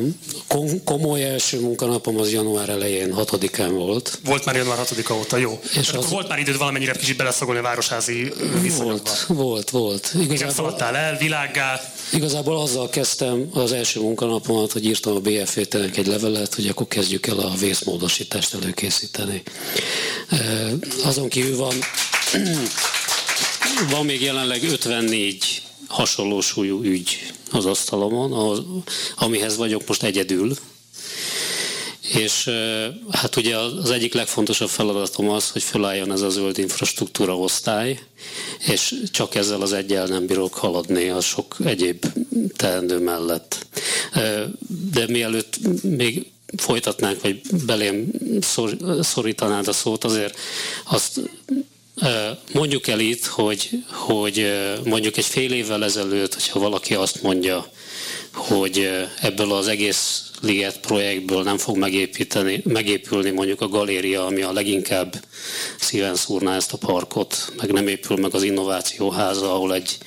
komoly 0.84 1.24
első 1.24 1.60
munkanapom 1.60 2.18
az 2.18 2.32
január 2.32 2.68
elején, 2.68 3.14
6-án 3.16 3.70
volt. 3.72 4.18
Volt 4.24 4.44
már 4.44 4.56
január 4.56 4.78
6-a 4.78 5.12
óta, 5.12 5.36
jó. 5.36 5.60
És 5.78 5.88
az... 5.88 6.08
volt 6.08 6.28
már 6.28 6.38
időd 6.38 6.58
valamennyire 6.58 6.92
kicsit 6.92 7.16
beleszagolni 7.16 7.60
a 7.60 7.62
városházi 7.62 8.32
viszonyokba? 8.60 9.10
Volt, 9.26 9.70
volt, 9.70 9.70
volt. 9.70 10.12
Igazából, 10.20 10.54
szaladtál 10.54 10.96
el, 10.96 11.16
világgá? 11.16 11.80
Igazából 12.12 12.60
azzal 12.60 12.88
kezdtem 12.88 13.48
az 13.52 13.72
első 13.72 14.00
munkanapomat, 14.00 14.72
hogy 14.72 14.84
írtam 14.84 15.14
a 15.14 15.20
BFV-tenek 15.20 15.96
egy 15.96 16.06
levelet, 16.06 16.54
hogy 16.54 16.66
akkor 16.66 16.86
kezdjük 16.86 17.26
el 17.26 17.38
a 17.38 17.54
vészmódosítást 17.54 18.54
előkészíteni. 18.54 19.42
Azon 21.04 21.28
kívül 21.28 21.56
van, 21.56 21.74
van 23.90 24.04
még 24.04 24.22
jelenleg 24.22 24.62
54 24.62 25.62
hasonló 25.90 26.40
súlyú 26.40 26.82
ügy 26.82 27.32
az 27.50 27.66
asztalomon, 27.66 28.32
ahhoz, 28.32 28.62
amihez 29.16 29.56
vagyok 29.56 29.86
most 29.86 30.02
egyedül. 30.02 30.54
És 32.12 32.50
hát 33.10 33.36
ugye 33.36 33.56
az 33.56 33.90
egyik 33.90 34.14
legfontosabb 34.14 34.68
feladatom 34.68 35.30
az, 35.30 35.50
hogy 35.50 35.62
felálljon 35.62 36.12
ez 36.12 36.20
a 36.20 36.30
zöld 36.30 36.58
infrastruktúra 36.58 37.38
osztály, 37.38 38.00
és 38.66 38.94
csak 39.10 39.34
ezzel 39.34 39.60
az 39.60 39.72
egyel 39.72 40.06
nem 40.06 40.26
bírok 40.26 40.54
haladni 40.54 41.08
a 41.08 41.20
sok 41.20 41.56
egyéb 41.64 42.06
teendő 42.56 42.98
mellett. 42.98 43.66
De 44.92 45.06
mielőtt 45.06 45.58
még 45.82 46.30
folytatnánk, 46.56 47.22
vagy 47.22 47.40
belém 47.66 48.10
szorítanád 49.00 49.68
a 49.68 49.72
szót, 49.72 50.04
azért 50.04 50.38
azt 50.84 51.20
Mondjuk 52.52 52.86
el 52.86 53.00
itt, 53.00 53.24
hogy, 53.26 53.70
hogy 53.90 54.52
mondjuk 54.84 55.16
egy 55.16 55.24
fél 55.24 55.52
évvel 55.52 55.84
ezelőtt, 55.84 56.34
hogyha 56.34 56.58
valaki 56.58 56.94
azt 56.94 57.22
mondja, 57.22 57.70
hogy 58.32 58.90
ebből 59.20 59.52
az 59.52 59.68
egész 59.68 60.29
Liget 60.40 60.80
projektből 60.80 61.42
nem 61.42 61.58
fog 61.58 61.76
megépíteni, 61.76 62.62
megépülni 62.64 63.30
mondjuk 63.30 63.60
a 63.60 63.68
galéria, 63.68 64.26
ami 64.26 64.42
a 64.42 64.52
leginkább 64.52 65.24
szíven 65.80 66.14
szúrná 66.14 66.56
ezt 66.56 66.72
a 66.72 66.76
parkot, 66.76 67.52
meg 67.56 67.72
nem 67.72 67.88
épül 67.88 68.16
meg 68.16 68.34
az 68.34 68.42
innovációháza, 68.42 69.54
ahol 69.54 69.74
egy 69.74 69.98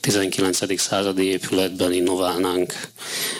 19. 0.00 0.80
századi 0.80 1.24
épületben 1.24 1.92
innoválnánk 1.92 2.72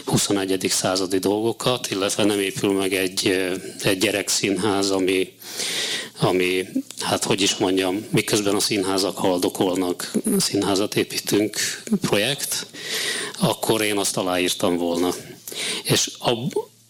21. 0.05 0.67
századi 0.71 1.19
dolgokat, 1.19 1.91
illetve 1.91 2.25
nem 2.25 2.41
épül 2.41 2.73
meg 2.73 2.95
egy, 2.95 3.51
egy 3.83 3.99
gyerekszínház, 3.99 4.91
ami, 4.91 5.33
ami, 6.21 6.67
hát 7.01 7.25
hogy 7.25 7.41
is 7.41 7.57
mondjam, 7.57 8.07
miközben 8.11 8.55
a 8.55 8.61
színházak 8.61 9.17
haldokolnak, 9.17 10.13
színházat 10.39 10.95
építünk 10.95 11.57
projekt, 12.01 12.67
akkor 13.41 13.83
én 13.83 13.97
azt 13.97 14.17
aláírtam 14.17 14.77
volna. 14.77 15.15
És 15.83 16.11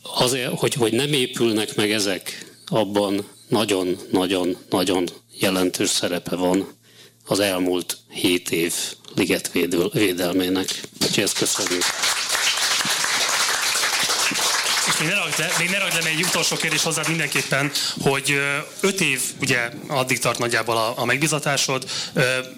azért, 0.03 0.59
hogy, 0.59 0.75
hogy 0.75 0.93
nem 0.93 1.13
épülnek 1.13 1.75
meg 1.75 1.93
ezek, 1.93 2.55
abban 2.67 3.27
nagyon-nagyon-nagyon 3.49 5.09
jelentős 5.39 5.91
szerepe 5.91 6.37
van 6.37 6.75
az 7.25 7.41
elmúlt 7.41 7.97
hét 8.09 8.51
év 8.51 8.75
ligetvédelmének. 9.15 10.83
Úgyhogy 11.03 11.25
ezt 11.25 11.39
köszönjük. 11.39 11.83
Még 15.01 15.09
ne 15.09 15.15
ragd 15.15 15.39
le, 15.39 15.53
még 15.59 15.71
ne 15.71 15.79
ragd 15.79 16.03
le 16.03 16.09
egy 16.09 16.23
utolsó 16.23 16.57
kérdés 16.57 16.83
hozzá 16.83 17.03
mindenképpen, 17.09 17.73
hogy 18.01 18.41
öt 18.81 19.01
év, 19.01 19.21
ugye 19.41 19.71
addig 19.87 20.19
tart 20.19 20.39
nagyjából 20.39 20.77
a, 20.77 20.93
a 20.97 21.05
megbizatásod, 21.05 21.85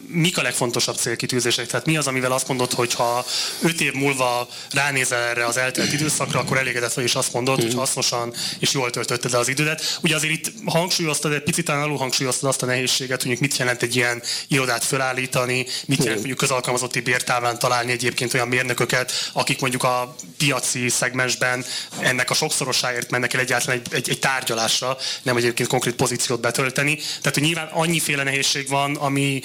mik 0.07 0.39
a 0.39 0.43
legfontosabb 0.43 0.97
célkitűzések? 0.97 1.67
Tehát 1.67 1.87
mi 1.87 1.97
az, 1.97 2.07
amivel 2.07 2.33
azt 2.33 2.49
mondod, 2.49 2.73
hogy 2.73 2.95
ha 2.95 3.25
öt 3.63 3.81
év 3.81 3.93
múlva 3.93 4.49
ránézel 4.71 5.23
erre 5.23 5.47
az 5.47 5.57
eltelt 5.57 5.93
időszakra, 5.93 6.41
akkor 6.41 6.57
elégedett 6.59 6.93
vagy, 6.93 7.05
és 7.05 7.15
azt 7.15 7.33
mondod, 7.33 7.63
hogy 7.63 7.75
hasznosan 7.75 8.35
és 8.59 8.73
jól 8.73 8.91
töltötted 8.91 9.31
le 9.31 9.39
az 9.39 9.49
idődet. 9.49 9.99
Ugye 10.03 10.15
azért 10.15 10.33
itt 10.33 10.53
hangsúlyoztad, 10.65 11.33
egy 11.33 11.43
picit 11.43 11.69
alul 11.69 11.97
hangsúlyoztad 11.97 12.49
azt 12.49 12.63
a 12.63 12.67
nehézséget, 12.67 13.23
hogy 13.23 13.41
mit 13.41 13.57
jelent 13.57 13.83
egy 13.83 13.97
ilyen 13.97 14.23
irodát 14.49 14.85
felállítani, 14.85 15.67
mit 15.87 15.99
jelent 15.99 16.17
mondjuk 16.17 16.39
közalkalmazotti 16.39 17.01
bértáván 17.01 17.59
találni 17.59 17.93
egyébként 17.93 18.35
olyan 18.35 18.49
mérnököket, 18.49 19.31
akik 19.33 19.61
mondjuk 19.61 19.83
a 19.83 20.17
piaci 20.37 20.89
szegmensben 20.89 21.65
ennek 21.99 22.28
a 22.31 22.35
sokszorosáért 22.35 23.11
mennek 23.11 23.35
el 23.35 23.41
egyáltalán 23.41 23.81
egy, 23.85 23.95
egy, 23.95 24.09
egy 24.11 24.19
tárgyalásra, 24.19 24.97
nem 25.23 25.37
egyébként 25.37 25.69
konkrét 25.69 25.95
pozíciót 25.95 26.41
betölteni. 26.41 26.97
Tehát, 26.97 27.35
hogy 27.35 27.43
nyilván 27.43 27.69
annyiféle 27.73 28.23
nehézség 28.23 28.69
van, 28.69 28.97
ami 28.97 29.43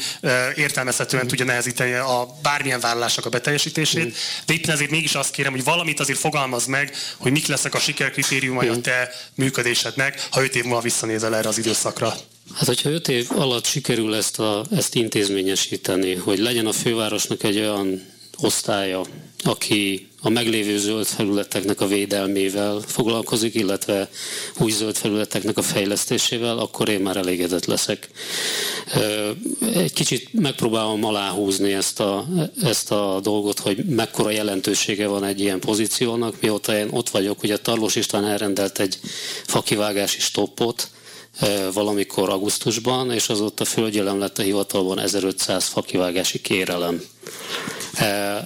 értelmezhetően 0.55 1.27
tudja 1.27 1.45
nehezíteni 1.45 1.93
a 1.93 2.27
bármilyen 2.41 2.79
vállalásnak 2.79 3.25
a 3.25 3.29
beteljesítését. 3.29 4.17
De 4.45 4.53
éppen 4.53 4.69
ezért 4.69 4.89
mégis 4.89 5.15
azt 5.15 5.31
kérem, 5.31 5.51
hogy 5.51 5.63
valamit 5.63 5.99
azért 5.99 6.19
fogalmaz 6.19 6.65
meg, 6.65 6.95
hogy 7.17 7.31
mik 7.31 7.47
lesznek 7.47 7.73
a 7.73 7.79
sikerkritériumai 7.79 8.67
a 8.67 8.81
te 8.81 9.09
működésednek, 9.35 10.27
ha 10.31 10.43
öt 10.43 10.55
év 10.55 10.63
múlva 10.63 10.81
visszanézel 10.81 11.35
erre 11.35 11.47
az 11.47 11.57
időszakra. 11.57 12.15
Hát, 12.55 12.67
hogyha 12.67 12.89
öt 12.89 13.07
év 13.07 13.27
alatt 13.31 13.65
sikerül 13.65 14.15
ezt, 14.15 14.39
a, 14.39 14.65
ezt 14.71 14.95
intézményesíteni, 14.95 16.15
hogy 16.15 16.39
legyen 16.39 16.65
a 16.65 16.71
fővárosnak 16.71 17.43
egy 17.43 17.59
olyan 17.59 18.12
osztálya, 18.41 19.05
aki 19.43 20.07
a 20.21 20.29
meglévő 20.29 20.77
zöld 20.77 21.05
felületeknek 21.05 21.81
a 21.81 21.87
védelmével 21.87 22.79
foglalkozik, 22.85 23.55
illetve 23.55 24.09
új 24.59 24.71
zöld 24.71 24.95
felületeknek 24.95 25.57
a 25.57 25.61
fejlesztésével, 25.61 26.57
akkor 26.57 26.89
én 26.89 26.99
már 26.99 27.17
elégedett 27.17 27.65
leszek. 27.65 28.09
Egy 29.73 29.93
kicsit 29.93 30.33
megpróbálom 30.33 31.03
aláhúzni 31.03 31.73
ezt 31.73 31.99
a, 31.99 32.27
ezt 32.61 32.91
a 32.91 33.19
dolgot, 33.23 33.59
hogy 33.59 33.85
mekkora 33.85 34.29
jelentősége 34.29 35.07
van 35.07 35.23
egy 35.23 35.39
ilyen 35.39 35.59
pozíciónak, 35.59 36.41
mióta 36.41 36.77
én 36.77 36.87
ott 36.91 37.09
vagyok, 37.09 37.43
ugye 37.43 37.57
Tarlós 37.57 37.95
István 37.95 38.25
elrendelt 38.25 38.79
egy 38.79 38.99
fakivágási 39.45 40.19
stoppot, 40.19 40.89
valamikor 41.73 42.29
augusztusban, 42.29 43.11
és 43.11 43.29
azóta 43.29 43.65
földjelem 43.65 44.19
lett 44.19 44.37
a 44.37 44.41
hivatalban 44.41 44.99
1500 44.99 45.65
fakivágási 45.65 46.41
kérelem. 46.41 47.01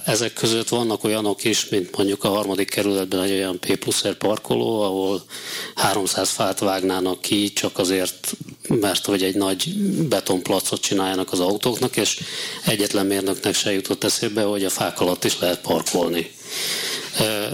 Ezek 0.04 0.32
között 0.32 0.68
vannak 0.68 1.04
olyanok 1.04 1.44
is, 1.44 1.68
mint 1.68 1.96
mondjuk 1.96 2.24
a 2.24 2.28
harmadik 2.28 2.70
kerületben 2.70 3.22
egy 3.22 3.30
olyan 3.30 3.58
P 3.58 3.76
pluszer 3.76 4.14
parkoló, 4.14 4.82
ahol 4.82 5.24
300 5.74 6.30
fát 6.30 6.58
vágnának 6.58 7.20
ki, 7.20 7.52
csak 7.52 7.78
azért, 7.78 8.36
mert 8.68 9.04
hogy 9.04 9.22
egy 9.22 9.34
nagy 9.34 9.74
betonplacot 10.08 10.80
csináljanak 10.80 11.32
az 11.32 11.40
autóknak, 11.40 11.96
és 11.96 12.20
egyetlen 12.64 13.06
mérnöknek 13.06 13.54
se 13.54 13.72
jutott 13.72 14.04
eszébe, 14.04 14.42
hogy 14.42 14.64
a 14.64 14.70
fák 14.70 15.00
alatt 15.00 15.24
is 15.24 15.38
lehet 15.38 15.60
parkolni. 15.60 16.30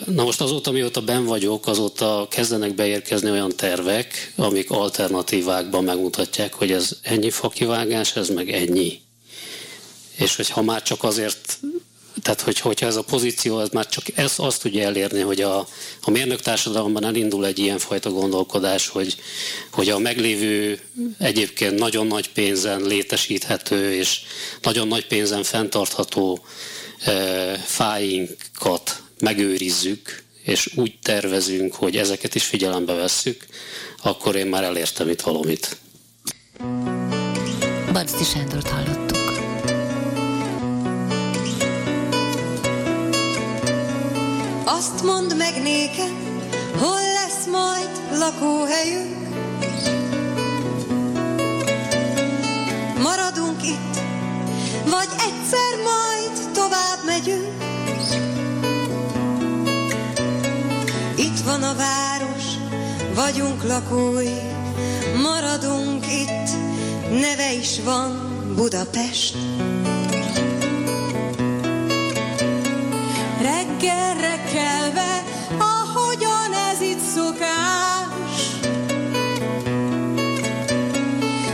Na 0.06 0.24
most 0.24 0.40
azóta, 0.40 0.70
mióta 0.70 1.00
ben 1.00 1.24
vagyok, 1.24 1.66
azóta 1.66 2.26
kezdenek 2.30 2.74
beérkezni 2.74 3.30
olyan 3.30 3.56
tervek, 3.56 4.32
amik 4.36 4.70
alternatívákban 4.70 5.84
megmutatják, 5.84 6.54
hogy 6.54 6.72
ez 6.72 6.90
ennyi 7.02 7.30
fakivágás, 7.30 8.16
ez 8.16 8.28
meg 8.28 8.50
ennyi. 8.50 9.00
És 10.16 10.36
hogy 10.36 10.48
ha 10.48 10.62
már 10.62 10.82
csak 10.82 11.02
azért 11.02 11.58
tehát, 12.24 12.40
hogy, 12.40 12.60
hogyha 12.60 12.86
ez 12.86 12.96
a 12.96 13.02
pozíció, 13.02 13.60
ez 13.60 13.68
már 13.68 13.88
csak 13.88 14.04
ezt, 14.14 14.38
azt 14.38 14.60
tudja 14.60 14.82
elérni, 14.82 15.20
hogy 15.20 15.40
a, 15.40 15.66
a 16.00 16.10
mérnök 16.10 16.40
társadalomban 16.40 17.04
elindul 17.04 17.46
egy 17.46 17.58
ilyen 17.58 17.78
fajta 17.78 18.10
gondolkodás, 18.10 18.88
hogy, 18.88 19.16
hogy 19.70 19.88
a 19.88 19.98
meglévő 19.98 20.80
egyébként 21.18 21.78
nagyon 21.78 22.06
nagy 22.06 22.30
pénzen 22.32 22.82
létesíthető 22.82 23.94
és 23.94 24.20
nagyon 24.62 24.88
nagy 24.88 25.06
pénzen 25.06 25.42
fenntartható 25.42 26.44
e, 27.04 27.12
fáinkat 27.58 29.02
megőrizzük, 29.20 30.22
és 30.44 30.70
úgy 30.74 30.98
tervezünk, 31.02 31.74
hogy 31.74 31.96
ezeket 31.96 32.34
is 32.34 32.44
figyelembe 32.44 32.92
vesszük, 32.92 33.46
akkor 34.02 34.36
én 34.36 34.46
már 34.46 34.64
elértem 34.64 35.08
itt 35.08 35.20
valamit. 35.20 35.76
Bancti 37.92 38.24
Sándort 38.24 38.68
hallottuk. 38.68 39.03
Azt 44.66 45.02
mondd 45.02 45.36
meg 45.36 45.62
nékem, 45.62 46.40
hol 46.78 47.00
lesz 47.00 47.46
majd 47.50 47.90
lakóhelyünk? 48.18 49.28
Maradunk 53.02 53.62
itt, 53.62 53.96
vagy 54.90 55.08
egyszer 55.10 55.76
majd 55.84 56.52
tovább 56.52 56.98
megyünk? 57.06 57.62
Itt 61.16 61.40
van 61.44 61.62
a 61.62 61.74
város, 61.74 62.44
vagyunk 63.14 63.62
lakói, 63.62 64.38
maradunk 65.22 66.06
itt, 66.06 66.50
neve 67.10 67.52
is 67.52 67.80
van 67.84 68.32
Budapest. 68.56 69.53
Reggelre 73.84 74.42
kelve, 74.52 75.22
ahogyan 75.58 76.52
ez 76.72 76.80
itt 76.80 77.00
szokás. 77.14 78.58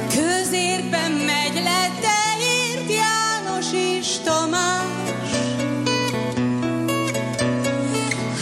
Közérben 0.09 1.11
megy 1.11 1.63
le, 1.63 1.89
de 2.01 2.19
írt 2.43 2.91
János 2.91 3.73
és 3.73 4.19
Tamás. 4.25 4.85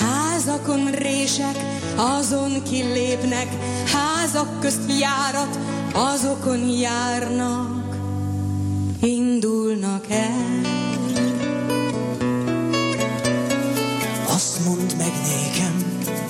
Házakon 0.01 0.91
rések, 0.91 1.57
azon 1.97 2.63
kilépnek, 2.63 3.49
házak 3.93 4.61
közt 4.61 4.93
járat, 5.01 5.59
azokon 5.93 6.69
járnak, 6.69 7.78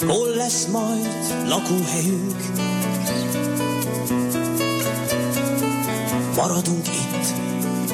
hol 0.06 0.28
lesz 0.28 0.66
majd 0.66 1.08
lakóhelyünk. 1.46 2.36
Maradunk 6.36 6.86
itt, 6.86 7.26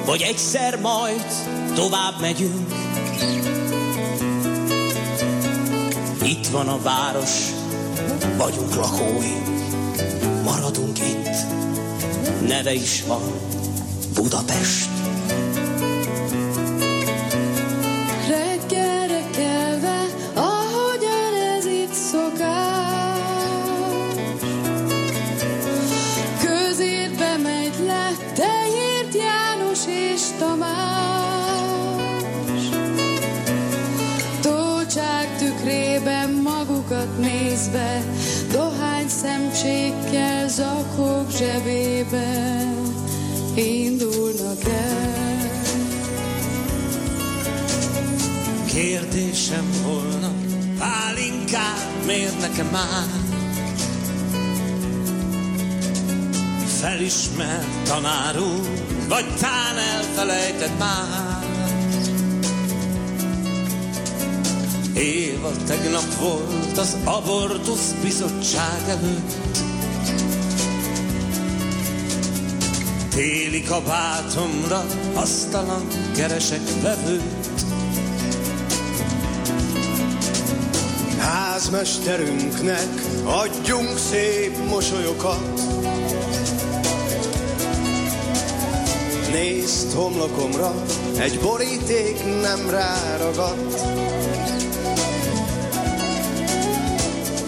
vagy 0.07 0.22
egyszer 0.22 0.80
majd 0.80 1.24
tovább 1.74 2.20
megyünk. 2.20 2.72
Itt 6.22 6.46
van 6.46 6.68
a 6.68 6.78
város, 6.82 7.50
vagyunk 8.36 8.74
lakói, 8.74 9.32
maradunk 10.44 10.98
itt, 10.98 11.36
neve 12.48 12.74
is 12.74 13.05
van 13.07 13.22
Budapest. 14.14 14.93
Zakok 40.95 41.30
zsebébe 41.30 42.72
indulnak 43.55 44.64
el. 44.64 45.51
Kérdésem 48.66 49.70
volna, 49.82 50.30
pálinkát 50.78 51.88
miért 52.07 52.40
nekem 52.40 52.66
már? 52.66 53.07
Felismert 56.80 57.82
tanár 57.84 58.38
úr, 58.38 58.68
vagy 59.09 59.26
tán 59.40 59.76
elfelejtett 59.76 60.78
már? 60.78 61.42
Éva 64.95 65.51
tegnap 65.66 66.14
volt 66.20 66.78
az 66.78 66.97
abortusz 67.05 67.95
bizottság 68.03 68.82
előtt. 68.88 69.43
Téli 73.14 73.62
kabátomra 73.62 74.84
asztalan 75.14 75.86
keresek 76.16 76.60
vevőt. 76.82 77.22
Házmesterünknek 81.18 82.88
adjunk 83.24 83.98
szép 83.98 84.56
mosolyokat. 84.68 85.60
Nézd 89.32 89.92
homlokomra, 89.92 90.74
egy 91.18 91.40
boríték 91.40 92.24
nem 92.40 92.70
ráragadt. 92.70 93.82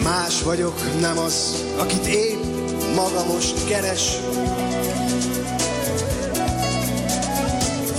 Más 0.03 0.43
vagyok, 0.43 1.01
nem 1.01 1.19
az, 1.19 1.65
akit 1.79 2.07
épp 2.07 2.45
maga 2.95 3.25
most 3.25 3.67
keres. 3.69 4.19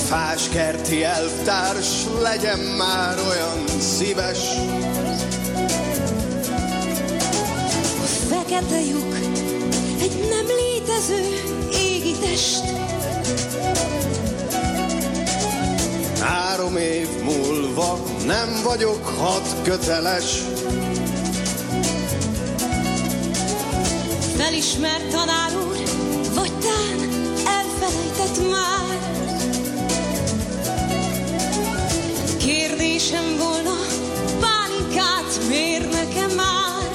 Fáskerti 0.08 1.04
elvtárs, 1.04 1.88
legyen 2.22 2.60
már 2.60 3.16
olyan 3.30 3.68
szíves. 3.80 4.40
A 8.02 8.08
fekete 8.30 8.82
lyuk 8.82 9.16
egy 10.02 10.28
nem 10.30 10.46
létező 10.58 11.22
égi 11.72 12.16
test. 12.22 12.64
Három 16.22 16.78
év 16.78 17.08
múlva 17.24 18.00
nem 18.26 18.60
vagyok 18.64 19.06
hat 19.06 19.56
köteles. 19.64 20.42
Felismert 24.38 25.10
tanár 25.12 25.52
úr, 25.68 25.78
vagy 26.34 26.52
tán 26.60 27.10
elfelejtett 27.46 28.50
már. 28.50 28.77
Kérdésem 33.08 33.38
volna, 33.38 33.76
pálinkát 34.40 35.40
mér 35.50 35.90
nekem 35.90 36.32
már? 36.36 36.90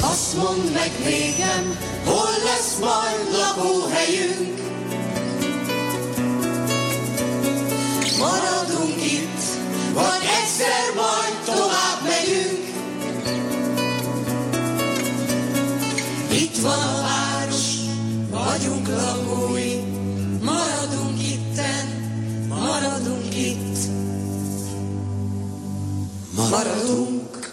Azt 0.00 0.36
mondd 0.36 0.72
meg 0.72 0.90
nékem, 1.04 1.78
hol 2.04 2.30
lesz 2.44 2.78
majd 2.80 3.38
lakóhelyünk. 3.38 4.60
Maradunk 8.18 9.04
itt, 9.04 9.42
vagy 9.92 10.22
egyszer 10.42 10.94
majd 10.94 11.34
tovább 11.44 12.02
megyünk. 12.02 12.66
Itt 16.30 16.56
van 16.60 17.04
a 17.04 17.13
maradunk. 26.54 27.52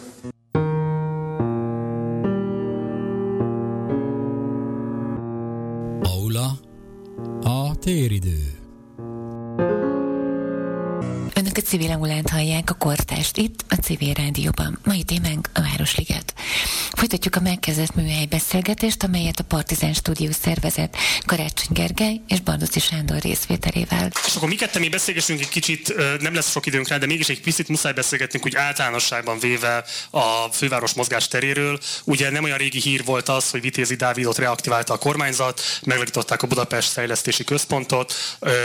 Aula, 6.03 6.59
a 7.43 7.75
téridő. 7.75 8.59
Önök 11.35 11.57
a 11.57 11.61
civil 11.61 11.91
aulát 11.91 12.29
hallják 12.29 12.69
a 12.69 12.73
kortást 12.73 13.37
itt, 13.37 13.65
a 13.69 13.75
civil 13.81 14.13
rádióban. 14.13 14.79
Mai 14.83 15.03
témánk 15.03 15.49
a 15.53 15.61
Városliget. 15.61 16.33
Folytatjuk 16.91 17.35
a 17.35 17.39
megkezdett 17.39 17.95
műhely 17.95 18.25
beszélgetést, 18.25 19.03
amelyet 19.03 19.39
a 19.39 19.43
Partizán 19.43 19.93
Stúdió 19.93 20.31
szervezett 20.41 20.95
Karácsony 21.25 21.67
Gergely 21.69 22.21
és 22.27 22.39
Bardoci 22.39 22.79
Sándor 22.79 23.21
részvételével. 23.21 24.11
És 24.25 24.35
akkor 24.35 24.49
mi 24.49 24.55
ketten 24.55 24.81
még 24.81 24.91
beszélgessünk 24.91 25.39
egy 25.39 25.49
kicsit, 25.49 25.93
nem 26.19 26.33
lesz 26.33 26.51
sok 26.51 26.65
időnk 26.65 26.87
rá, 26.87 26.97
de 26.97 27.05
mégis 27.05 27.29
egy 27.29 27.41
picit 27.41 27.67
muszáj 27.67 27.93
beszélgetnünk 27.93 28.45
úgy 28.45 28.55
általánosságban 28.55 29.39
véve 29.39 29.83
a 30.09 30.47
főváros 30.51 30.93
mozgás 30.93 31.27
teréről. 31.27 31.79
Ugye 32.03 32.29
nem 32.29 32.43
olyan 32.43 32.57
régi 32.57 32.79
hír 32.79 33.03
volt 33.03 33.29
az, 33.29 33.49
hogy 33.49 33.61
Vitézi 33.61 33.95
Dávidot 33.95 34.37
reaktiválta 34.37 34.93
a 34.93 34.97
kormányzat, 34.97 35.61
megalakították 35.83 36.41
a 36.41 36.47
Budapest 36.47 36.91
Fejlesztési 36.91 37.43
Központot, 37.43 38.13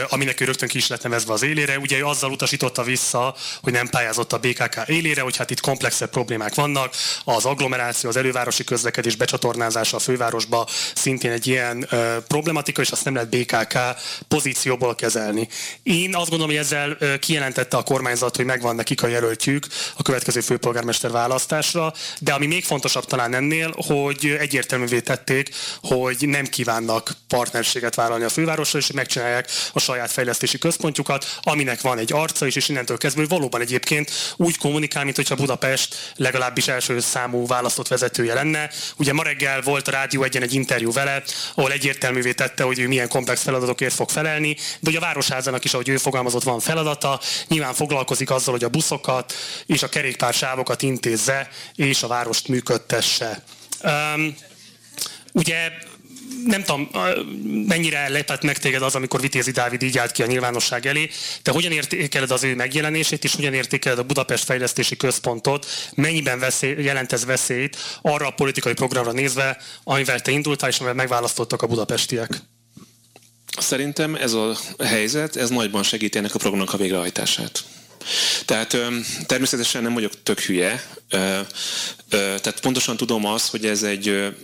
aminek 0.09 0.41
ő 0.41 0.45
rögtön 0.45 0.69
ki 0.69 0.77
is 0.77 0.87
lett 0.87 1.03
nevezve 1.03 1.33
az 1.33 1.43
élére. 1.43 1.79
Ugye 1.79 1.99
ő 1.99 2.05
azzal 2.05 2.31
utasította 2.31 2.83
vissza, 2.83 3.35
hogy 3.63 3.73
nem 3.73 3.89
pályázott 3.89 4.33
a 4.33 4.39
BKK 4.39 4.83
élére, 4.87 5.06
hogy 5.15 5.37
hát 5.37 5.51
itt 5.51 5.61
komplexebb 5.61 6.11
problémák 6.11 6.55
vannak. 6.55 6.95
Az 7.25 7.45
agglomeráció, 7.45 8.09
az 8.09 8.17
elővárosi 8.17 8.65
közlekedés 8.65 9.17
becsatornázása 9.17 9.97
a 9.97 10.01
fővárosba 10.01 10.67
szintén 10.95 11.31
egy 11.31 11.47
ilyen 11.47 11.87
ö, 11.91 12.17
problematika, 12.29 12.81
és 12.81 12.91
azt 12.91 13.05
nem 13.05 13.15
lehet 13.15 13.29
BKK 13.29 13.79
pozícióból 14.29 14.95
kezelni. 14.95 15.49
Én 15.83 16.15
azt 16.15 16.29
gondolom, 16.29 16.55
hogy 16.55 16.65
ezzel 16.65 16.97
ö, 16.99 17.19
kijelentette 17.19 17.77
a 17.77 17.83
kormányzat, 17.83 18.37
hogy 18.37 18.45
megvan 18.45 18.75
nekik 18.75 19.03
a 19.03 19.07
jelöltjük 19.07 19.67
a 19.97 20.03
következő 20.03 20.41
főpolgármester 20.41 21.11
választásra, 21.11 21.93
de 22.21 22.33
ami 22.33 22.47
még 22.47 22.65
fontosabb 22.65 23.05
talán 23.05 23.35
ennél, 23.35 23.75
hogy 23.87 24.37
egyértelművé 24.39 25.01
tették, 25.01 25.55
hogy 25.83 26.17
nem 26.21 26.47
kívánnak 26.47 27.11
partnerséget 27.29 27.95
vállalni 27.95 28.25
a 28.25 28.29
fővárosra, 28.29 28.79
és 28.79 28.91
megcsinálják 28.91 29.49
a 29.73 29.81
saját 29.81 30.11
fejlesztési 30.11 30.59
központjukat, 30.59 31.39
aminek 31.43 31.81
van 31.81 31.99
egy 31.99 32.13
arca 32.13 32.47
is, 32.47 32.57
és 32.57 32.69
innentől 32.69 32.99
kezdve 32.99 33.25
valóban 33.29 33.61
egyébként 33.61 34.11
úgy 34.37 34.59
kommunikál, 34.59 34.96
mint 35.05 35.17
hogyha 35.17 35.35
Budapest 35.35 36.15
legalábbis 36.17 36.69
első 36.69 37.01
számú 37.01 37.47
választott 37.47 37.89
vezetője 37.89 38.35
lenne. 38.35 38.71
Ugye 38.97 39.13
ma 39.13 39.23
reggel 39.23 39.61
volt 39.61 39.89
a 39.89 39.91
Rádió 39.91 40.23
egyen 40.23 40.43
egy 40.43 40.55
interjú 40.55 40.93
vele, 40.93 41.23
ahol 41.55 41.73
egyértelművé 41.73 42.33
tette, 42.33 42.63
hogy 42.63 42.79
ő 42.79 42.89
milyen 42.89 43.09
komplex 43.09 43.43
feladatokért 43.43 43.95
fog 43.95 44.09
felelni, 44.09 44.57
de 44.81 44.89
ugye 44.91 44.99
a 44.99 45.01
Városházának 45.01 45.65
is, 45.65 45.75
ahogy 45.75 45.89
ő 45.89 45.97
fogalmazott, 45.97 46.43
van 46.43 46.61
feladata, 46.61 47.21
nyilván 47.49 47.75
foglalkozik 47.75 48.31
azzal, 48.31 48.53
hogy 48.53 48.65
a 48.65 48.69
buszokat 48.69 49.35
és 49.67 49.83
a 49.83 49.89
kerékpársávokat 49.89 50.83
intézze, 50.83 51.49
és 51.75 52.03
a 52.03 52.09
várost 52.09 52.49
működtesse. 52.49 53.43
Um, 53.83 54.37
ugye 55.33 55.71
nem 56.47 56.63
tudom, 56.63 56.91
mennyire 57.67 58.09
lepett 58.09 58.43
meg 58.43 58.59
téged 58.59 58.83
az, 58.83 58.95
amikor 58.95 59.21
Vitézi 59.21 59.51
Dávid 59.51 59.83
így 59.83 59.99
állt 59.99 60.13
ki 60.13 60.23
a 60.23 60.27
nyilvánosság 60.27 60.87
elé. 60.87 61.11
Te 61.43 61.51
hogyan 61.51 61.73
értékeled 61.73 62.31
az 62.31 62.45
ő 62.45 62.55
megjelenését, 62.55 63.25
és 63.25 63.35
hogyan 63.35 63.55
értékeled 63.55 63.99
a 63.99 64.03
Budapest 64.03 64.45
Fejlesztési 64.45 64.97
Központot? 64.97 65.67
Mennyiben 65.95 66.39
veszély, 66.39 66.83
jelent 66.83 67.13
ez 67.13 67.25
veszélyt 67.25 67.77
arra 68.03 68.27
a 68.27 68.31
politikai 68.31 68.73
programra 68.73 69.13
nézve, 69.13 69.59
amivel 69.85 70.21
te 70.21 70.31
indultál, 70.31 70.69
és 70.69 70.77
amivel 70.77 70.95
megválasztottak 70.95 71.63
a 71.63 71.67
budapestiek? 71.67 72.41
Szerintem 73.59 74.15
ez 74.15 74.33
a 74.33 74.57
helyzet, 74.85 75.37
ez 75.37 75.51
nagyban 75.51 75.83
segíti 75.83 76.19
ennek 76.19 76.35
a 76.35 76.39
programnak 76.39 76.73
a 76.73 76.77
végrehajtását. 76.77 77.65
Tehát 78.45 78.77
természetesen 79.27 79.83
nem 79.83 79.95
vagyok 79.95 80.23
tök 80.23 80.41
hülye, 80.41 80.87
tehát 82.09 82.61
pontosan 82.61 82.97
tudom 82.97 83.25
azt, 83.25 83.51
hogy 83.51 83.67
ez 83.67 83.83
egy 83.83 84.35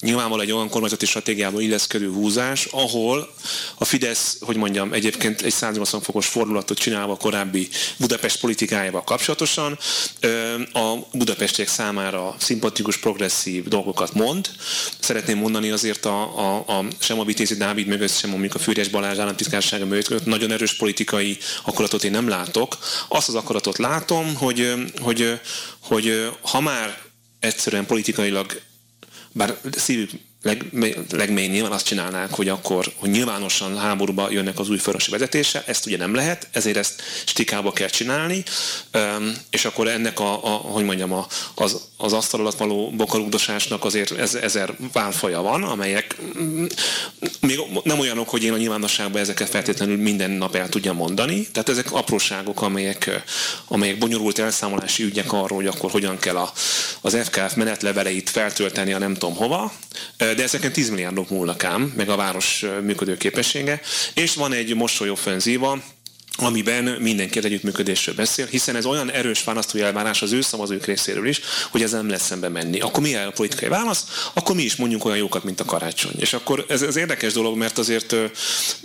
nyilvánvalóan 0.00 0.46
egy 0.46 0.52
olyan 0.52 0.68
kormányzati 0.68 1.06
stratégiába 1.06 1.60
illeszkedő 1.60 2.10
húzás, 2.12 2.64
ahol 2.64 3.34
a 3.74 3.84
Fidesz, 3.84 4.36
hogy 4.40 4.56
mondjam, 4.56 4.92
egyébként 4.92 5.42
egy 5.42 5.52
180 5.52 6.00
fokos 6.00 6.26
fordulatot 6.26 6.78
csinálva 6.78 7.12
a 7.12 7.16
korábbi 7.16 7.68
Budapest 7.96 8.40
politikájával 8.40 9.04
kapcsolatosan, 9.04 9.78
a 10.72 10.94
budapestiek 11.12 11.68
számára 11.68 12.34
szimpatikus, 12.38 12.96
progresszív 12.96 13.64
dolgokat 13.68 14.14
mond. 14.14 14.50
Szeretném 14.98 15.38
mondani 15.38 15.70
azért 15.70 16.04
a, 16.04 16.38
a, 16.38 16.78
a 16.78 16.84
sem 16.98 17.20
a 17.20 17.24
Vitézi 17.24 17.56
Dávid 17.56 17.86
mögött, 17.86 18.16
sem 18.16 18.30
mondjuk 18.30 18.54
a 18.54 18.58
Fűrjes 18.58 18.88
Balázs 18.88 19.18
államtitkársága 19.18 19.86
mögött 19.86 20.24
nagyon 20.24 20.50
erős 20.50 20.76
politikai 20.76 21.38
akaratot 21.64 22.04
én 22.04 22.10
nem 22.10 22.28
látok. 22.28 22.78
Azt 23.08 23.28
az 23.28 23.34
akaratot 23.34 23.78
látom, 23.78 24.34
hogy, 24.34 24.74
hogy, 25.00 25.40
hogy 25.80 26.30
ha 26.40 26.60
már 26.60 26.98
egyszerűen 27.40 27.86
politikailag 27.86 28.60
bár 29.36 29.56
szívük 29.70 30.10
leg, 30.46 30.64
legmély 31.10 31.46
nyilván 31.46 31.72
azt 31.72 31.86
csinálnák, 31.86 32.34
hogy 32.34 32.48
akkor 32.48 32.92
hogy 32.96 33.10
nyilvánosan 33.10 33.78
háborúba 33.78 34.30
jönnek 34.30 34.58
az 34.58 34.68
új 34.68 34.78
főrosi 34.78 35.10
vezetése, 35.10 35.62
ezt 35.66 35.86
ugye 35.86 35.96
nem 35.96 36.14
lehet, 36.14 36.48
ezért 36.52 36.76
ezt 36.76 37.02
stikába 37.24 37.72
kell 37.72 37.88
csinálni, 37.88 38.42
és 39.50 39.64
akkor 39.64 39.88
ennek 39.88 40.20
a, 40.20 40.44
a 40.44 40.48
hogy 40.48 40.84
mondjam, 40.84 41.12
a, 41.12 41.26
az, 41.54 41.80
az 41.96 42.12
asztal 42.12 42.40
alatt 42.40 42.58
való 42.58 42.90
bokarugdosásnak 42.90 43.84
azért 43.84 44.18
ez, 44.18 44.34
ezer 44.34 44.74
válfaja 44.92 45.40
van, 45.40 45.62
amelyek 45.62 46.16
mm, 46.38 46.64
még 47.40 47.60
nem 47.84 47.98
olyanok, 47.98 48.28
hogy 48.28 48.44
én 48.44 48.52
a 48.52 48.56
nyilvánosságban 48.56 49.20
ezeket 49.20 49.48
feltétlenül 49.48 49.96
minden 49.96 50.30
nap 50.30 50.54
el 50.54 50.68
tudjam 50.68 50.96
mondani, 50.96 51.46
tehát 51.52 51.68
ezek 51.68 51.92
apróságok, 51.92 52.62
amelyek, 52.62 53.22
amelyek 53.68 53.98
bonyolult 53.98 54.38
elszámolási 54.38 55.02
ügyek 55.02 55.32
arról, 55.32 55.58
hogy 55.58 55.66
akkor 55.66 55.90
hogyan 55.90 56.18
kell 56.18 56.36
a, 56.36 56.52
az 57.00 57.16
FKF 57.24 57.54
menetleveleit 57.54 58.30
feltölteni 58.30 58.92
a 58.92 58.98
nem 58.98 59.14
tudom 59.14 59.36
hova, 59.36 59.72
de 60.36 60.42
ezeken 60.42 60.72
10 60.72 60.90
milliárdok 60.90 61.30
múlnak 61.30 61.64
ám, 61.64 61.92
meg 61.96 62.08
a 62.08 62.16
város 62.16 62.64
működőképessége, 62.82 63.80
és 64.14 64.34
van 64.34 64.52
egy 64.52 64.74
mosolyoffenzíva, 64.74 65.82
amiben 66.36 66.84
mindenki 66.84 67.38
együttműködésről 67.38 68.14
beszél, 68.14 68.46
hiszen 68.46 68.76
ez 68.76 68.86
olyan 68.86 69.10
erős 69.10 69.44
választói 69.44 69.80
elvárás 69.80 70.22
az 70.22 70.32
ő 70.32 70.40
szavazók 70.40 70.84
részéről 70.84 71.26
is, 71.26 71.40
hogy 71.70 71.82
ez 71.82 71.90
nem 71.90 72.08
lesz 72.08 72.26
szembe 72.26 72.48
menni. 72.48 72.80
Akkor 72.80 73.02
mi 73.02 73.14
a 73.14 73.30
politikai 73.30 73.68
válasz? 73.68 74.30
Akkor 74.34 74.56
mi 74.56 74.62
is 74.62 74.76
mondjuk 74.76 75.04
olyan 75.04 75.18
jókat, 75.18 75.44
mint 75.44 75.60
a 75.60 75.64
karácsony. 75.64 76.14
És 76.18 76.32
akkor 76.32 76.64
ez, 76.68 76.82
ez 76.82 76.96
érdekes 76.96 77.32
dolog, 77.32 77.56
mert 77.56 77.78
azért 77.78 78.14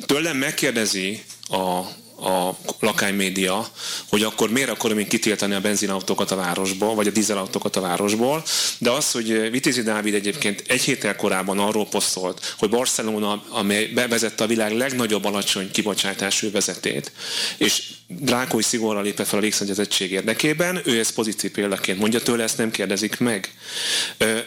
tőlem 0.06 0.38
megkérdezi 0.38 1.24
a, 1.50 1.82
a 2.22 2.58
lakánymédia, 2.80 3.68
hogy 4.10 4.24
akkor 4.24 4.50
miért 4.50 4.70
akarom 4.70 5.00
én 5.00 5.08
kitiltani 5.08 5.54
a 5.54 5.60
benzinautókat 5.60 6.32
a 6.32 6.36
városból, 6.36 6.96
vagy 6.96 7.08
a 7.08 7.12
dízelautókat 7.12 7.76
a 7.76 7.82
városból, 7.82 8.44
de 8.78 8.90
az, 8.90 9.12
hogy 9.12 9.52
Vitézi 9.52 9.82
Dávid 9.82 10.14
egyébként 10.14 10.64
egy 10.68 10.82
héttel 10.82 11.16
korábban 11.16 11.60
arról 11.60 11.88
posztolt, 11.88 12.56
hogy 12.58 12.70
Barcelona, 12.70 13.44
amely 13.50 13.86
bevezette 13.86 14.44
a 14.44 14.48
világ 14.48 14.78
legnagyobb 14.78 15.26
alacsony 15.26 15.72
kibocsátású 15.72 16.52
vezetét, 16.52 17.12
és 17.58 17.84
drákói 18.08 18.64
szigorral 18.64 19.04
lépett 19.04 19.28
fel 19.28 19.40
a 19.40 19.42
légszennyezettség 19.42 20.12
érdekében, 20.12 20.82
ő 20.86 21.00
ezt 21.00 21.14
pozitív 21.14 21.52
példaként 21.52 22.00
mondja 22.00 22.22
tőle, 22.22 22.44
ezt 22.44 22.58
nem 22.58 22.72
kérdezik 22.72 23.20
meg. 23.20 23.54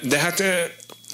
De 0.01 0.19
hát 0.19 0.43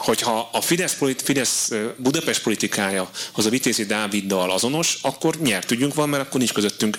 hogyha 0.01 0.49
a 0.53 0.61
Fidesz, 0.61 0.97
Fidesz 1.25 1.71
Budapest 1.97 2.43
politikája 2.43 3.11
az 3.33 3.47
a 3.47 3.51
Vitézi 3.51 3.85
Dáviddal 3.85 4.51
azonos, 4.51 4.99
akkor 5.03 5.37
nyert 5.37 5.71
ügyünk 5.71 5.95
van, 5.95 6.09
mert 6.09 6.23
akkor 6.23 6.39
nincs 6.39 6.53
közöttünk 6.53 6.99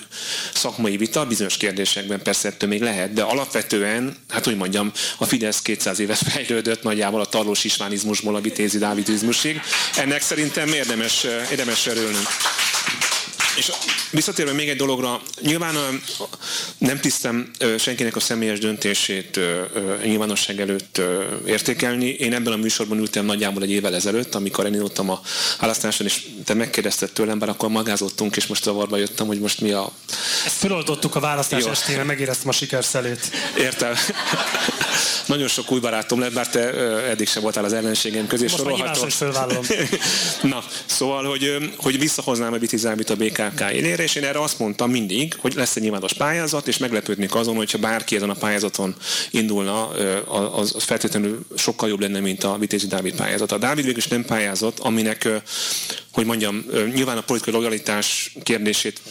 szakmai 0.54 0.98
vita, 0.98 1.26
bizonyos 1.26 1.58
kérdésekben 1.58 2.22
persze 2.22 2.48
ettől 2.48 2.70
még 2.70 2.82
lehet, 2.82 3.14
de 3.14 3.22
alapvetően, 3.22 4.18
hát 4.30 4.46
hogy 4.46 4.58
mondjam, 4.58 4.92
a 5.18 5.26
Fidesz 5.26 5.62
200 5.62 6.00
éves 6.00 6.20
fejlődött 6.30 6.84
nagyjából 6.84 7.22
a 7.22 7.26
tarlós 7.26 7.64
isvánizmusból 7.64 8.36
a 8.36 8.42
Vitézi 8.42 8.78
Dávidizmusig. 8.78 9.62
Ennek 9.96 10.22
szerintem 10.22 10.68
érdemes, 10.68 11.24
érdemes 11.52 11.88
örülnünk. 11.88 12.28
És 13.56 13.72
visszatérve 14.10 14.54
még 14.54 14.70
egy 14.70 14.78
dologra, 14.78 15.22
nyilván 15.42 15.76
nem 16.78 17.00
tisztem 17.00 17.52
senkinek 17.78 18.16
a 18.16 18.20
személyes 18.20 18.60
döntését 18.60 19.40
nyilvánosság 20.04 20.60
előtt 20.60 21.02
értékelni. 21.46 22.10
Én 22.10 22.34
ebben 22.34 22.54
a 22.54 22.56
műsorban 22.56 22.98
ültem 22.98 23.26
nagyjából 23.26 23.64
egy 23.64 23.72
évvel 23.72 23.96
ezelőtt, 23.96 24.36
amikor 24.36 24.66
elindultam 24.66 25.10
a 25.10 25.22
választáson, 25.60 26.08
és 26.08 26.26
te 26.46 26.54
megkérdezted 26.54 27.12
tőlem, 27.12 27.40
bár 27.40 27.50
akkor 27.50 27.70
magázottunk, 27.70 28.36
és 28.36 28.48
most 28.48 28.64
zavarba 28.64 28.98
jöttem, 28.98 29.28
hogy 29.28 29.40
most 29.40 29.62
mi 29.62 29.72
a... 29.72 29.92
Ezt 30.46 30.56
feloldottuk 30.56 31.16
a 31.16 31.20
választás 31.20 31.66
estére, 31.66 32.04
megéreztem 32.04 32.50
a 32.50 32.52
sikerszelét. 32.52 33.32
Értem. 33.58 33.94
Nagyon 35.26 35.48
sok 35.48 35.72
új 35.72 35.80
barátom 35.80 36.20
lett, 36.20 36.34
bár 36.34 36.50
te 36.50 36.74
eddig 37.10 37.28
sem 37.28 37.42
voltál 37.42 37.64
az 37.64 37.74
ellenségem 37.74 38.28
közé 38.28 38.44
Most 38.44 38.58
sorolható. 38.58 39.08
Na, 40.42 40.64
szóval, 40.86 41.24
hogy, 41.24 41.74
hogy 41.78 42.00
visszahoznám 42.00 42.54
a 42.54 42.58
Vitizámit 42.58 43.10
a 43.10 43.16
BKK 43.50 43.72
élére, 43.72 44.04
és 44.04 44.16
én 44.16 44.24
erre 44.24 44.42
azt 44.42 44.60
mondtam 44.60 44.92
mindig, 44.92 45.34
hogy 45.38 45.54
lesz 45.56 45.76
egy 45.76 45.82
nyilvános 45.82 46.14
pályázat, 46.14 46.68
és 46.68 46.78
meglepődnék 46.78 47.36
azon, 47.36 47.56
hogyha 47.56 47.78
bárki 47.78 48.16
ezen 48.16 48.30
a 48.30 48.34
pályázaton 48.34 48.96
indulna, 49.32 49.88
az, 50.52 50.76
feltétlenül 50.78 51.46
sokkal 51.56 51.90
jobb 51.90 52.00
lenne, 52.00 52.20
mint 52.20 52.44
a 52.44 52.58
Vitézi 52.58 52.88
Dávid 52.88 53.16
pályázat. 53.16 53.52
A 53.52 53.58
Dávid 53.58 53.84
végül 53.84 54.00
is 54.00 54.08
nem 54.08 54.26
pályázat, 54.26 54.80
aminek 54.80 55.30
hogy 56.12 56.26
mondjam, 56.26 56.66
nyilván 56.94 57.18
a 57.18 57.22
politikai 57.22 57.54
lojalitás 57.54 58.36
kérdését 58.44 59.02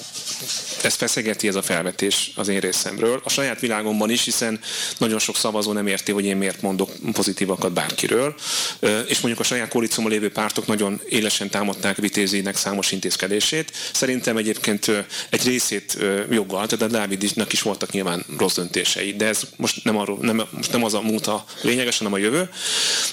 ez 0.82 0.94
feszegeti 0.94 1.48
ez 1.48 1.54
a 1.54 1.62
felvetés 1.62 2.30
az 2.34 2.48
én 2.48 2.60
részemről. 2.60 3.20
A 3.24 3.28
saját 3.28 3.60
világomban 3.60 4.10
is, 4.10 4.24
hiszen 4.24 4.60
nagyon 4.98 5.18
sok 5.18 5.36
szavazó 5.36 5.72
nem 5.72 5.86
érti, 5.86 6.12
hogy 6.12 6.24
én 6.24 6.36
miért 6.36 6.62
mondok 6.62 6.90
pozitívakat 7.12 7.72
bárkiről. 7.72 8.34
És 8.80 9.20
mondjuk 9.20 9.40
a 9.40 9.42
saját 9.42 9.68
koalícióban 9.68 10.12
lévő 10.12 10.30
pártok 10.30 10.66
nagyon 10.66 11.00
élesen 11.08 11.50
támadták 11.50 11.96
Vitézinek 11.96 12.56
számos 12.56 12.92
intézkedését. 12.92 13.72
Szerintem 13.92 14.19
egyébként 14.26 14.90
egy 15.30 15.44
részét 15.44 15.98
joggal, 16.30 16.66
tehát 16.66 16.84
a 16.84 16.96
Dávidnak 16.96 17.52
is 17.52 17.62
voltak 17.62 17.90
nyilván 17.90 18.24
rossz 18.38 18.54
döntései, 18.54 19.12
de 19.12 19.26
ez 19.26 19.42
most 19.56 19.84
nem, 19.84 19.98
arról, 19.98 20.18
nem, 20.20 20.42
most 20.50 20.72
nem 20.72 20.84
az 20.84 20.94
a 20.94 21.00
múlta 21.00 21.44
lényeges, 21.62 21.98
hanem 21.98 22.12
a 22.12 22.18
jövő. 22.18 22.50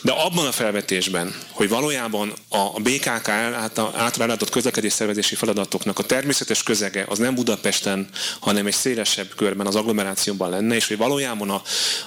De 0.02 0.12
abban 0.12 0.48
a 0.48 0.52
felvetésben, 0.52 1.36
hogy 1.52 1.70
valójában 1.70 2.34
a 2.50 2.80
BKK 2.80 3.30
által 3.30 3.94
ellátott 4.20 4.50
közlekedés 4.50 4.94
szervezési 4.94 5.36
feladatoknak 5.36 6.00
a 6.00 6.04
természetes 6.04 6.64
közege 6.64 7.06
az 7.08 7.18
nem 7.18 7.36
Budapesten, 7.36 8.10
hanem 8.40 8.66
egy 8.66 8.74
szélesebb 8.74 9.36
körben 9.36 9.68
az 9.68 9.76
agglomerációban 9.76 10.50
lenne, 10.50 10.76
és 10.76 10.88
hogy 10.88 10.98
valójában 10.98 11.50
a, 11.50 11.62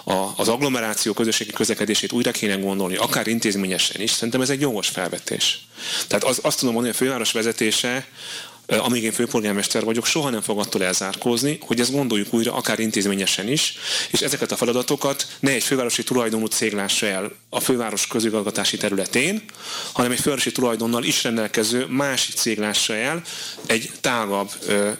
a, 0.04 0.32
az 0.36 0.48
agglomeráció 0.48 1.12
közösségi 1.12 1.50
közlekedését 1.50 2.12
újra 2.12 2.30
kéne 2.30 2.54
gondolni, 2.54 2.96
akár 2.96 3.26
intézményesen 3.26 4.00
is, 4.00 4.10
szerintem 4.10 4.40
ez 4.40 4.50
egy 4.50 4.60
jogos 4.60 4.88
felvetés. 4.88 5.58
Tehát 6.06 6.24
az, 6.24 6.38
azt 6.42 6.58
tudom 6.58 6.74
mondani, 6.74 6.94
hogy 6.96 7.06
a 7.06 7.08
főváros 7.08 7.32
vezetése 7.32 8.06
amíg 8.78 9.02
én 9.02 9.12
főpolgármester 9.12 9.84
vagyok, 9.84 10.06
soha 10.06 10.30
nem 10.30 10.40
fog 10.40 10.58
attól 10.58 10.84
elzárkózni, 10.84 11.58
hogy 11.60 11.80
ezt 11.80 11.92
gondoljuk 11.92 12.34
újra, 12.34 12.54
akár 12.54 12.78
intézményesen 12.78 13.48
is, 13.48 13.74
és 14.10 14.20
ezeket 14.20 14.52
a 14.52 14.56
feladatokat 14.56 15.26
ne 15.40 15.50
egy 15.50 15.62
fővárosi 15.62 16.02
tulajdonú 16.02 16.46
cég 16.46 16.72
lássa 16.72 17.06
el 17.06 17.32
a 17.48 17.60
főváros 17.60 18.06
közigazgatási 18.06 18.76
területén, 18.76 19.42
hanem 19.92 20.10
egy 20.10 20.20
fővárosi 20.20 20.52
tulajdonnal 20.52 21.04
is 21.04 21.22
rendelkező 21.22 21.86
másik 21.86 22.34
cég 22.34 22.58
lássa 22.58 22.94
el 22.94 23.22
egy 23.66 23.90
tágabb, 24.00 24.50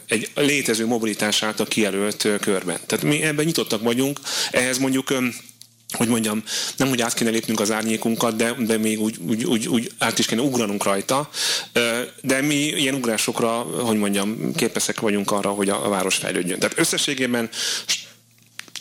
egy 0.07 0.29
létező 0.35 0.85
mobilitás 0.85 1.43
által 1.43 1.65
kijelölt 1.65 2.27
körben. 2.41 2.79
Tehát 2.85 3.05
mi 3.05 3.21
ebben 3.21 3.45
nyitottak 3.45 3.81
vagyunk, 3.81 4.19
ehhez 4.51 4.77
mondjuk 4.77 5.13
hogy 5.91 6.07
mondjam, 6.07 6.43
nem 6.77 6.89
úgy 6.89 7.01
át 7.01 7.13
kéne 7.13 7.29
lépnünk 7.29 7.59
az 7.59 7.71
árnyékunkat, 7.71 8.35
de, 8.35 8.55
de 8.59 8.77
még 8.77 9.01
úgy, 9.01 9.17
úgy, 9.27 9.43
úgy, 9.43 9.67
úgy 9.67 9.91
át 9.97 10.19
is 10.19 10.25
kéne 10.25 10.41
ugranunk 10.41 10.83
rajta. 10.83 11.29
De 12.21 12.41
mi 12.41 12.55
ilyen 12.55 12.95
ugrásokra, 12.95 13.49
hogy 13.61 13.97
mondjam, 13.97 14.53
képesek 14.55 14.99
vagyunk 14.99 15.31
arra, 15.31 15.49
hogy 15.49 15.69
a, 15.69 15.89
város 15.89 16.15
fejlődjön. 16.15 16.59
Tehát 16.59 16.79
összességében 16.79 17.49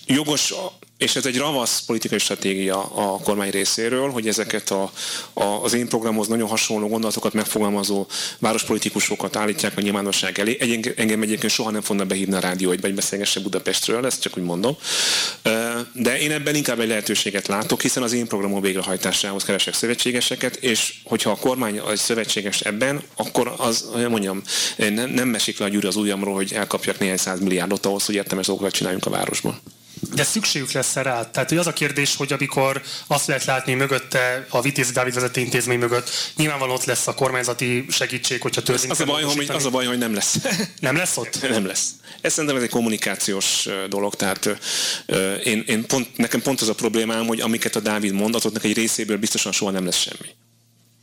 jogos 0.07 0.55
és 1.01 1.17
ez 1.17 1.27
egy 1.27 1.39
ravasz 1.39 1.83
politikai 1.87 2.19
stratégia 2.19 2.83
a 2.83 3.19
kormány 3.19 3.51
részéről, 3.51 4.11
hogy 4.11 4.29
ezeket 4.29 4.71
a, 4.71 4.93
a, 5.33 5.45
az 5.45 5.73
én 5.73 5.89
programhoz 5.89 6.29
nagyon 6.29 6.49
hasonló 6.49 6.89
gondolatokat 6.89 7.33
megfogalmazó 7.33 8.07
várospolitikusokat 8.39 9.37
állítják 9.37 9.77
a 9.77 9.81
nyilvánosság 9.81 10.39
elé. 10.39 10.57
Egy, 10.61 10.95
engem 10.97 11.23
egyébként 11.23 11.53
soha 11.53 11.71
nem 11.71 11.81
fognak 11.81 12.07
behívni 12.07 12.35
a 12.35 12.39
rádió, 12.41 12.69
hogy 12.69 12.95
beszélgesse 12.95 13.41
Budapestről, 13.41 14.07
ezt 14.07 14.21
csak 14.21 14.37
úgy 14.37 14.43
mondom. 14.43 14.77
De 15.93 16.19
én 16.19 16.31
ebben 16.31 16.55
inkább 16.55 16.81
egy 16.81 16.89
lehetőséget 16.89 17.47
látok, 17.47 17.81
hiszen 17.81 18.03
az 18.03 18.13
én 18.13 18.27
programom 18.27 18.61
végrehajtásához 18.61 19.45
keresek 19.45 19.75
szövetségeseket, 19.75 20.57
és 20.57 20.95
hogyha 21.05 21.31
a 21.31 21.37
kormány 21.37 21.81
egy 21.91 21.97
szövetséges 21.97 22.61
ebben, 22.61 23.03
akkor 23.17 23.55
az, 23.57 23.91
mondjam, 24.09 24.43
nem, 24.77 25.11
nem 25.11 25.29
mesik 25.29 25.59
le 25.59 25.65
a 25.65 25.69
gyűrű 25.69 25.87
az 25.87 25.97
ujjamról, 25.97 26.35
hogy 26.35 26.53
elkapjak 26.53 26.99
néhány 26.99 27.17
száz 27.17 27.41
milliárdot 27.41 27.87
ahhoz, 27.87 28.07
hogy 28.07 28.15
értelmes 28.15 28.47
dolgokat 28.47 28.73
csináljunk 28.73 29.07
a 29.07 29.11
városban. 29.11 29.61
De 30.15 30.25
szükségük 30.25 30.73
lesz 30.73 30.95
rá. 30.95 31.31
Tehát 31.31 31.49
hogy 31.49 31.59
az 31.59 31.67
a 31.67 31.73
kérdés, 31.73 32.17
hogy 32.17 32.33
amikor 32.33 32.83
azt 33.07 33.27
lehet 33.27 33.45
látni 33.45 33.75
mögötte, 33.75 34.47
a 34.49 34.61
Vitéz 34.61 34.93
Dávid 34.93 35.15
vezető 35.15 35.41
intézmény 35.41 35.79
mögött, 35.79 36.11
nyilvánvalóan 36.37 36.77
ott 36.77 36.85
lesz 36.85 37.07
a 37.07 37.15
kormányzati 37.15 37.87
segítség, 37.89 38.41
hogyha 38.41 38.63
törvényt 38.63 38.91
az, 38.91 39.01
a 39.01 39.05
baj, 39.05 39.23
hogy, 39.23 39.51
az 39.51 39.65
a 39.65 39.71
baj, 39.71 39.85
hogy 39.87 39.99
nem 39.99 40.15
lesz. 40.15 40.37
Nem 40.81 40.97
lesz 40.97 41.17
ott? 41.17 41.49
Nem 41.51 41.67
lesz. 41.67 41.91
Ez 42.21 42.33
szerintem 42.33 42.59
ez 42.59 42.63
egy 42.63 42.71
kommunikációs 42.71 43.69
dolog, 43.89 44.15
tehát 44.15 44.59
én, 45.45 45.65
én 45.67 45.87
pont, 45.87 46.17
nekem 46.17 46.43
pont 46.43 46.61
az 46.61 46.69
a 46.69 46.75
problémám, 46.75 47.27
hogy 47.27 47.41
amiket 47.41 47.77
a 47.77 47.81
Dávid 47.81 48.13
mond, 48.13 48.35
azoknak 48.35 48.65
egy 48.65 48.75
részéből 48.75 49.17
biztosan 49.17 49.53
soha 49.53 49.71
nem 49.71 49.85
lesz 49.85 49.97
semmi. 49.97 50.29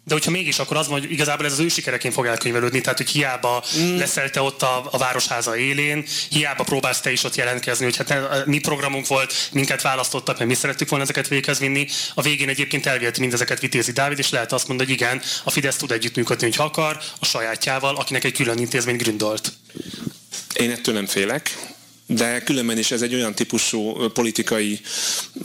De 0.07 0.13
hogyha 0.13 0.31
mégis, 0.31 0.59
akkor 0.59 0.77
az 0.77 0.87
hogy 0.87 1.11
igazából 1.11 1.45
ez 1.45 1.51
az 1.51 1.59
ő 1.59 1.67
sikereként 1.67 2.13
fog 2.13 2.25
elkönyvelődni, 2.25 2.81
tehát 2.81 2.97
hogy 2.97 3.09
hiába 3.09 3.63
mm. 3.77 3.97
leszel 3.97 4.29
te 4.29 4.41
ott 4.41 4.61
a, 4.61 4.87
a 4.91 4.97
városháza 4.97 5.57
élén, 5.57 6.05
hiába 6.29 6.63
próbálsz 6.63 6.99
te 6.99 7.11
is 7.11 7.23
ott 7.23 7.35
jelentkezni, 7.35 7.83
hogy 7.83 7.97
hát 7.97 8.45
mi 8.45 8.59
programunk 8.59 9.07
volt, 9.07 9.33
minket 9.51 9.81
választottak, 9.81 10.37
mert 10.37 10.49
mi 10.49 10.55
szerettük 10.55 10.89
volna 10.89 11.03
ezeket 11.03 11.27
véghez 11.27 11.59
vinni. 11.59 11.87
A 12.13 12.21
végén 12.21 12.49
egyébként 12.49 12.85
elviheti 12.85 13.19
mindezeket 13.19 13.59
Vitézi 13.59 13.91
Dávid, 13.91 14.19
és 14.19 14.29
lehet 14.29 14.51
azt 14.53 14.67
mondani, 14.67 14.89
hogy 14.89 15.01
igen, 15.01 15.21
a 15.43 15.51
Fidesz 15.51 15.75
tud 15.75 15.91
együttműködni, 15.91 16.45
hogy 16.45 16.65
akar, 16.65 16.99
a 17.19 17.25
sajátjával, 17.25 17.95
akinek 17.95 18.23
egy 18.23 18.33
külön 18.33 18.57
intézmény 18.57 18.97
gründolt. 18.97 19.53
Én 20.53 20.71
ettől 20.71 20.93
nem 20.93 21.05
félek 21.05 21.75
de 22.07 22.43
különben 22.43 22.77
is 22.77 22.91
ez 22.91 23.01
egy 23.01 23.13
olyan 23.13 23.35
típusú 23.35 24.09
politikai 24.13 24.79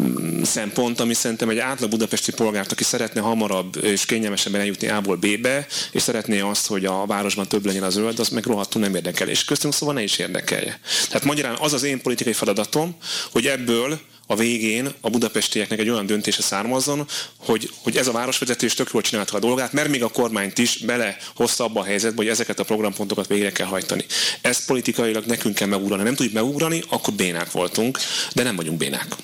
mm, 0.02 0.42
szempont, 0.42 1.00
ami 1.00 1.14
szerintem 1.14 1.48
egy 1.48 1.58
átlag 1.58 1.90
budapesti 1.90 2.32
polgárt, 2.32 2.72
aki 2.72 2.84
szeretne 2.84 3.20
hamarabb 3.20 3.76
és 3.84 4.04
kényelmesebben 4.04 4.60
eljutni 4.60 4.88
A-ból 4.88 5.16
B-be, 5.16 5.66
és 5.92 6.02
szeretné 6.02 6.40
azt, 6.40 6.66
hogy 6.66 6.84
a 6.84 7.06
városban 7.06 7.48
több 7.48 7.66
legyen 7.66 7.82
a 7.82 7.90
zöld, 7.90 8.18
az 8.18 8.28
meg 8.28 8.46
rohadtul 8.46 8.80
nem 8.80 8.94
érdekel. 8.94 9.28
És 9.28 9.44
köztünk 9.44 9.74
szóval 9.74 9.94
ne 9.94 10.02
is 10.02 10.18
érdekelje. 10.18 10.80
Tehát 11.06 11.24
magyarán 11.24 11.56
az 11.60 11.72
az 11.72 11.82
én 11.82 12.02
politikai 12.02 12.32
feladatom, 12.32 12.96
hogy 13.30 13.46
ebből 13.46 14.00
a 14.32 14.36
végén 14.36 14.92
a 15.00 15.10
budapestieknek 15.10 15.78
egy 15.78 15.88
olyan 15.88 16.06
döntése 16.06 16.42
származzon, 16.42 17.06
hogy, 17.38 17.70
hogy 17.82 17.96
ez 17.96 18.06
a 18.06 18.12
városvezetés 18.12 18.74
tök 18.74 18.90
jól 18.92 19.02
csinálta 19.02 19.36
a 19.36 19.40
dolgát, 19.40 19.72
mert 19.72 19.88
még 19.88 20.02
a 20.02 20.08
kormányt 20.08 20.58
is 20.58 20.78
belehozta 20.78 21.64
abba 21.64 21.80
a 21.80 21.84
helyzetbe, 21.84 22.16
hogy 22.16 22.28
ezeket 22.28 22.58
a 22.58 22.64
programpontokat 22.64 23.26
végre 23.26 23.52
kell 23.52 23.66
hajtani. 23.66 24.04
Ezt 24.40 24.66
politikailag 24.66 25.24
nekünk 25.24 25.54
kell 25.54 25.68
megugrani. 25.68 26.02
Nem 26.02 26.14
tudjuk 26.14 26.34
megugrani, 26.34 26.82
akkor 26.88 27.14
bénák 27.14 27.50
voltunk, 27.50 27.98
de 28.34 28.42
nem 28.42 28.56
vagyunk 28.56 28.78
bénák. 28.78 29.16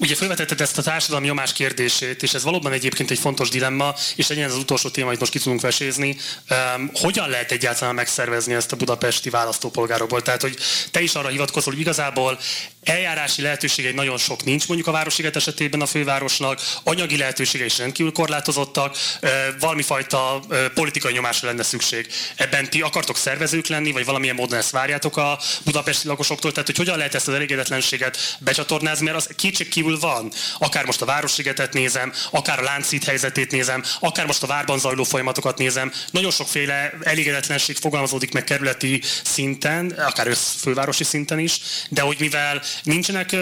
Ugye 0.00 0.14
felvetetted 0.14 0.60
ezt 0.60 0.78
a 0.78 0.82
társadalmi 0.82 1.26
nyomás 1.26 1.52
kérdését, 1.52 2.22
és 2.22 2.34
ez 2.34 2.42
valóban 2.42 2.72
egyébként 2.72 3.10
egy 3.10 3.18
fontos 3.18 3.48
dilemma, 3.48 3.94
és 4.16 4.28
legyen 4.28 4.44
ez 4.44 4.52
az 4.52 4.58
utolsó 4.58 4.88
téma, 4.88 5.06
amit 5.06 5.20
most 5.20 5.32
ki 5.32 5.38
tudunk 5.38 5.60
vesézni. 5.60 6.16
Um, 6.76 6.90
hogyan 6.94 7.28
lehet 7.28 7.52
egyáltalán 7.52 7.94
megszervezni 7.94 8.54
ezt 8.54 8.72
a 8.72 8.76
budapesti 8.76 9.30
választópolgárokból? 9.30 10.22
Tehát, 10.22 10.42
hogy 10.42 10.56
te 10.90 11.00
is 11.00 11.14
arra 11.14 11.28
hivatkozol, 11.28 11.72
hogy 11.72 11.82
igazából 11.82 12.38
eljárási 12.84 13.42
lehetőségei 13.42 13.92
nagyon 13.92 14.18
sok 14.18 14.44
nincs 14.44 14.66
mondjuk 14.66 14.88
a 14.88 14.92
Városliget 14.92 15.36
esetében 15.36 15.80
a 15.80 15.86
fővárosnak, 15.86 16.60
anyagi 16.82 17.16
lehetőségei 17.16 17.66
is 17.66 17.78
rendkívül 17.78 18.12
korlátozottak, 18.12 18.96
valami 19.60 19.82
fajta 19.82 20.42
politikai 20.74 21.12
nyomásra 21.12 21.48
lenne 21.48 21.62
szükség. 21.62 22.06
Ebben 22.36 22.70
ti 22.70 22.80
akartok 22.80 23.16
szervezők 23.16 23.66
lenni, 23.66 23.92
vagy 23.92 24.04
valamilyen 24.04 24.34
módon 24.34 24.58
ezt 24.58 24.70
várjátok 24.70 25.16
a 25.16 25.38
budapesti 25.64 26.06
lakosoktól? 26.06 26.50
Tehát, 26.50 26.66
hogy 26.66 26.76
hogyan 26.76 26.96
lehet 26.96 27.14
ezt 27.14 27.28
az 27.28 27.34
elégedetlenséget 27.34 28.36
becsatornázni, 28.38 29.04
mert 29.04 29.16
az 29.16 29.28
kétség 29.36 29.68
kívül 29.68 29.98
van. 29.98 30.32
Akár 30.58 30.84
most 30.84 31.02
a 31.02 31.06
Városligetet 31.06 31.72
nézem, 31.72 32.12
akár 32.30 32.58
a 32.58 32.62
Láncít 32.62 33.04
helyzetét 33.04 33.50
nézem, 33.50 33.84
akár 34.00 34.26
most 34.26 34.42
a 34.42 34.46
várban 34.46 34.78
zajló 34.78 35.04
folyamatokat 35.04 35.58
nézem. 35.58 35.92
Nagyon 36.10 36.30
sokféle 36.30 36.92
elégedetlenség 37.02 37.76
fogalmazódik 37.76 38.32
meg 38.32 38.44
kerületi 38.44 39.02
szinten, 39.24 39.90
akár 39.90 40.26
összfővárosi 40.26 41.04
szinten 41.04 41.38
is, 41.38 41.60
de 41.88 42.00
hogy 42.00 42.16
mivel 42.18 42.62
nincsenek 42.82 43.36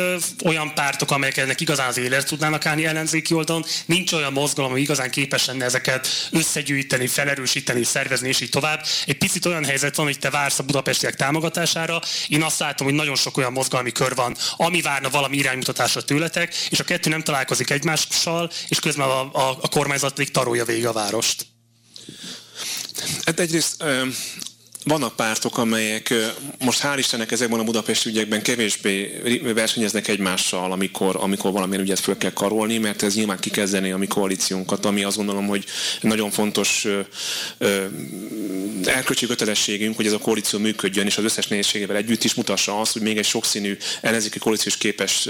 olyan 0.45 0.74
pártok, 0.74 1.11
amelyek 1.11 1.37
ennek 1.37 1.61
igazán 1.61 1.89
az 1.89 1.97
élet 1.99 2.26
tudnának 2.26 2.66
állni 2.66 2.87
ellenzéki 2.87 3.35
oldalon, 3.35 3.64
nincs 3.87 4.12
olyan 4.12 4.33
mozgalom, 4.33 4.70
ami 4.70 4.81
igazán 4.81 5.11
képes 5.11 5.47
lenne 5.47 5.64
ezeket 5.64 6.09
összegyűjteni, 6.31 7.07
felerősíteni, 7.07 7.85
szervezni, 7.85 8.29
és 8.29 8.41
így 8.41 8.51
tovább. 8.51 8.85
Egy 9.07 9.18
picit 9.18 9.47
olyan 9.47 9.64
helyzet 9.64 9.97
van, 9.97 10.07
hogy 10.07 10.18
te 10.18 10.31
vársz 10.31 10.59
a 10.59 10.62
budapestiek 10.62 11.16
támogatására. 11.16 12.01
Én 12.29 12.43
azt 12.43 12.59
látom, 12.59 12.87
hogy 12.87 12.97
nagyon 12.97 13.16
sok 13.16 13.37
olyan 13.37 13.53
mozgalmi 13.53 13.93
kör 13.93 14.14
van, 14.14 14.37
ami 14.57 14.81
várna 14.81 15.11
valami 15.11 15.37
iránymutatásra 15.37 16.03
tőletek, 16.03 16.55
és 16.70 16.81
a 16.81 16.85
kettő 16.85 17.11
nem 17.11 17.22
találkozik 17.22 17.70
egymással, 17.70 18.51
és 18.68 18.81
közben 18.81 19.09
a, 19.09 19.20
a, 19.20 19.59
a 19.61 19.68
kormányzat 19.68 20.16
még 20.16 20.31
tarolja 20.31 20.64
végig 20.64 20.87
a 20.87 20.93
várost. 20.93 21.47
Hát 23.24 23.41
egyrészt 23.41 23.85
vannak 24.89 25.16
pártok, 25.16 25.59
amelyek 25.59 26.14
most 26.59 26.80
hál' 26.82 26.99
Istennek 26.99 27.32
ezekben 27.32 27.61
a 27.61 27.64
budapesti 27.64 28.09
ügyekben 28.09 28.43
kevésbé 28.43 29.20
versenyeznek 29.55 30.09
egymással, 30.09 30.72
amikor, 30.72 31.16
amikor 31.20 31.53
valamilyen 31.53 31.82
ügyet 31.82 31.99
föl 31.99 32.16
kell 32.16 32.32
karolni, 32.32 32.78
mert 32.78 33.03
ez 33.03 33.14
nyilván 33.14 33.39
kikezdeni 33.39 33.91
a 33.91 33.97
mi 33.97 34.07
koalíciónkat, 34.07 34.84
ami 34.84 35.05
azt 35.05 35.16
gondolom, 35.16 35.47
hogy 35.47 35.64
nagyon 36.01 36.30
fontos 36.30 36.86
elkölcsi 38.84 39.26
kötelességünk, 39.26 39.97
hogy 39.97 40.07
ez 40.07 40.12
a 40.12 40.18
koalíció 40.18 40.59
működjön, 40.59 41.07
és 41.07 41.16
az 41.16 41.24
összes 41.24 41.47
nehézségével 41.47 41.97
együtt 41.97 42.24
is 42.24 42.34
mutassa 42.34 42.80
azt, 42.80 42.93
hogy 42.93 43.03
még 43.03 43.18
egy 43.18 43.24
sokszínű 43.24 43.76
ellenzéki 44.01 44.39
koalíció 44.39 44.66
is 44.66 44.78
képes 44.78 45.28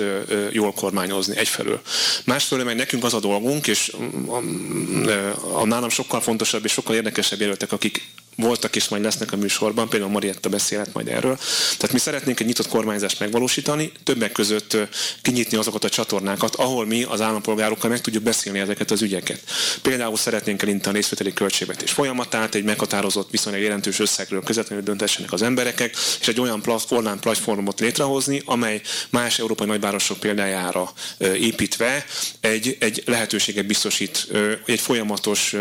jól 0.53 0.73
kormányozni 0.73 1.37
egyfelől. 1.37 1.81
Másfelől 2.25 2.65
meg 2.65 2.77
nekünk 2.77 3.05
az 3.05 3.15
a 3.15 3.21
dolgunk, 3.21 3.67
és 3.67 3.93
a, 4.27 4.37
a, 4.37 5.61
a 5.61 5.67
nálam 5.67 5.89
sokkal 5.89 6.21
fontosabb 6.21 6.65
és 6.65 6.73
sokkal 6.73 6.95
érdekesebb 6.95 7.41
jelöltek, 7.41 7.73
akik 7.73 8.03
voltak 8.43 8.77
és 8.77 8.89
majd 8.89 9.03
lesznek 9.03 9.33
a 9.33 9.37
műsorban, 9.37 9.89
például 9.89 10.11
Marietta 10.11 10.49
beszélhet 10.49 10.93
majd 10.93 11.09
erről. 11.09 11.37
Tehát 11.77 11.93
mi 11.93 11.99
szeretnénk 11.99 12.41
egy 12.41 12.47
nyitott 12.47 12.69
kormányzást 12.69 13.21
megvalósítani, 13.21 13.93
többek 14.05 14.33
között 14.33 14.77
kinyitni 15.23 15.57
azokat 15.57 15.85
a 15.85 15.89
csatornákat, 15.89 16.55
ahol 16.55 16.87
mi 16.87 17.03
az 17.03 17.21
állampolgárokkal 17.21 17.91
meg 17.91 18.01
tudjuk 18.01 18.23
beszélni 18.23 18.59
ezeket 18.59 18.91
az 18.91 19.03
ügyeket. 19.03 19.41
Például 19.83 20.17
szeretnénk 20.17 20.63
elintani 20.63 20.95
a 20.95 20.99
részvételi 20.99 21.33
költségvetés 21.33 21.91
folyamatát, 21.91 22.55
egy 22.55 22.65
meghatározott 22.65 23.31
viszonylag 23.31 23.63
jelentős 23.63 23.99
összegről 23.99 24.43
közvetlenül 24.43 24.85
döntessenek 24.85 25.33
az 25.33 25.43
emberek, 25.43 25.91
és 26.21 26.29
egy 26.29 26.41
olyan 26.41 26.63
online 26.89 27.19
platformot 27.21 27.81
létrehozni, 27.81 28.43
amely 28.45 28.81
más 29.11 29.39
európai 29.39 29.67
nagyvárosok 29.67 30.19
példájára 30.19 30.93
építve 31.19 32.05
egy, 32.41 32.77
egy 32.81 33.03
lehetőséget 33.07 33.67
biztosít, 33.67 34.29
egy 34.67 34.81
folyamatos 34.81 35.55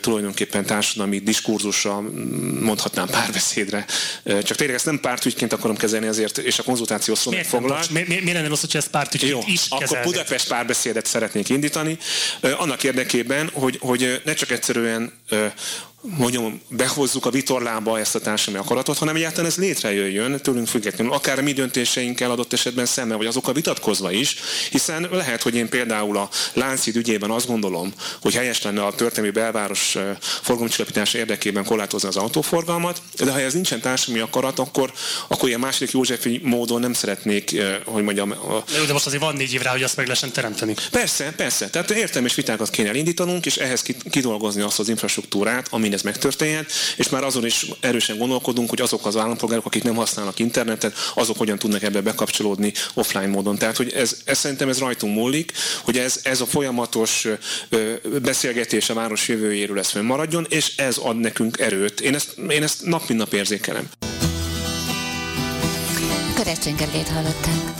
tulajdonképpen 0.00 0.66
társadalmi 0.66 1.18
diskurzusra, 1.18 2.03
mondhatnám 2.60 3.06
párbeszédre. 3.06 3.84
Csak 4.24 4.56
tényleg 4.56 4.76
ezt 4.76 4.84
nem 4.84 5.00
pártügyként 5.00 5.52
akarom 5.52 5.76
kezelni 5.76 6.06
ezért, 6.06 6.38
és 6.38 6.58
a 6.58 6.62
konzultáció 6.62 7.14
szó 7.14 7.32
foglal. 7.42 7.80
Mi, 7.90 8.04
mi, 8.08 8.20
mi 8.20 8.32
lenne 8.32 8.48
rossz, 8.48 8.60
hogy 8.60 8.76
ezt 8.76 8.90
pártügyként 8.90 9.32
Jó, 9.32 9.40
is 9.46 9.66
akkor 9.68 9.78
kezelni? 9.78 10.10
Budapest 10.10 10.48
párbeszédet 10.48 11.06
szeretnék 11.06 11.48
indítani, 11.48 11.98
annak 12.40 12.84
érdekében, 12.84 13.50
hogy, 13.52 13.78
hogy 13.80 14.20
ne 14.24 14.34
csak 14.34 14.50
egyszerűen 14.50 15.12
mondjam, 16.04 16.60
behozzuk 16.68 17.26
a 17.26 17.30
vitorlába 17.30 17.98
ezt 17.98 18.14
a 18.14 18.20
társadalmi 18.20 18.66
akaratot, 18.66 18.98
hanem 18.98 19.16
egyáltalán 19.16 19.46
ez 19.50 19.56
létrejöjjön 19.56 20.40
tőlünk 20.40 20.66
függetlenül, 20.66 21.12
akár 21.12 21.38
a 21.38 21.42
mi 21.42 21.52
döntéseinkkel 21.52 22.30
adott 22.30 22.52
esetben 22.52 22.86
szemben, 22.86 23.16
vagy 23.16 23.26
azokkal 23.26 23.54
vitatkozva 23.54 24.10
is, 24.10 24.36
hiszen 24.70 25.08
lehet, 25.10 25.42
hogy 25.42 25.54
én 25.54 25.68
például 25.68 26.16
a 26.16 26.28
Láncid 26.52 26.96
ügyében 26.96 27.30
azt 27.30 27.46
gondolom, 27.46 27.92
hogy 28.20 28.34
helyes 28.34 28.62
lenne 28.62 28.84
a 28.84 28.94
történelmi 28.94 29.32
belváros 29.32 29.96
forgalomcsillapítása 30.20 31.18
érdekében 31.18 31.64
korlátozni 31.64 32.08
az 32.08 32.16
autóforgalmat, 32.16 33.02
de 33.16 33.32
ha 33.32 33.40
ez 33.40 33.52
nincsen 33.52 33.80
társadalmi 33.80 34.20
akarat, 34.20 34.58
akkor, 34.58 34.92
akkor 35.28 35.48
ilyen 35.48 35.60
második 35.60 35.90
Józsefi 35.90 36.40
módon 36.42 36.80
nem 36.80 36.92
szeretnék, 36.92 37.62
hogy 37.84 38.02
mondjam... 38.02 38.30
A... 38.30 38.64
De 38.86 38.92
most 38.92 39.06
azért 39.06 39.22
van 39.22 39.36
négy 39.36 39.52
év 39.52 39.60
rá, 39.60 39.70
hogy 39.70 39.82
azt 39.82 39.96
meg 39.96 40.06
lehessen 40.06 40.32
teremteni. 40.32 40.74
Persze, 40.90 41.32
persze. 41.36 41.68
Tehát 41.68 41.90
értelmes 41.90 42.34
vitákat 42.34 42.70
kéne 42.70 42.88
elindítanunk, 42.88 43.46
és 43.46 43.56
ehhez 43.56 43.82
kidolgozni 44.10 44.62
azt 44.62 44.78
az 44.78 44.88
infrastruktúrát, 44.88 45.66
ami 45.70 45.88
ez 45.94 46.02
megtörténhet, 46.02 46.72
és 46.96 47.08
már 47.08 47.24
azon 47.24 47.46
is 47.46 47.66
erősen 47.80 48.18
gondolkodunk, 48.18 48.68
hogy 48.68 48.80
azok 48.80 49.06
az 49.06 49.16
állampolgárok, 49.16 49.66
akik 49.66 49.82
nem 49.82 49.94
használnak 49.94 50.38
internetet, 50.38 50.96
azok 51.14 51.38
hogyan 51.38 51.58
tudnak 51.58 51.82
ebbe 51.82 52.00
bekapcsolódni 52.00 52.72
offline 52.94 53.26
módon. 53.26 53.58
Tehát, 53.58 53.76
hogy 53.76 53.92
ez, 53.92 54.16
ez 54.24 54.38
szerintem 54.38 54.68
ez 54.68 54.78
rajtunk 54.78 55.14
múlik, 55.14 55.52
hogy 55.82 55.98
ez, 55.98 56.20
ez 56.22 56.40
a 56.40 56.46
folyamatos 56.46 57.26
beszélgetés 58.22 58.90
a 58.90 58.94
város 58.94 59.28
jövőjéről 59.28 59.76
lesz 59.76 59.92
maradjon, 59.92 60.46
és 60.48 60.76
ez 60.76 60.96
ad 60.96 61.20
nekünk 61.20 61.58
erőt. 61.58 62.00
Én 62.00 62.14
ezt, 62.14 62.36
én 62.48 62.62
ezt 62.62 62.84
nap 62.84 63.08
mint 63.08 63.20
nap 63.20 63.32
érzékelem. 63.32 63.88
Keresztény 66.34 66.74
Gergelyt 66.74 67.08
hallották. 67.08 67.73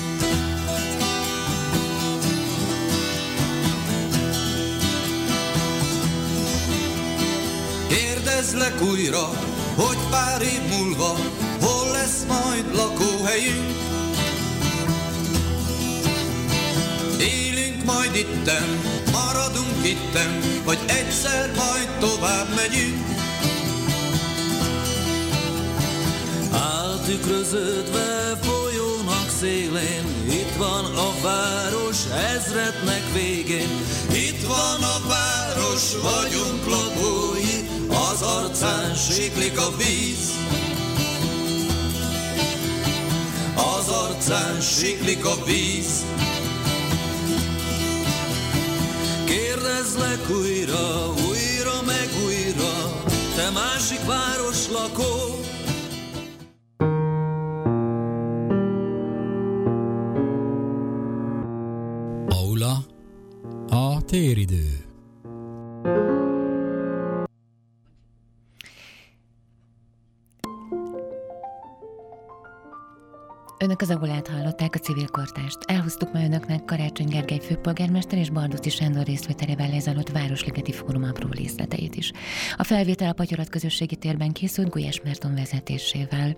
Kérdezlek 8.45 8.83
újra, 8.83 9.29
hogy 9.77 9.99
pár 10.11 10.43
év 10.43 10.79
múlva 10.79 11.17
hol 11.61 11.91
lesz 11.93 12.25
majd 12.29 12.75
lakóhelyünk. 12.75 13.77
Élünk 17.21 17.85
majd 17.85 18.15
itten, 18.15 18.69
maradunk 19.13 19.87
itten, 19.87 20.41
vagy 20.65 20.79
egyszer 20.87 21.51
majd 21.57 21.89
tovább 22.01 22.55
megyünk. 22.55 23.07
Átükröződve 26.53 28.39
folyónak 28.43 29.29
szélén, 29.41 30.05
itt 30.29 30.57
van 30.59 30.85
a 30.85 31.13
város 31.23 31.99
ezrednek 32.35 33.13
végén. 33.13 33.69
Itt 34.13 34.47
van 34.47 34.83
a 34.83 35.09
város, 35.09 35.93
vagyunk 36.03 36.67
lakói, 36.67 37.44
az 38.11 38.23
arcán 38.23 38.95
siklik 38.95 39.59
a 39.59 39.77
víz. 39.77 40.33
Az 43.57 43.89
arcán 43.89 44.61
siklik 44.61 45.25
a 45.25 45.45
víz. 45.45 46.05
Kérdezlek 49.25 50.31
újra, 50.31 51.13
újra 51.29 51.83
meg 51.87 52.09
újra, 52.27 53.03
te 53.37 53.51
másik 53.51 54.05
város 54.07 54.69
lakó, 54.69 55.35
téridő. 64.15 64.94
Önök 73.75 73.91
az 73.91 73.97
agulát 73.97 74.29
hallották 74.29 74.75
a 74.75 74.79
civil 74.79 75.07
kortást. 75.07 75.59
Elhoztuk 75.67 76.13
ma 76.13 76.25
önöknek 76.25 76.65
Karácsony 76.65 77.09
Gergely 77.09 77.39
főpolgármester 77.39 78.19
és 78.19 78.31
Bardóci 78.31 78.71
Sándor 78.71 79.05
részvételével 79.05 79.69
lezajlott 79.69 80.09
Városligeti 80.09 80.73
Fórum 80.73 81.03
apró 81.03 81.29
részleteit 81.31 81.95
is. 81.95 82.13
A 82.57 82.65
felvétel 82.65 83.09
a 83.09 83.13
Patyolat 83.13 83.49
közösségi 83.49 83.97
térben 83.97 84.33
készült 84.33 84.69
Gulyás 84.69 85.01
Merton 85.05 85.35
vezetésével. 85.35 86.37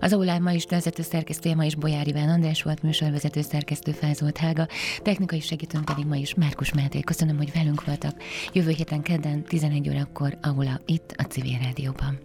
Az 0.00 0.12
aulán 0.12 0.42
ma 0.42 0.52
is 0.52 0.64
vezető 0.68 1.02
szerkesztője 1.02 1.54
ma 1.54 1.64
is 1.64 1.74
Bolyár 1.74 2.06
Iván 2.06 2.28
András 2.28 2.62
volt, 2.62 2.82
műsorvezető 2.82 3.42
szerkesztő 3.42 3.92
Fázolt 3.92 4.36
Hága, 4.36 4.66
technikai 5.02 5.40
segítőnk 5.40 5.84
pedig 5.84 6.06
ma 6.06 6.16
is 6.16 6.34
Márkus 6.34 6.72
Máté. 6.72 7.00
Köszönöm, 7.00 7.36
hogy 7.36 7.52
velünk 7.52 7.84
voltak. 7.84 8.22
Jövő 8.52 8.70
héten 8.70 9.02
kedden 9.02 9.44
11 9.44 9.88
órakor 9.88 10.38
aula 10.42 10.80
itt 10.86 11.14
a 11.16 11.22
Civil 11.22 11.58
Rádióban. 11.58 12.18